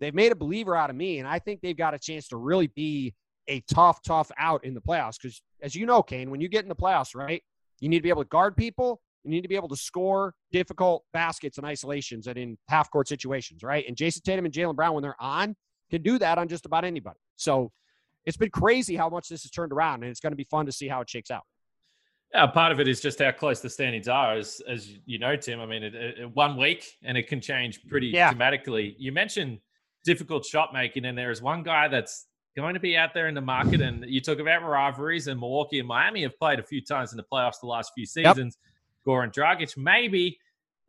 they've 0.00 0.14
made 0.14 0.32
a 0.32 0.36
believer 0.36 0.74
out 0.74 0.90
of 0.90 0.96
me. 0.96 1.18
And 1.18 1.28
I 1.28 1.38
think 1.38 1.60
they've 1.60 1.76
got 1.76 1.94
a 1.94 1.98
chance 1.98 2.28
to 2.28 2.36
really 2.36 2.68
be 2.68 3.14
a 3.46 3.60
tough, 3.72 4.02
tough 4.02 4.30
out 4.38 4.64
in 4.64 4.74
the 4.74 4.80
playoffs. 4.80 5.16
Because 5.20 5.42
as 5.62 5.74
you 5.74 5.86
know, 5.86 6.02
Kane, 6.02 6.30
when 6.30 6.40
you 6.40 6.48
get 6.48 6.64
in 6.64 6.68
the 6.68 6.74
playoffs, 6.74 7.14
right, 7.14 7.42
you 7.80 7.88
need 7.88 7.98
to 7.98 8.02
be 8.02 8.08
able 8.08 8.24
to 8.24 8.28
guard 8.28 8.56
people. 8.56 9.00
You 9.24 9.30
need 9.30 9.42
to 9.42 9.48
be 9.48 9.56
able 9.56 9.68
to 9.68 9.76
score 9.76 10.34
difficult 10.52 11.04
baskets 11.12 11.56
and 11.58 11.66
isolations 11.66 12.26
and 12.26 12.36
in 12.36 12.58
half 12.68 12.90
court 12.90 13.08
situations, 13.08 13.62
right? 13.62 13.84
And 13.88 13.96
Jayson 13.96 14.22
Tatum 14.22 14.44
and 14.44 14.52
Jaylen 14.52 14.76
Brown, 14.76 14.94
when 14.94 15.02
they're 15.02 15.20
on, 15.20 15.56
can 15.90 16.02
do 16.02 16.18
that 16.18 16.38
on 16.38 16.48
just 16.48 16.66
about 16.66 16.84
anybody. 16.84 17.18
So 17.36 17.72
it's 18.26 18.36
been 18.36 18.50
crazy 18.50 18.96
how 18.96 19.08
much 19.08 19.28
this 19.28 19.42
has 19.42 19.50
turned 19.50 19.72
around, 19.72 20.02
and 20.02 20.10
it's 20.10 20.20
going 20.20 20.32
to 20.32 20.36
be 20.36 20.44
fun 20.44 20.66
to 20.66 20.72
see 20.72 20.88
how 20.88 21.00
it 21.00 21.08
shakes 21.08 21.30
out. 21.30 21.42
Yeah, 22.32 22.46
part 22.48 22.72
of 22.72 22.80
it 22.80 22.88
is 22.88 23.00
just 23.00 23.20
how 23.20 23.30
close 23.30 23.60
the 23.60 23.70
standings 23.70 24.08
are, 24.08 24.34
as 24.34 24.60
as 24.68 24.90
you 25.06 25.18
know, 25.18 25.36
Tim. 25.36 25.60
I 25.60 25.66
mean, 25.66 25.84
it, 25.84 25.94
it, 25.94 26.34
one 26.34 26.56
week 26.56 26.84
and 27.04 27.16
it 27.16 27.28
can 27.28 27.40
change 27.40 27.80
pretty 27.86 28.08
yeah. 28.08 28.30
dramatically. 28.30 28.96
You 28.98 29.12
mentioned 29.12 29.58
difficult 30.04 30.44
shot 30.44 30.72
making, 30.72 31.04
and 31.04 31.16
there 31.16 31.30
is 31.30 31.40
one 31.40 31.62
guy 31.62 31.86
that's 31.86 32.26
going 32.56 32.74
to 32.74 32.80
be 32.80 32.96
out 32.96 33.14
there 33.14 33.28
in 33.28 33.34
the 33.34 33.40
market. 33.40 33.80
And 33.80 34.04
you 34.08 34.20
talk 34.20 34.40
about 34.40 34.62
rivalries, 34.64 35.28
and 35.28 35.38
Milwaukee 35.38 35.78
and 35.78 35.86
Miami 35.86 36.22
have 36.22 36.36
played 36.38 36.58
a 36.58 36.62
few 36.64 36.80
times 36.80 37.12
in 37.12 37.16
the 37.16 37.24
playoffs 37.32 37.60
the 37.60 37.68
last 37.68 37.92
few 37.94 38.06
seasons. 38.06 38.58
Yep. 38.60 38.70
Goran 39.06 39.32
Dragic, 39.32 39.76
maybe 39.76 40.38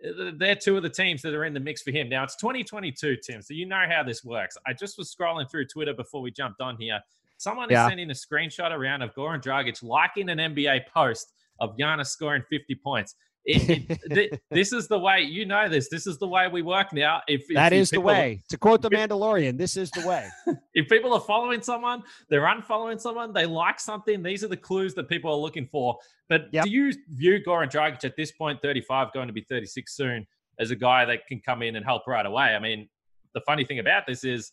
uh, 0.03 0.31
they're 0.37 0.55
two 0.55 0.77
of 0.77 0.83
the 0.83 0.89
teams 0.89 1.21
that 1.21 1.33
are 1.33 1.45
in 1.45 1.53
the 1.53 1.59
mix 1.59 1.81
for 1.81 1.91
him. 1.91 2.09
Now 2.09 2.23
it's 2.23 2.35
2022, 2.35 3.17
Tim, 3.17 3.41
so 3.41 3.53
you 3.53 3.65
know 3.65 3.83
how 3.89 4.03
this 4.03 4.23
works. 4.23 4.57
I 4.67 4.73
just 4.73 4.97
was 4.97 5.13
scrolling 5.13 5.49
through 5.49 5.67
Twitter 5.67 5.93
before 5.93 6.21
we 6.21 6.31
jumped 6.31 6.61
on 6.61 6.77
here. 6.77 6.99
Someone 7.37 7.69
yeah. 7.69 7.83
is 7.83 7.89
sending 7.89 8.09
a 8.09 8.13
screenshot 8.13 8.71
around 8.71 9.01
of 9.01 9.13
Goran 9.13 9.41
Dragic 9.41 9.83
liking 9.83 10.29
an 10.29 10.37
NBA 10.37 10.87
post 10.87 11.33
of 11.59 11.75
Giannis 11.77 12.07
scoring 12.07 12.43
50 12.49 12.75
points. 12.75 13.15
It, 13.45 13.99
it, 14.11 14.41
this 14.51 14.73
is 14.73 14.87
the 14.87 14.97
way 14.97 15.21
you 15.21 15.45
know 15.45 15.69
this. 15.69 15.87
This 15.89 16.07
is 16.07 16.17
the 16.17 16.27
way 16.27 16.47
we 16.47 16.61
work 16.61 16.91
now. 16.91 17.21
If, 17.27 17.41
if 17.49 17.55
that 17.55 17.73
is 17.73 17.89
the 17.89 18.01
way, 18.01 18.41
to 18.49 18.57
quote 18.57 18.81
the 18.81 18.89
Mandalorian, 18.89 19.57
this 19.57 19.77
is 19.77 19.91
the 19.91 20.05
way. 20.07 20.27
if 20.73 20.89
people 20.89 21.13
are 21.13 21.19
following 21.19 21.61
someone, 21.61 22.03
they're 22.29 22.41
unfollowing 22.41 22.99
someone, 22.99 23.33
they 23.33 23.45
like 23.45 23.79
something. 23.79 24.23
These 24.23 24.43
are 24.43 24.47
the 24.47 24.57
clues 24.57 24.95
that 24.95 25.07
people 25.07 25.31
are 25.31 25.37
looking 25.37 25.67
for. 25.71 25.97
But 26.27 26.47
yep. 26.51 26.65
do 26.65 26.71
you 26.71 26.91
view 27.09 27.39
Goran 27.45 27.69
Dragic 27.69 28.03
at 28.03 28.15
this 28.17 28.31
point, 28.31 28.61
35, 28.61 29.13
going 29.13 29.27
to 29.27 29.33
be 29.33 29.45
36 29.47 29.95
soon, 29.95 30.25
as 30.59 30.71
a 30.71 30.75
guy 30.75 31.05
that 31.05 31.27
can 31.27 31.39
come 31.39 31.61
in 31.61 31.75
and 31.75 31.85
help 31.85 32.07
right 32.07 32.25
away? 32.25 32.55
I 32.55 32.59
mean, 32.59 32.89
the 33.35 33.41
funny 33.41 33.63
thing 33.63 33.79
about 33.79 34.07
this 34.07 34.23
is 34.23 34.51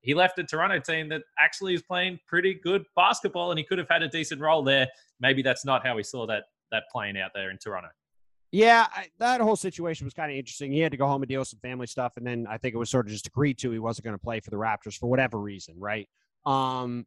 he 0.00 0.14
left 0.14 0.38
a 0.40 0.44
Toronto 0.44 0.80
team 0.80 1.08
that 1.10 1.22
actually 1.38 1.74
is 1.74 1.82
playing 1.82 2.18
pretty 2.26 2.54
good 2.54 2.84
basketball, 2.96 3.52
and 3.52 3.58
he 3.58 3.64
could 3.64 3.78
have 3.78 3.88
had 3.88 4.02
a 4.02 4.08
decent 4.08 4.40
role 4.40 4.64
there. 4.64 4.88
Maybe 5.20 5.42
that's 5.42 5.64
not 5.64 5.86
how 5.86 5.94
we 5.94 6.02
saw 6.02 6.26
that 6.26 6.44
that 6.72 6.84
playing 6.90 7.18
out 7.18 7.30
there 7.34 7.50
in 7.50 7.58
Toronto. 7.58 7.90
Yeah, 8.52 8.86
I, 8.94 9.06
that 9.18 9.40
whole 9.40 9.56
situation 9.56 10.04
was 10.04 10.12
kind 10.12 10.30
of 10.30 10.36
interesting. 10.36 10.70
He 10.72 10.80
had 10.80 10.92
to 10.92 10.98
go 10.98 11.06
home 11.06 11.22
and 11.22 11.28
deal 11.28 11.40
with 11.40 11.48
some 11.48 11.60
family 11.60 11.86
stuff, 11.86 12.12
and 12.18 12.26
then 12.26 12.46
I 12.48 12.58
think 12.58 12.74
it 12.74 12.78
was 12.78 12.90
sort 12.90 13.06
of 13.06 13.12
just 13.12 13.26
agreed 13.26 13.56
to 13.58 13.70
he 13.70 13.78
wasn't 13.78 14.04
going 14.04 14.16
to 14.16 14.22
play 14.22 14.40
for 14.40 14.50
the 14.50 14.56
Raptors 14.56 14.96
for 14.96 15.08
whatever 15.08 15.38
reason, 15.38 15.74
right? 15.78 16.06
Um, 16.44 17.06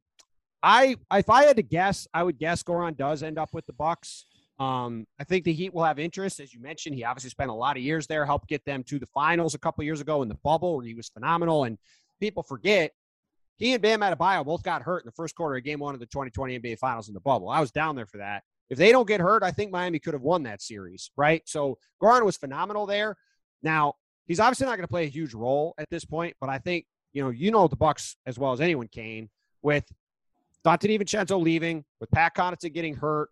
I 0.64 0.96
if 1.14 1.30
I 1.30 1.44
had 1.44 1.58
to 1.58 1.64
guess, 1.64 2.08
I 2.16 2.24
would 2.24 2.40
guess 2.40 2.64
Goran 2.64 2.98
does 2.98 3.22
end 3.22 3.38
up 3.38 3.54
with 3.54 3.68
the 3.68 3.74
Bucks. 3.74 4.26
Um, 4.58 5.06
I 5.20 5.24
think 5.24 5.44
the 5.44 5.54
Heat 5.54 5.72
will 5.72 5.84
have 5.84 6.00
interest, 6.00 6.40
as 6.40 6.52
you 6.52 6.62
mentioned. 6.62 6.96
He 6.96 7.04
obviously 7.04 7.30
spent 7.30 7.52
a 7.52 7.54
lot 7.54 7.78
of 7.78 7.84
years 7.84 8.08
there, 8.08 8.26
helped 8.26 8.48
get 8.50 8.66
them 8.66 8.82
to 8.84 8.98
the 8.98 9.06
finals 9.08 9.54
a 9.54 9.60
couple 9.60 9.84
years 9.84 10.02
ago 10.02 10.24
in 10.24 10.30
the 10.30 10.38
bubble, 10.44 10.78
where 10.78 10.86
he 10.86 10.96
was 10.96 11.10
phenomenal. 11.10 11.66
And 11.66 11.78
people 12.20 12.42
forget 12.42 12.92
he 13.58 13.74
and 13.74 13.82
Bam 13.84 14.00
Adebayo 14.00 14.44
both 14.46 14.64
got 14.64 14.82
hurt 14.82 15.04
in 15.04 15.06
the 15.06 15.12
first 15.12 15.36
quarter 15.36 15.58
of 15.58 15.64
Game 15.64 15.80
One 15.80 15.94
of 15.94 16.00
the 16.00 16.08
2020 16.08 16.60
NBA 16.60 16.80
Finals 16.80 17.08
in 17.08 17.14
the 17.14 17.20
bubble. 17.20 17.50
I 17.50 17.60
was 17.60 17.72
down 17.72 17.96
there 17.96 18.08
for 18.08 18.18
that. 18.18 18.44
If 18.70 18.78
they 18.78 18.92
don't 18.92 19.08
get 19.08 19.22
hurt, 19.22 19.44
I 19.44 19.52
think 19.52 19.72
Miami 19.72 20.00
could 20.00 20.14
have 20.14 20.24
won 20.24 20.44
that 20.44 20.62
series, 20.62 21.12
right? 21.16 21.42
So 21.46 21.78
Goran 22.02 22.26
was 22.26 22.38
phenomenal 22.38 22.86
there. 22.86 23.16
Now, 23.62 23.94
he's 24.26 24.40
obviously 24.40 24.66
not 24.66 24.78
going 24.78 24.88
to 24.88 24.92
play 24.92 25.06
a 25.06 25.10
huge 25.10 25.34
role 25.34 25.76
at 25.78 25.90
this 25.90 26.06
point, 26.06 26.36
but 26.40 26.50
I 26.50 26.58
think, 26.58 26.86
you 27.14 27.24
know, 27.24 27.30
you 27.30 27.52
know 27.52 27.68
the 27.68 27.76
Bucks 27.76 28.18
as 28.26 28.40
well 28.40 28.54
as 28.54 28.62
anyone, 28.62 28.88
Kane, 28.88 29.30
with 29.62 29.86
Donte 30.66 30.82
DiVincenzo 30.82 31.42
leaving, 31.42 31.86
with 32.00 32.10
Pat 32.12 32.36
Connaughton 32.36 32.74
getting 32.74 32.96
hurt. 32.96 33.30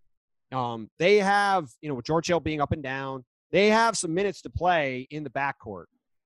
Um, 0.51 0.89
they 0.99 1.17
have, 1.17 1.69
you 1.81 1.89
know, 1.89 1.95
with 1.95 2.05
George 2.05 2.27
Hill 2.27 2.39
being 2.39 2.61
up 2.61 2.71
and 2.71 2.83
down, 2.83 3.25
they 3.51 3.69
have 3.69 3.97
some 3.97 4.13
minutes 4.13 4.41
to 4.43 4.49
play 4.49 5.07
in 5.09 5.23
the 5.23 5.29
backcourt. 5.29 5.85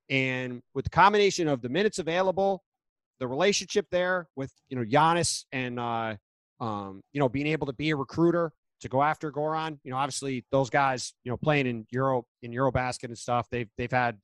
And 0.10 0.62
with 0.74 0.86
the 0.86 0.90
combination 0.90 1.48
of 1.48 1.62
the 1.62 1.70
minutes 1.70 2.00
available, 2.00 2.64
the 3.20 3.28
relationship 3.28 3.88
there 3.90 4.28
with, 4.36 4.52
you 4.70 4.78
know, 4.78 4.84
Giannis 4.84 5.46
and, 5.52 5.80
uh, 5.80 6.16
um, 6.60 7.02
you 7.14 7.20
know, 7.20 7.30
being 7.30 7.48
able 7.48 7.68
to 7.68 7.74
be 7.74 7.90
a 7.92 7.96
recruiter 7.96 8.52
to 8.82 8.90
go 8.90 9.02
after 9.02 9.32
Goran. 9.32 9.80
You 9.84 9.92
know, 9.92 9.98
obviously 9.98 10.46
those 10.52 10.70
guys, 10.70 11.14
you 11.24 11.32
know, 11.32 11.38
playing 11.38 11.68
in 11.68 11.86
Euro 11.92 12.26
in 12.42 12.52
Eurobasket 12.52 13.06
and 13.06 13.18
stuff, 13.18 13.48
they've 13.50 13.70
they've 13.78 13.92
had 13.92 14.18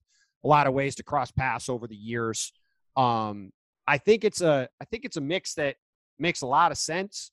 a 0.44 0.48
lot 0.48 0.68
of 0.68 0.74
ways 0.74 0.96
to 0.96 1.04
cross 1.04 1.32
paths 1.32 1.70
over 1.70 1.88
the 1.88 1.96
years. 1.96 2.52
Um, 2.96 3.52
I 3.88 3.98
think 3.98 4.24
it's 4.24 4.42
a 4.42 4.68
I 4.82 4.86
think 4.86 5.06
it's 5.06 5.18
a 5.18 5.22
mix 5.22 5.56
that 5.56 5.76
makes 6.20 6.42
a 6.42 6.48
lot 6.48 6.72
of 6.72 6.78
sense. 6.78 7.32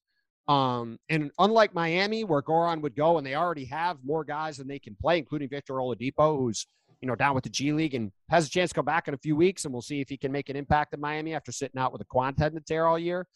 Um, 0.49 0.99
and 1.09 1.31
unlike 1.39 1.75
Miami, 1.75 2.25
where 2.25 2.43
Goran 2.43 2.81
would 2.81 2.97
go, 2.97 3.19
and 3.19 3.27
they 3.27 3.37
already 3.37 3.67
have 3.67 3.99
more 4.03 4.25
guys 4.25 4.57
than 4.57 4.67
they 4.67 4.81
can 4.81 4.97
play, 5.01 5.19
including 5.19 5.49
Victor 5.49 5.75
Oladipo, 5.75 6.37
who's 6.37 6.67
you 7.01 7.09
know 7.09 7.15
down 7.15 7.35
with 7.35 7.45
the 7.45 7.51
G 7.51 7.73
League 7.73 7.95
and 7.95 8.11
has 8.31 8.47
a 8.47 8.51
chance 8.51 8.71
to 8.71 8.75
come 8.75 8.85
back 8.85 9.09
in 9.09 9.15
a 9.15 9.19
few 9.19 9.37
weeks, 9.37 9.65
and 9.65 9.73
we'll 9.73 9.83
see 9.83 10.01
if 10.01 10.09
he 10.09 10.17
can 10.17 10.33
make 10.33 10.49
an 10.49 10.57
impact 10.57 10.95
in 10.95 11.01
Miami 11.01 11.35
after 11.35 11.53
sitting 11.53 11.81
out 11.81 11.93
with 11.93 12.01
a 12.01 12.07
quad 12.07 12.37
tendon 12.37 12.63
tear 12.65 12.87
all 12.87 12.99
year. 12.99 13.27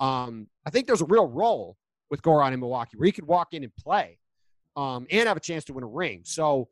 Um, 0.00 0.48
I 0.66 0.70
think 0.70 0.86
there's 0.86 1.02
a 1.02 1.06
real 1.06 1.26
role 1.26 1.76
with 2.12 2.20
Goran 2.20 2.52
in 2.52 2.60
Milwaukee, 2.60 2.98
where 2.98 3.06
he 3.06 3.12
could 3.12 3.26
walk 3.26 3.54
in 3.54 3.64
and 3.64 3.74
play 3.74 4.18
um, 4.76 5.06
and 5.10 5.26
have 5.26 5.38
a 5.38 5.40
chance 5.40 5.64
to 5.64 5.72
win 5.72 5.82
a 5.82 5.88
ring. 5.88 6.20
So 6.24 6.68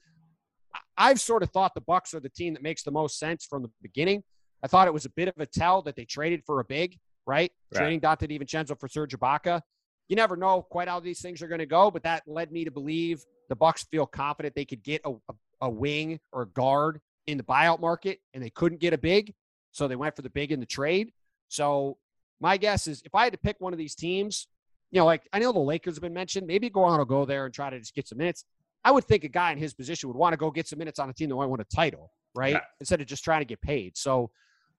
I've 0.98 1.18
sort 1.18 1.42
of 1.42 1.50
thought 1.50 1.72
the 1.74 1.80
Bucks 1.80 2.12
are 2.12 2.20
the 2.20 2.28
team 2.28 2.52
that 2.52 2.62
makes 2.62 2.82
the 2.82 2.90
most 2.90 3.18
sense 3.18 3.46
from 3.46 3.62
the 3.62 3.70
beginning. 3.80 4.22
I 4.62 4.66
thought 4.66 4.86
it 4.86 4.92
was 4.92 5.06
a 5.06 5.10
bit 5.10 5.28
of 5.28 5.34
a 5.38 5.46
tell 5.46 5.80
that 5.82 5.96
they 5.96 6.04
traded 6.04 6.42
for 6.44 6.60
a 6.60 6.64
big, 6.64 6.98
right? 7.26 7.50
right. 7.72 7.78
Trading 7.78 8.00
Donte 8.00 8.28
DiVincenzo 8.28 8.78
for 8.78 8.86
Serge 8.86 9.18
Ibaka. 9.18 9.62
You 10.10 10.16
never 10.16 10.36
know 10.36 10.60
quite 10.60 10.88
how 10.88 11.00
these 11.00 11.22
things 11.22 11.40
are 11.40 11.48
going 11.48 11.60
to 11.60 11.66
go, 11.66 11.90
but 11.90 12.02
that 12.02 12.22
led 12.26 12.52
me 12.52 12.66
to 12.66 12.70
believe 12.70 13.24
the 13.48 13.56
Bucks 13.56 13.86
feel 13.90 14.04
confident 14.04 14.54
they 14.54 14.66
could 14.66 14.82
get 14.82 15.00
a, 15.06 15.12
a, 15.12 15.34
a 15.62 15.70
wing 15.70 16.20
or 16.32 16.42
a 16.42 16.48
guard 16.48 17.00
in 17.26 17.38
the 17.38 17.44
buyout 17.44 17.80
market, 17.80 18.18
and 18.34 18.44
they 18.44 18.50
couldn't 18.50 18.80
get 18.80 18.92
a 18.92 18.98
big, 18.98 19.32
so 19.72 19.88
they 19.88 19.96
went 19.96 20.14
for 20.14 20.22
the 20.22 20.28
big 20.28 20.52
in 20.52 20.60
the 20.60 20.66
trade. 20.66 21.12
So 21.48 21.96
my 22.40 22.58
guess 22.58 22.86
is 22.86 23.00
if 23.06 23.14
I 23.14 23.24
had 23.24 23.32
to 23.32 23.38
pick 23.38 23.56
one 23.58 23.72
of 23.72 23.78
these 23.78 23.94
teams, 23.94 24.46
you 24.90 25.00
know, 25.00 25.04
like 25.06 25.28
I 25.32 25.38
know 25.38 25.52
the 25.52 25.58
Lakers 25.58 25.94
have 25.96 26.02
been 26.02 26.14
mentioned, 26.14 26.46
maybe 26.46 26.70
Goran 26.70 26.98
will 26.98 27.04
go 27.04 27.24
there 27.24 27.44
and 27.44 27.54
try 27.54 27.70
to 27.70 27.78
just 27.78 27.94
get 27.94 28.08
some 28.08 28.18
minutes. 28.18 28.44
I 28.84 28.90
would 28.90 29.04
think 29.04 29.24
a 29.24 29.28
guy 29.28 29.52
in 29.52 29.58
his 29.58 29.74
position 29.74 30.08
would 30.08 30.16
want 30.16 30.32
to 30.32 30.36
go 30.36 30.50
get 30.50 30.66
some 30.66 30.78
minutes 30.78 30.98
on 30.98 31.10
a 31.10 31.12
team 31.12 31.28
that 31.28 31.36
might 31.36 31.46
win 31.46 31.60
a 31.60 31.64
title, 31.64 32.10
right? 32.34 32.54
Yeah. 32.54 32.60
Instead 32.80 33.00
of 33.00 33.06
just 33.06 33.22
trying 33.22 33.40
to 33.42 33.44
get 33.44 33.60
paid. 33.60 33.96
So 33.96 34.30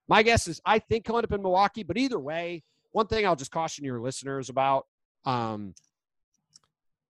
my 0.08 0.22
guess 0.22 0.48
is 0.48 0.60
I 0.66 0.80
think 0.80 1.06
he'll 1.06 1.16
end 1.16 1.24
up 1.24 1.32
in 1.32 1.42
Milwaukee, 1.42 1.82
but 1.82 1.96
either 1.96 2.18
way, 2.18 2.64
one 2.90 3.06
thing 3.06 3.26
I'll 3.26 3.36
just 3.36 3.50
caution 3.50 3.84
your 3.84 4.00
listeners 4.00 4.48
about 4.48 4.86
um, 5.24 5.74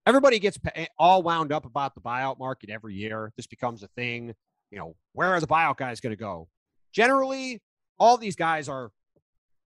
everybody 0.07 0.39
gets 0.39 0.59
all 0.99 1.23
wound 1.23 1.53
up 1.53 1.65
about 1.65 1.95
the 1.95 2.01
buyout 2.01 2.39
market 2.39 2.71
every 2.71 2.95
year. 2.95 3.33
This 3.37 3.47
becomes 3.47 3.83
a 3.83 3.89
thing. 3.89 4.35
You 4.71 4.79
know, 4.79 4.97
where 5.13 5.29
are 5.29 5.41
the 5.41 5.47
buyout 5.47 5.77
guys 5.77 6.01
going 6.01 6.13
to 6.13 6.17
go? 6.17 6.49
Generally, 6.93 7.61
all 7.99 8.17
these 8.17 8.37
guys 8.37 8.69
are, 8.69 8.91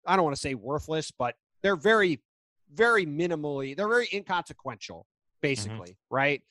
I 0.06 0.16
don't 0.16 0.26
want 0.26 0.36
to 0.36 0.42
say 0.42 0.54
worthless, 0.54 1.12
but 1.12 1.36
they're 1.62 1.76
very, 1.76 2.22
very 2.74 3.06
minimally, 3.06 3.76
they're 3.76 3.88
very 3.88 4.08
inconsequential, 4.14 5.00
mm-hmm. 5.00 5.48
basically, 5.48 5.92
mm-hmm. 5.92 6.16
right? 6.16 6.42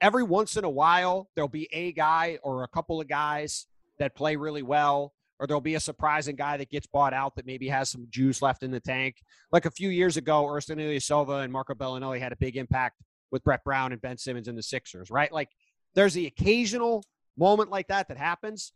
every 0.00 0.22
once 0.22 0.56
in 0.56 0.64
a 0.64 0.70
while, 0.70 1.28
there'll 1.34 1.48
be 1.48 1.68
a 1.72 1.92
guy 1.92 2.38
or 2.42 2.62
a 2.62 2.68
couple 2.68 3.00
of 3.00 3.08
guys 3.08 3.66
that 3.98 4.14
play 4.14 4.36
really 4.36 4.62
well, 4.62 5.12
or 5.38 5.46
there'll 5.46 5.60
be 5.60 5.74
a 5.74 5.80
surprising 5.80 6.36
guy 6.36 6.56
that 6.56 6.70
gets 6.70 6.86
bought 6.86 7.12
out 7.12 7.34
that 7.36 7.46
maybe 7.46 7.68
has 7.68 7.90
some 7.90 8.06
juice 8.10 8.42
left 8.42 8.62
in 8.62 8.70
the 8.70 8.80
tank. 8.80 9.16
Like 9.52 9.66
a 9.66 9.70
few 9.70 9.88
years 9.88 10.16
ago, 10.16 10.44
Ilyasova 10.44 11.42
and 11.42 11.52
Marco 11.52 11.74
Belinelli 11.74 12.20
had 12.20 12.32
a 12.32 12.36
big 12.36 12.56
impact 12.56 13.00
with 13.30 13.42
Brett 13.42 13.64
Brown 13.64 13.92
and 13.92 14.00
Ben 14.00 14.16
Simmons 14.16 14.48
in 14.48 14.54
the 14.56 14.62
Sixers, 14.62 15.10
right? 15.10 15.32
Like 15.32 15.48
there's 15.94 16.14
the 16.14 16.26
occasional 16.26 17.04
moment 17.36 17.70
like 17.70 17.88
that 17.88 18.08
that 18.08 18.18
happens. 18.18 18.72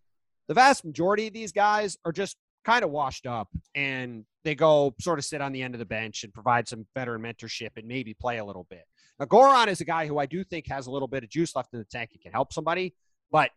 The 0.49 0.55
vast 0.55 0.85
majority 0.85 1.29
of 1.29 1.33
these 1.33 1.53
guys 1.53 1.97
are 2.05 2.13
just 2.13 2.37
kind 2.65 2.85
of 2.85 2.91
washed 2.91 3.27
up 3.27 3.49
and 3.75 4.25
they 4.49 4.55
go 4.55 4.95
sort 4.99 5.19
of 5.19 5.27
sit 5.27 5.43
on 5.43 5.53
the 5.53 5.63
end 5.63 5.75
of 5.75 5.79
the 5.79 5.85
bench 5.85 6.25
and 6.25 6.33
provide 6.33 6.67
some 6.67 6.87
veteran 6.95 7.21
mentorship 7.21 7.69
and 7.77 7.87
maybe 7.87 8.15
play 8.15 8.39
a 8.39 8.45
little 8.45 8.67
bit. 8.71 8.85
Now, 9.21 9.27
Goran 9.27 9.67
is 9.67 9.83
a 9.83 9.85
guy 9.85 10.07
who 10.07 10.17
I 10.17 10.25
do 10.25 10.43
think 10.43 10.67
has 10.69 10.87
a 10.87 10.91
little 10.91 11.07
bit 11.07 11.23
of 11.23 11.29
juice 11.29 11.55
left 11.55 11.75
in 11.75 11.81
the 11.81 11.85
tank. 11.85 12.11
He 12.15 12.19
can 12.19 12.33
help 12.33 12.55
somebody, 12.55 12.95
but 13.31 13.51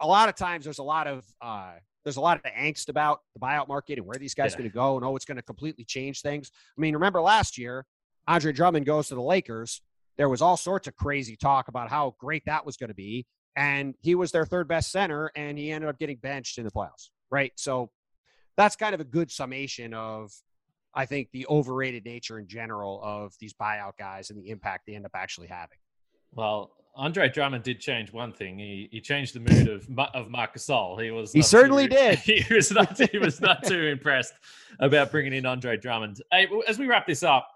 a 0.00 0.06
lot 0.06 0.28
of 0.28 0.36
times 0.36 0.62
there's 0.62 0.78
a 0.78 0.84
lot 0.84 1.08
of 1.08 1.24
uh, 1.42 1.72
there's 2.04 2.18
a 2.18 2.20
lot 2.20 2.36
of 2.36 2.44
angst 2.52 2.88
about 2.88 3.22
the 3.34 3.40
buyout 3.40 3.66
market 3.66 3.98
and 3.98 4.06
where 4.06 4.16
these 4.16 4.32
guys 4.32 4.52
yeah. 4.52 4.58
going 4.58 4.70
to 4.70 4.74
go 4.74 4.94
and 4.96 5.04
oh, 5.04 5.16
it's 5.16 5.24
going 5.24 5.38
to 5.38 5.42
completely 5.42 5.84
change 5.84 6.22
things. 6.22 6.52
I 6.78 6.80
mean, 6.80 6.94
remember 6.94 7.20
last 7.20 7.58
year, 7.58 7.84
Andre 8.28 8.52
Drummond 8.52 8.86
goes 8.86 9.08
to 9.08 9.16
the 9.16 9.22
Lakers. 9.22 9.82
There 10.18 10.28
was 10.28 10.40
all 10.40 10.56
sorts 10.56 10.86
of 10.86 10.94
crazy 10.94 11.34
talk 11.34 11.66
about 11.66 11.90
how 11.90 12.14
great 12.20 12.44
that 12.46 12.64
was 12.64 12.76
going 12.76 12.90
to 12.90 12.94
be, 12.94 13.26
and 13.56 13.96
he 14.02 14.14
was 14.14 14.30
their 14.30 14.46
third 14.46 14.68
best 14.68 14.92
center, 14.92 15.32
and 15.34 15.58
he 15.58 15.72
ended 15.72 15.90
up 15.90 15.98
getting 15.98 16.18
benched 16.18 16.58
in 16.58 16.64
the 16.64 16.70
playoffs. 16.70 17.08
Right, 17.28 17.52
so 17.56 17.90
that's 18.60 18.76
kind 18.76 18.94
of 18.94 19.00
a 19.00 19.04
good 19.04 19.30
summation 19.30 19.94
of 19.94 20.32
I 20.94 21.06
think 21.06 21.28
the 21.32 21.46
overrated 21.46 22.04
nature 22.04 22.38
in 22.38 22.46
general 22.46 23.00
of 23.02 23.34
these 23.40 23.54
buyout 23.54 23.92
guys 23.98 24.30
and 24.30 24.38
the 24.38 24.50
impact 24.50 24.86
they 24.86 24.94
end 24.94 25.06
up 25.06 25.12
actually 25.14 25.46
having. 25.46 25.78
Well, 26.32 26.72
Andre 26.96 27.28
Drummond 27.28 27.62
did 27.62 27.80
change 27.80 28.12
one 28.12 28.32
thing. 28.32 28.58
He 28.58 28.88
he 28.90 29.00
changed 29.00 29.34
the 29.34 29.40
mood 29.40 29.68
of 29.68 29.88
of 30.14 30.28
Marc 30.28 30.54
Gasol. 30.54 31.02
He 31.02 31.10
was 31.10 31.32
he 31.32 31.42
certainly 31.42 31.88
too, 31.88 31.96
did. 31.96 32.18
He 32.18 32.44
was 32.52 32.70
not 32.70 32.98
he 32.98 33.18
was 33.18 33.40
not 33.40 33.64
too 33.64 33.86
impressed 33.86 34.34
about 34.80 35.10
bringing 35.10 35.32
in 35.32 35.46
Andre 35.46 35.76
Drummond. 35.76 36.20
Hey, 36.30 36.48
as 36.68 36.78
we 36.78 36.86
wrap 36.86 37.06
this 37.06 37.22
up, 37.22 37.48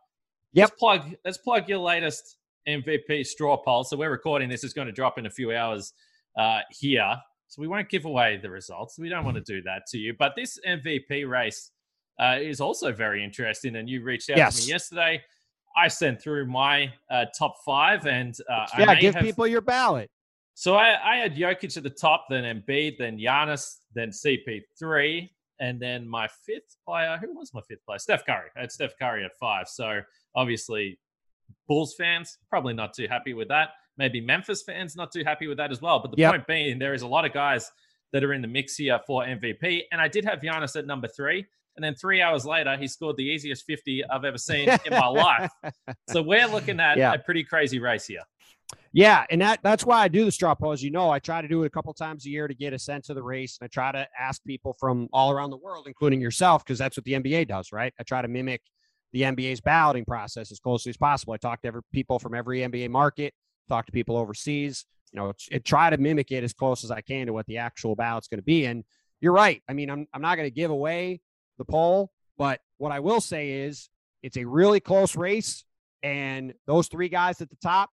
yep. 0.52 0.70
let's 0.70 0.78
plug 0.78 1.14
let's 1.24 1.38
plug 1.38 1.68
your 1.68 1.78
latest 1.78 2.38
MVP 2.66 3.26
straw 3.26 3.56
poll. 3.56 3.84
So 3.84 3.96
we're 3.96 4.10
recording 4.10 4.48
this. 4.48 4.64
is 4.64 4.72
going 4.72 4.86
to 4.86 4.92
drop 4.92 5.18
in 5.18 5.26
a 5.26 5.30
few 5.30 5.54
hours 5.54 5.92
uh, 6.38 6.60
here. 6.70 7.16
So 7.54 7.62
we 7.62 7.68
won't 7.68 7.88
give 7.88 8.04
away 8.04 8.36
the 8.42 8.50
results. 8.50 8.98
We 8.98 9.08
don't 9.08 9.24
want 9.24 9.36
to 9.36 9.40
do 9.40 9.62
that 9.62 9.86
to 9.90 9.98
you. 9.98 10.12
But 10.18 10.32
this 10.34 10.58
MVP 10.66 11.28
race 11.28 11.70
uh, 12.18 12.38
is 12.40 12.60
also 12.60 12.90
very 12.92 13.22
interesting. 13.22 13.76
And 13.76 13.88
you 13.88 14.02
reached 14.02 14.28
out 14.28 14.38
yes. 14.38 14.56
to 14.56 14.62
me 14.66 14.70
yesterday. 14.70 15.22
I 15.76 15.86
sent 15.86 16.20
through 16.20 16.46
my 16.46 16.92
uh, 17.08 17.26
top 17.36 17.58
five, 17.64 18.06
and 18.06 18.36
uh, 18.50 18.66
yeah, 18.76 18.94
give 18.96 19.14
have... 19.14 19.22
people 19.22 19.46
your 19.46 19.60
ballot. 19.60 20.10
So 20.54 20.74
I, 20.74 21.14
I, 21.14 21.16
had 21.16 21.36
Jokic 21.36 21.76
at 21.76 21.84
the 21.84 21.90
top, 21.90 22.26
then 22.28 22.42
Embiid, 22.42 22.98
then 22.98 23.18
Giannis, 23.18 23.76
then 23.94 24.10
CP3, 24.10 25.28
and 25.60 25.80
then 25.80 26.08
my 26.08 26.28
fifth 26.44 26.76
player. 26.84 27.18
Who 27.20 27.38
was 27.38 27.54
my 27.54 27.60
fifth 27.68 27.84
player? 27.86 27.98
Steph 28.00 28.26
Curry. 28.26 28.50
I 28.56 28.62
had 28.62 28.72
Steph 28.72 28.98
Curry 29.00 29.24
at 29.24 29.32
five. 29.38 29.68
So 29.68 30.00
obviously, 30.34 30.98
Bulls 31.68 31.94
fans 31.94 32.38
probably 32.50 32.74
not 32.74 32.94
too 32.94 33.06
happy 33.08 33.32
with 33.32 33.48
that. 33.48 33.70
Maybe 33.96 34.20
Memphis 34.20 34.62
fans 34.62 34.96
not 34.96 35.12
too 35.12 35.22
happy 35.24 35.46
with 35.46 35.58
that 35.58 35.70
as 35.70 35.80
well. 35.80 36.00
But 36.00 36.10
the 36.10 36.18
yep. 36.18 36.32
point 36.32 36.46
being, 36.46 36.78
there 36.78 36.94
is 36.94 37.02
a 37.02 37.06
lot 37.06 37.24
of 37.24 37.32
guys 37.32 37.70
that 38.12 38.24
are 38.24 38.32
in 38.32 38.42
the 38.42 38.48
mix 38.48 38.76
here 38.76 39.00
for 39.06 39.24
MVP, 39.24 39.82
and 39.90 40.00
I 40.00 40.08
did 40.08 40.24
have 40.24 40.40
Giannis 40.40 40.76
at 40.76 40.86
number 40.86 41.08
three. 41.08 41.46
And 41.76 41.84
then 41.84 41.96
three 41.96 42.22
hours 42.22 42.46
later, 42.46 42.76
he 42.76 42.86
scored 42.86 43.16
the 43.16 43.24
easiest 43.24 43.64
50 43.66 44.04
I've 44.08 44.24
ever 44.24 44.38
seen 44.38 44.68
in 44.68 44.90
my 44.90 45.06
life. 45.08 45.50
So 46.08 46.22
we're 46.22 46.46
looking 46.46 46.78
at 46.78 46.96
yeah. 46.96 47.12
a 47.12 47.18
pretty 47.18 47.42
crazy 47.42 47.80
race 47.80 48.06
here. 48.06 48.22
Yeah, 48.92 49.24
and 49.28 49.40
that 49.40 49.58
that's 49.64 49.84
why 49.84 50.02
I 50.02 50.08
do 50.08 50.24
the 50.24 50.30
straw 50.30 50.54
poll. 50.54 50.70
As 50.70 50.82
you 50.82 50.92
know, 50.92 51.10
I 51.10 51.18
try 51.18 51.42
to 51.42 51.48
do 51.48 51.64
it 51.64 51.66
a 51.66 51.70
couple 51.70 51.92
times 51.94 52.26
a 52.26 52.30
year 52.30 52.46
to 52.46 52.54
get 52.54 52.72
a 52.72 52.78
sense 52.78 53.08
of 53.08 53.16
the 53.16 53.24
race, 53.24 53.58
and 53.60 53.66
I 53.66 53.68
try 53.68 53.90
to 53.90 54.06
ask 54.18 54.42
people 54.44 54.72
from 54.78 55.08
all 55.12 55.32
around 55.32 55.50
the 55.50 55.56
world, 55.56 55.88
including 55.88 56.20
yourself, 56.20 56.64
because 56.64 56.78
that's 56.78 56.96
what 56.96 57.04
the 57.04 57.14
NBA 57.14 57.48
does, 57.48 57.72
right? 57.72 57.92
I 57.98 58.04
try 58.04 58.22
to 58.22 58.28
mimic 58.28 58.62
the 59.12 59.22
NBA's 59.22 59.60
balloting 59.60 60.04
process 60.04 60.52
as 60.52 60.60
closely 60.60 60.90
as 60.90 60.96
possible. 60.96 61.32
I 61.32 61.38
talk 61.38 61.60
to 61.62 61.68
every 61.68 61.80
people 61.92 62.20
from 62.20 62.34
every 62.34 62.60
NBA 62.60 62.88
market, 62.88 63.34
talk 63.68 63.86
to 63.86 63.92
people 63.92 64.16
overseas, 64.16 64.84
you 65.12 65.20
know, 65.20 65.32
it, 65.50 65.64
try 65.64 65.90
to 65.90 65.96
mimic 65.96 66.32
it 66.32 66.44
as 66.44 66.52
close 66.52 66.84
as 66.84 66.90
I 66.90 67.00
can 67.00 67.26
to 67.26 67.32
what 67.32 67.46
the 67.46 67.58
actual 67.58 67.94
ballot's 67.94 68.28
going 68.28 68.40
to 68.40 68.44
be. 68.44 68.66
And 68.66 68.84
you're 69.20 69.32
right. 69.32 69.62
I 69.68 69.72
mean, 69.72 69.90
I'm 69.90 70.06
I'm 70.12 70.22
not 70.22 70.36
going 70.36 70.48
to 70.48 70.54
give 70.54 70.70
away 70.70 71.20
the 71.58 71.64
poll. 71.64 72.10
But 72.36 72.60
what 72.78 72.92
I 72.92 73.00
will 73.00 73.20
say 73.20 73.50
is 73.50 73.88
it's 74.22 74.36
a 74.36 74.44
really 74.44 74.80
close 74.80 75.16
race. 75.16 75.64
And 76.02 76.52
those 76.66 76.88
three 76.88 77.08
guys 77.08 77.40
at 77.40 77.48
the 77.48 77.56
top, 77.62 77.90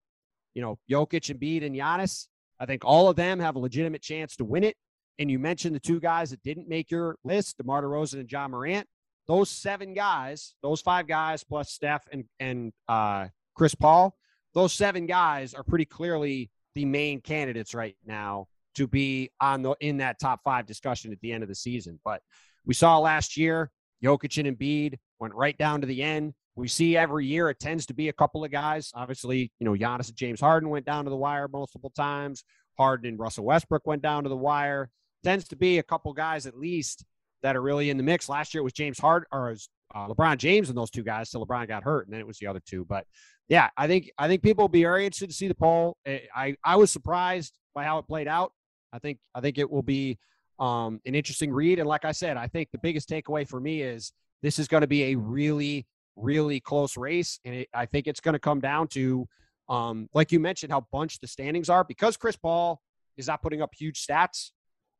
you 0.54 0.62
know, 0.62 0.78
Jokic, 0.90 1.30
and 1.30 1.40
Embiid, 1.40 1.66
and 1.66 1.76
Giannis, 1.76 2.28
I 2.60 2.66
think 2.66 2.84
all 2.84 3.10
of 3.10 3.16
them 3.16 3.40
have 3.40 3.56
a 3.56 3.60
legitimate 3.60 4.02
chance 4.02 4.36
to 4.38 4.46
win 4.46 4.64
it. 4.64 4.76
And 5.20 5.30
you 5.30 5.40
mentioned 5.40 5.76
the 5.76 5.80
two 5.80 6.00
guys 6.00 6.32
that 6.32 6.42
didn't 6.44 6.68
make 6.68 6.90
your 6.90 7.18
list, 7.24 7.58
DeMar 7.58 7.84
DeRozan 7.84 8.22
and 8.22 8.32
Ja 8.32 8.48
Morant. 8.48 8.88
Those 9.28 9.50
seven 9.50 9.94
guys, 9.94 10.56
those 10.64 10.82
five 10.82 11.08
guys 11.08 11.44
plus 11.44 11.72
Steph 11.72 12.04
and, 12.12 12.26
and 12.40 12.74
uh, 12.90 13.28
Chris 13.56 13.76
Paul, 13.76 14.16
those 14.54 14.74
seven 14.74 15.06
guys 15.06 15.54
are 15.54 15.64
pretty 15.64 15.86
clearly 15.86 16.50
the 16.76 16.86
main 16.86 17.22
candidates 17.22 17.74
right 17.74 17.96
now 18.06 18.48
to 18.76 18.88
be 18.88 19.30
on 19.40 19.62
the 19.62 19.76
in 19.82 19.98
that 19.98 20.20
top 20.20 20.42
five 20.44 20.66
discussion 20.66 21.12
at 21.12 21.20
the 21.22 21.32
end 21.32 21.44
of 21.44 21.50
the 21.50 21.56
season. 21.56 22.00
But 22.04 22.22
we 22.66 22.74
saw 22.74 23.00
last 23.00 23.38
year, 23.38 23.70
Jokic 24.04 24.38
and 24.38 24.58
Embiid 24.58 24.98
went 25.20 25.36
right 25.36 25.58
down 25.58 25.82
to 25.82 25.88
the 25.88 26.02
end. 26.02 26.34
We 26.56 26.68
see 26.68 26.98
every 26.98 27.26
year 27.26 27.50
it 27.50 27.60
tends 27.60 27.86
to 27.88 27.94
be 27.94 28.10
a 28.10 28.14
couple 28.14 28.44
of 28.44 28.52
guys. 28.52 28.92
Obviously, 28.94 29.52
you 29.60 29.66
know, 29.66 29.74
Giannis 29.74 30.10
and 30.10 30.18
James 30.18 30.40
Harden 30.40 30.70
went 30.70 30.86
down 30.86 31.06
to 31.06 31.10
the 31.10 31.18
wire 31.18 31.48
multiple 31.48 31.92
times. 31.92 32.44
Harden 32.78 33.08
and 33.08 33.20
Russell 33.20 33.46
Westbrook 33.46 33.86
went 33.86 34.02
down 34.02 34.24
to 34.24 34.30
the 34.30 34.38
wire. 34.38 34.90
Tends 35.24 35.48
to 35.50 35.56
be 35.56 35.78
a 35.78 35.84
couple 35.84 36.14
guys 36.14 36.46
at 36.46 36.58
least 36.58 37.06
that 37.44 37.56
are 37.56 37.62
really 37.62 37.90
in 37.90 37.98
the 37.98 38.04
mix. 38.04 38.28
Last 38.28 38.54
year 38.54 38.62
it 38.62 38.64
was 38.64 38.74
James 38.74 39.00
Harden 39.00 39.28
or 39.32 39.56
uh, 39.94 40.08
LeBron 40.08 40.38
James 40.38 40.70
and 40.70 40.78
those 40.78 40.92
two 40.92 41.04
guys. 41.04 41.30
So 41.30 41.44
LeBron 41.44 41.68
got 41.68 41.84
hurt, 41.84 42.08
and 42.08 42.14
then 42.14 42.20
it 42.20 42.28
was 42.28 42.38
the 42.38 42.48
other 42.48 42.62
two. 42.66 42.86
But 42.86 43.06
yeah, 43.48 43.70
I 43.78 43.88
think 43.88 44.12
I 44.18 44.28
think 44.28 44.44
people 44.44 44.64
will 44.64 44.70
be 44.70 44.84
very 44.84 45.06
interested 45.06 45.30
to 45.30 45.36
see 45.36 45.48
the 45.48 45.56
poll. 45.56 45.98
I 46.06 46.56
I 46.64 46.76
was 46.76 46.92
surprised 46.92 47.54
by 47.74 47.84
how 47.84 47.98
it 48.00 48.08
played 48.08 48.28
out. 48.28 48.54
I 48.94 49.00
think 49.00 49.20
I 49.36 49.42
think 49.42 49.58
it 49.58 49.70
will 49.70 49.84
be 49.84 50.18
um, 50.60 51.02
an 51.06 51.16
interesting 51.16 51.52
read. 51.52 51.80
And 51.80 51.88
like 51.88 52.06
I 52.06 52.12
said, 52.12 52.38
I 52.38 52.48
think 52.48 52.70
the 52.72 52.78
biggest 52.78 53.10
takeaway 53.10 53.48
for 53.48 53.60
me 53.60 53.82
is 53.82 54.14
this 54.42 54.60
is 54.60 54.68
going 54.68 54.82
to 54.82 54.88
be 54.88 55.06
a 55.06 55.16
really, 55.16 55.88
really 56.16 56.60
close 56.60 56.96
race. 56.96 57.40
And 57.44 57.56
it, 57.56 57.70
I 57.74 57.88
think 57.88 58.08
it's 58.08 58.20
going 58.20 58.34
to 58.34 58.40
come 58.40 58.60
down 58.62 58.88
to, 58.90 59.28
um, 59.70 60.08
like 60.14 60.32
you 60.32 60.40
mentioned, 60.40 60.72
how 60.72 60.86
bunched 60.92 61.22
the 61.22 61.28
standings 61.28 61.68
are 61.70 61.84
because 61.84 62.16
Chris 62.16 62.36
Paul 62.36 62.80
is 63.18 63.28
not 63.28 63.42
putting 63.42 63.62
up 63.62 63.72
huge 63.76 64.06
stats. 64.06 64.52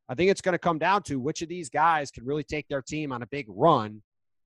I 0.10 0.16
think 0.16 0.32
it's 0.32 0.42
going 0.42 0.54
to 0.54 0.60
come 0.60 0.80
down 0.80 1.04
to 1.04 1.20
which 1.20 1.42
of 1.44 1.48
these 1.48 1.70
guys 1.70 2.10
can 2.12 2.26
really 2.26 2.44
take 2.44 2.68
their 2.68 2.82
team 2.82 3.12
on 3.12 3.22
a 3.22 3.28
big 3.28 3.46
run 3.48 4.02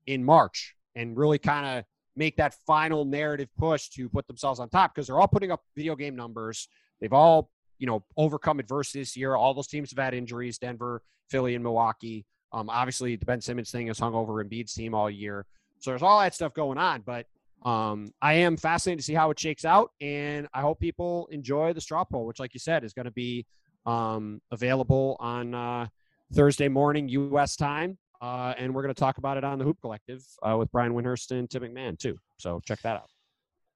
in 0.07 0.23
March 0.23 0.75
and 0.95 1.17
really 1.17 1.39
kind 1.39 1.79
of 1.79 1.85
make 2.15 2.37
that 2.37 2.55
final 2.65 3.03
narrative 3.05 3.49
push 3.57 3.89
to 3.89 4.07
put 4.09 4.25
themselves 4.27 4.59
on 4.59 4.69
top 4.69 4.93
because 4.93 5.07
they're 5.07 5.19
all 5.19 5.27
putting 5.27 5.51
up 5.51 5.61
video 5.75 5.95
game 5.95 6.15
numbers. 6.15 6.69
They've 7.01 7.11
all 7.11 7.49
you 7.77 7.87
know, 7.87 8.03
overcome 8.17 8.59
adversity 8.59 8.99
this 8.99 9.17
year. 9.17 9.35
All 9.35 9.53
those 9.53 9.67
teams 9.67 9.91
have 9.91 10.03
had 10.03 10.13
injuries 10.13 10.57
Denver, 10.57 11.01
Philly, 11.29 11.55
and 11.55 11.63
Milwaukee. 11.63 12.25
Um, 12.51 12.69
obviously, 12.69 13.15
the 13.15 13.25
Ben 13.25 13.41
Simmons 13.41 13.71
thing 13.71 13.87
has 13.87 13.99
hung 13.99 14.13
over 14.13 14.43
Embiid's 14.43 14.73
team 14.73 14.93
all 14.93 15.09
year. 15.09 15.45
So 15.79 15.91
there's 15.91 16.01
all 16.01 16.19
that 16.19 16.33
stuff 16.33 16.53
going 16.53 16.77
on. 16.77 17.01
But 17.05 17.25
um, 17.65 18.13
I 18.21 18.33
am 18.33 18.57
fascinated 18.57 18.99
to 18.99 19.05
see 19.05 19.13
how 19.13 19.29
it 19.31 19.39
shakes 19.39 19.65
out. 19.65 19.91
And 19.99 20.47
I 20.53 20.61
hope 20.61 20.79
people 20.79 21.27
enjoy 21.31 21.73
the 21.73 21.81
straw 21.81 22.05
poll, 22.05 22.25
which, 22.25 22.39
like 22.39 22.53
you 22.53 22.59
said, 22.59 22.83
is 22.83 22.93
going 22.93 23.05
to 23.05 23.11
be 23.11 23.45
um, 23.85 24.41
available 24.51 25.17
on 25.19 25.53
uh, 25.53 25.87
Thursday 26.33 26.69
morning 26.69 27.09
U.S. 27.09 27.55
time. 27.55 27.97
Uh, 28.25 28.55
and 28.57 28.73
we're 28.73 28.81
going 28.81 28.93
to 28.93 28.99
talk 28.99 29.19
about 29.19 29.37
it 29.37 29.43
on 29.43 29.59
the 29.59 29.63
Hoop 29.63 29.79
Collective 29.81 30.25
uh, 30.41 30.55
with 30.57 30.71
Brian 30.71 30.93
Windhorst 30.93 31.29
and 31.29 31.47
Tim 31.47 31.61
McMahon 31.61 31.97
too. 31.97 32.17
So 32.37 32.59
check 32.65 32.81
that 32.81 32.95
out. 32.95 33.09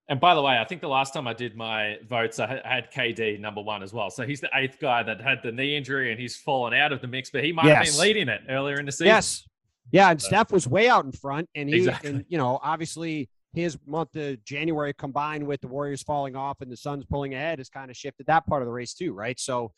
And 0.07 0.19
by 0.19 0.33
the 0.33 0.41
way, 0.41 0.57
I 0.57 0.65
think 0.65 0.81
the 0.81 0.89
last 0.89 1.13
time 1.13 1.27
I 1.27 1.33
did 1.33 1.55
my 1.55 1.97
votes, 2.09 2.39
I 2.39 2.59
had 2.65 2.91
KD 2.91 3.39
number 3.39 3.61
one 3.61 3.83
as 3.83 3.93
well. 3.93 4.09
So 4.09 4.25
he's 4.25 4.41
the 4.41 4.49
eighth 4.55 4.79
guy 4.79 5.03
that 5.03 5.21
had 5.21 5.41
the 5.43 5.51
knee 5.51 5.77
injury 5.77 6.09
and 6.09 6.19
he's 6.19 6.35
fallen 6.35 6.73
out 6.73 6.91
of 6.91 6.99
the 6.99 7.07
mix, 7.07 7.29
but 7.29 7.43
he 7.43 7.51
might 7.51 7.65
yes. 7.65 7.75
have 7.75 7.93
been 7.93 8.07
leading 8.07 8.27
it 8.27 8.41
earlier 8.49 8.79
in 8.79 8.87
the 8.87 8.91
season. 8.91 9.05
Yes. 9.05 9.47
Yeah. 9.91 10.09
And 10.09 10.19
so. 10.19 10.29
Steph 10.29 10.51
was 10.51 10.67
way 10.67 10.89
out 10.89 11.05
in 11.05 11.11
front. 11.11 11.47
And 11.53 11.69
he, 11.69 11.75
exactly. 11.75 12.09
and, 12.09 12.25
you 12.27 12.39
know, 12.39 12.59
obviously 12.63 13.29
his 13.53 13.77
month 13.85 14.15
of 14.15 14.43
January 14.45 14.95
combined 14.95 15.45
with 15.45 15.61
the 15.61 15.67
Warriors 15.67 16.01
falling 16.01 16.35
off 16.35 16.61
and 16.61 16.71
the 16.71 16.77
Suns 16.77 17.05
pulling 17.05 17.35
ahead 17.35 17.59
has 17.59 17.69
kind 17.69 17.91
of 17.91 17.95
shifted 17.95 18.25
that 18.25 18.47
part 18.47 18.63
of 18.63 18.65
the 18.65 18.71
race 18.71 18.95
too, 18.95 19.13
right? 19.13 19.39
So 19.39 19.73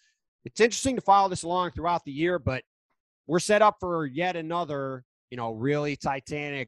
it's 0.45 0.61
interesting 0.61 0.95
to 0.95 1.01
follow 1.01 1.27
this 1.27 1.43
along 1.43 1.71
throughout 1.71 2.05
the 2.05 2.13
year, 2.13 2.39
but 2.39 2.63
we're 3.31 3.39
set 3.39 3.61
up 3.61 3.77
for 3.79 4.05
yet 4.05 4.35
another, 4.35 5.05
you 5.29 5.37
know, 5.37 5.53
really 5.53 5.95
titanic 5.95 6.67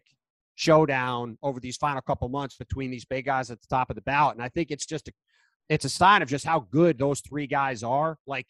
showdown 0.55 1.37
over 1.43 1.59
these 1.59 1.75
final 1.75 2.01
couple 2.01 2.29
months 2.29 2.55
between 2.55 2.89
these 2.89 3.03
big 3.03 3.25
guys 3.25 3.51
at 3.51 3.59
the 3.59 3.67
top 3.67 3.89
of 3.89 3.97
the 3.97 4.01
ballot. 4.03 4.37
And 4.37 4.41
I 4.41 4.47
think 4.47 4.71
it's 4.71 4.85
just 4.85 5.09
a, 5.09 5.11
it's 5.67 5.83
a 5.83 5.89
sign 5.89 6.21
of 6.21 6.29
just 6.29 6.45
how 6.45 6.61
good 6.71 6.97
those 6.97 7.19
three 7.19 7.47
guys 7.47 7.83
are. 7.83 8.17
Like 8.25 8.45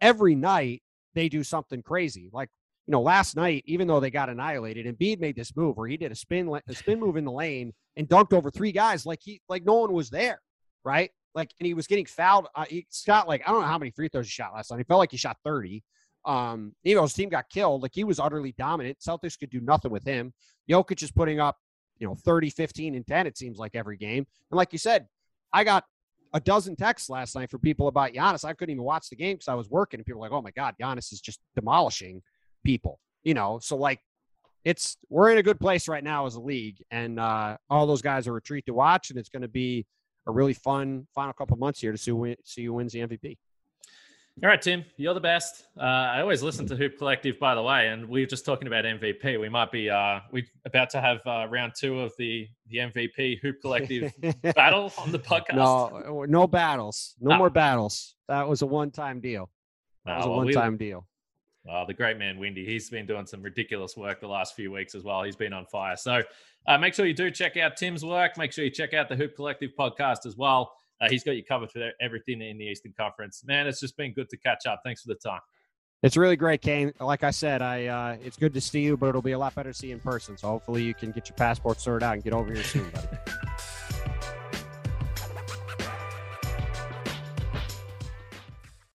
every 0.00 0.34
night 0.34 0.82
they 1.14 1.28
do 1.28 1.44
something 1.44 1.82
crazy. 1.82 2.30
Like 2.32 2.48
you 2.86 2.92
know, 2.92 3.02
last 3.02 3.36
night, 3.36 3.62
even 3.66 3.86
though 3.86 4.00
they 4.00 4.10
got 4.10 4.30
annihilated, 4.30 4.86
Embiid 4.86 5.20
made 5.20 5.36
this 5.36 5.54
move 5.54 5.76
where 5.76 5.86
he 5.86 5.98
did 5.98 6.12
a 6.12 6.16
spin 6.16 6.48
a 6.66 6.74
spin 6.74 6.98
move 6.98 7.18
in 7.18 7.26
the 7.26 7.30
lane 7.30 7.74
and 7.94 8.08
dunked 8.08 8.32
over 8.32 8.50
three 8.50 8.72
guys 8.72 9.04
like 9.04 9.18
he 9.20 9.42
like 9.50 9.66
no 9.66 9.74
one 9.74 9.92
was 9.92 10.08
there, 10.08 10.40
right? 10.82 11.10
Like, 11.34 11.50
and 11.60 11.66
he 11.66 11.74
was 11.74 11.86
getting 11.86 12.06
fouled. 12.06 12.46
Uh, 12.54 12.64
he 12.70 12.86
shot 12.90 13.28
like 13.28 13.42
I 13.46 13.52
don't 13.52 13.60
know 13.60 13.66
how 13.66 13.76
many 13.76 13.90
free 13.90 14.08
throws 14.08 14.24
he 14.24 14.30
shot 14.30 14.54
last 14.54 14.70
night. 14.70 14.78
He 14.78 14.84
felt 14.84 15.00
like 15.00 15.10
he 15.10 15.18
shot 15.18 15.36
thirty. 15.44 15.84
Um, 16.24 16.74
even 16.84 16.98
though 16.98 17.04
his 17.04 17.14
team 17.14 17.28
got 17.28 17.48
killed, 17.48 17.82
like 17.82 17.92
he 17.94 18.04
was 18.04 18.20
utterly 18.20 18.52
dominant. 18.52 18.98
Celtics 18.98 19.38
could 19.38 19.50
do 19.50 19.60
nothing 19.60 19.90
with 19.90 20.04
him. 20.04 20.32
Jokic 20.68 21.02
is 21.02 21.10
putting 21.10 21.40
up, 21.40 21.56
you 21.98 22.06
know, 22.06 22.14
30, 22.14 22.50
15, 22.50 22.94
and 22.94 23.06
10, 23.06 23.26
it 23.26 23.38
seems 23.38 23.58
like 23.58 23.74
every 23.74 23.96
game. 23.96 24.26
And 24.50 24.56
like 24.56 24.72
you 24.72 24.78
said, 24.78 25.06
I 25.52 25.64
got 25.64 25.84
a 26.32 26.40
dozen 26.40 26.76
texts 26.76 27.10
last 27.10 27.34
night 27.34 27.50
for 27.50 27.58
people 27.58 27.88
about 27.88 28.12
Giannis. 28.12 28.44
I 28.44 28.52
couldn't 28.52 28.72
even 28.72 28.84
watch 28.84 29.08
the 29.08 29.16
game 29.16 29.36
because 29.36 29.48
I 29.48 29.54
was 29.54 29.68
working, 29.68 29.98
and 29.98 30.06
people 30.06 30.20
were 30.20 30.26
like, 30.26 30.32
oh 30.32 30.42
my 30.42 30.52
God, 30.52 30.74
Giannis 30.80 31.12
is 31.12 31.20
just 31.20 31.40
demolishing 31.54 32.22
people, 32.64 33.00
you 33.22 33.34
know? 33.34 33.58
So, 33.60 33.76
like, 33.76 34.00
it's 34.64 34.98
we're 35.08 35.30
in 35.30 35.38
a 35.38 35.42
good 35.42 35.58
place 35.58 35.88
right 35.88 36.04
now 36.04 36.26
as 36.26 36.34
a 36.34 36.40
league, 36.40 36.82
and 36.90 37.18
uh, 37.18 37.56
all 37.68 37.86
those 37.86 38.02
guys 38.02 38.28
are 38.28 38.36
a 38.36 38.42
treat 38.42 38.66
to 38.66 38.74
watch, 38.74 39.10
and 39.10 39.18
it's 39.18 39.30
going 39.30 39.42
to 39.42 39.48
be 39.48 39.86
a 40.26 40.30
really 40.30 40.52
fun 40.52 41.06
final 41.14 41.32
couple 41.32 41.56
months 41.56 41.80
here 41.80 41.92
to 41.92 41.98
see, 41.98 42.36
see 42.44 42.64
who 42.64 42.74
wins 42.74 42.92
the 42.92 43.00
MVP. 43.00 43.38
All 44.42 44.48
right, 44.48 44.62
Tim, 44.62 44.86
you're 44.96 45.12
the 45.12 45.20
best. 45.20 45.66
Uh, 45.78 45.82
I 45.82 46.22
always 46.22 46.42
listen 46.42 46.66
to 46.68 46.76
Hoop 46.76 46.96
Collective, 46.96 47.38
by 47.38 47.54
the 47.54 47.60
way, 47.60 47.88
and 47.88 48.08
we 48.08 48.22
are 48.22 48.26
just 48.26 48.46
talking 48.46 48.68
about 48.68 48.86
MVP. 48.86 49.38
We 49.38 49.50
might 49.50 49.70
be 49.70 49.90
uh, 49.90 50.20
we 50.32 50.46
about 50.64 50.88
to 50.90 51.00
have 51.02 51.18
uh, 51.26 51.46
round 51.50 51.74
two 51.76 52.00
of 52.00 52.14
the 52.16 52.48
the 52.68 52.78
MVP 52.78 53.40
Hoop 53.40 53.60
Collective 53.60 54.14
battle 54.54 54.94
on 54.96 55.12
the 55.12 55.18
podcast. 55.18 55.56
No, 55.56 56.24
no 56.26 56.46
battles, 56.46 57.16
no, 57.20 57.36
more 57.36 57.50
battles. 57.50 58.14
That 58.28 58.48
was 58.48 58.62
a 58.62 58.66
one 58.66 58.90
time 58.90 59.20
deal. 59.20 59.50
That 60.06 60.16
was 60.16 60.26
a 60.26 60.30
one 60.30 60.50
time 60.52 60.72
we, 60.72 60.78
deal. 60.78 61.06
Well, 61.64 61.84
the 61.84 61.92
great 61.92 62.16
man 62.16 62.38
Windy, 62.38 62.64
he's 62.64 62.88
been 62.88 63.04
doing 63.04 63.26
some 63.26 63.42
ridiculous 63.42 63.94
work 63.94 64.22
the 64.22 64.28
last 64.28 64.56
few 64.56 64.72
weeks 64.72 64.94
as 64.94 65.04
well. 65.04 65.22
He's 65.22 65.36
been 65.36 65.52
on 65.52 65.66
fire. 65.66 65.96
So 65.96 66.22
uh, 66.66 66.78
make 66.78 66.94
sure 66.94 67.04
you 67.04 67.12
do 67.12 67.30
check 67.30 67.58
out 67.58 67.76
Tim's 67.76 68.06
work. 68.06 68.38
Make 68.38 68.52
sure 68.52 68.64
you 68.64 68.70
check 68.70 68.94
out 68.94 69.10
the 69.10 69.16
Hoop 69.16 69.36
Collective 69.36 69.72
podcast 69.78 70.24
as 70.24 70.38
well. 70.38 70.72
Uh, 71.00 71.08
he's 71.08 71.24
got 71.24 71.32
you 71.32 71.44
covered 71.44 71.70
for 71.70 71.90
everything 72.00 72.42
in 72.42 72.58
the 72.58 72.64
Eastern 72.64 72.92
Conference. 72.98 73.42
Man, 73.44 73.66
it's 73.66 73.80
just 73.80 73.96
been 73.96 74.12
good 74.12 74.28
to 74.30 74.36
catch 74.36 74.66
up. 74.66 74.82
Thanks 74.84 75.02
for 75.02 75.08
the 75.08 75.14
time. 75.14 75.40
It's 76.02 76.16
really 76.16 76.36
great, 76.36 76.62
Kane. 76.62 76.92
Like 76.98 77.24
I 77.24 77.30
said, 77.30 77.60
I 77.60 77.86
uh, 77.86 78.16
it's 78.24 78.36
good 78.36 78.54
to 78.54 78.60
see 78.60 78.80
you, 78.80 78.96
but 78.96 79.10
it'll 79.10 79.20
be 79.20 79.32
a 79.32 79.38
lot 79.38 79.54
better 79.54 79.70
to 79.70 79.78
see 79.78 79.88
you 79.88 79.94
in 79.94 80.00
person. 80.00 80.36
So 80.36 80.48
hopefully 80.48 80.82
you 80.82 80.94
can 80.94 81.10
get 81.10 81.28
your 81.28 81.36
passport 81.36 81.80
sorted 81.80 82.02
out 82.02 82.14
and 82.14 82.24
get 82.24 82.32
over 82.32 82.52
here 82.52 82.62
soon, 82.62 82.88
buddy. 82.90 83.08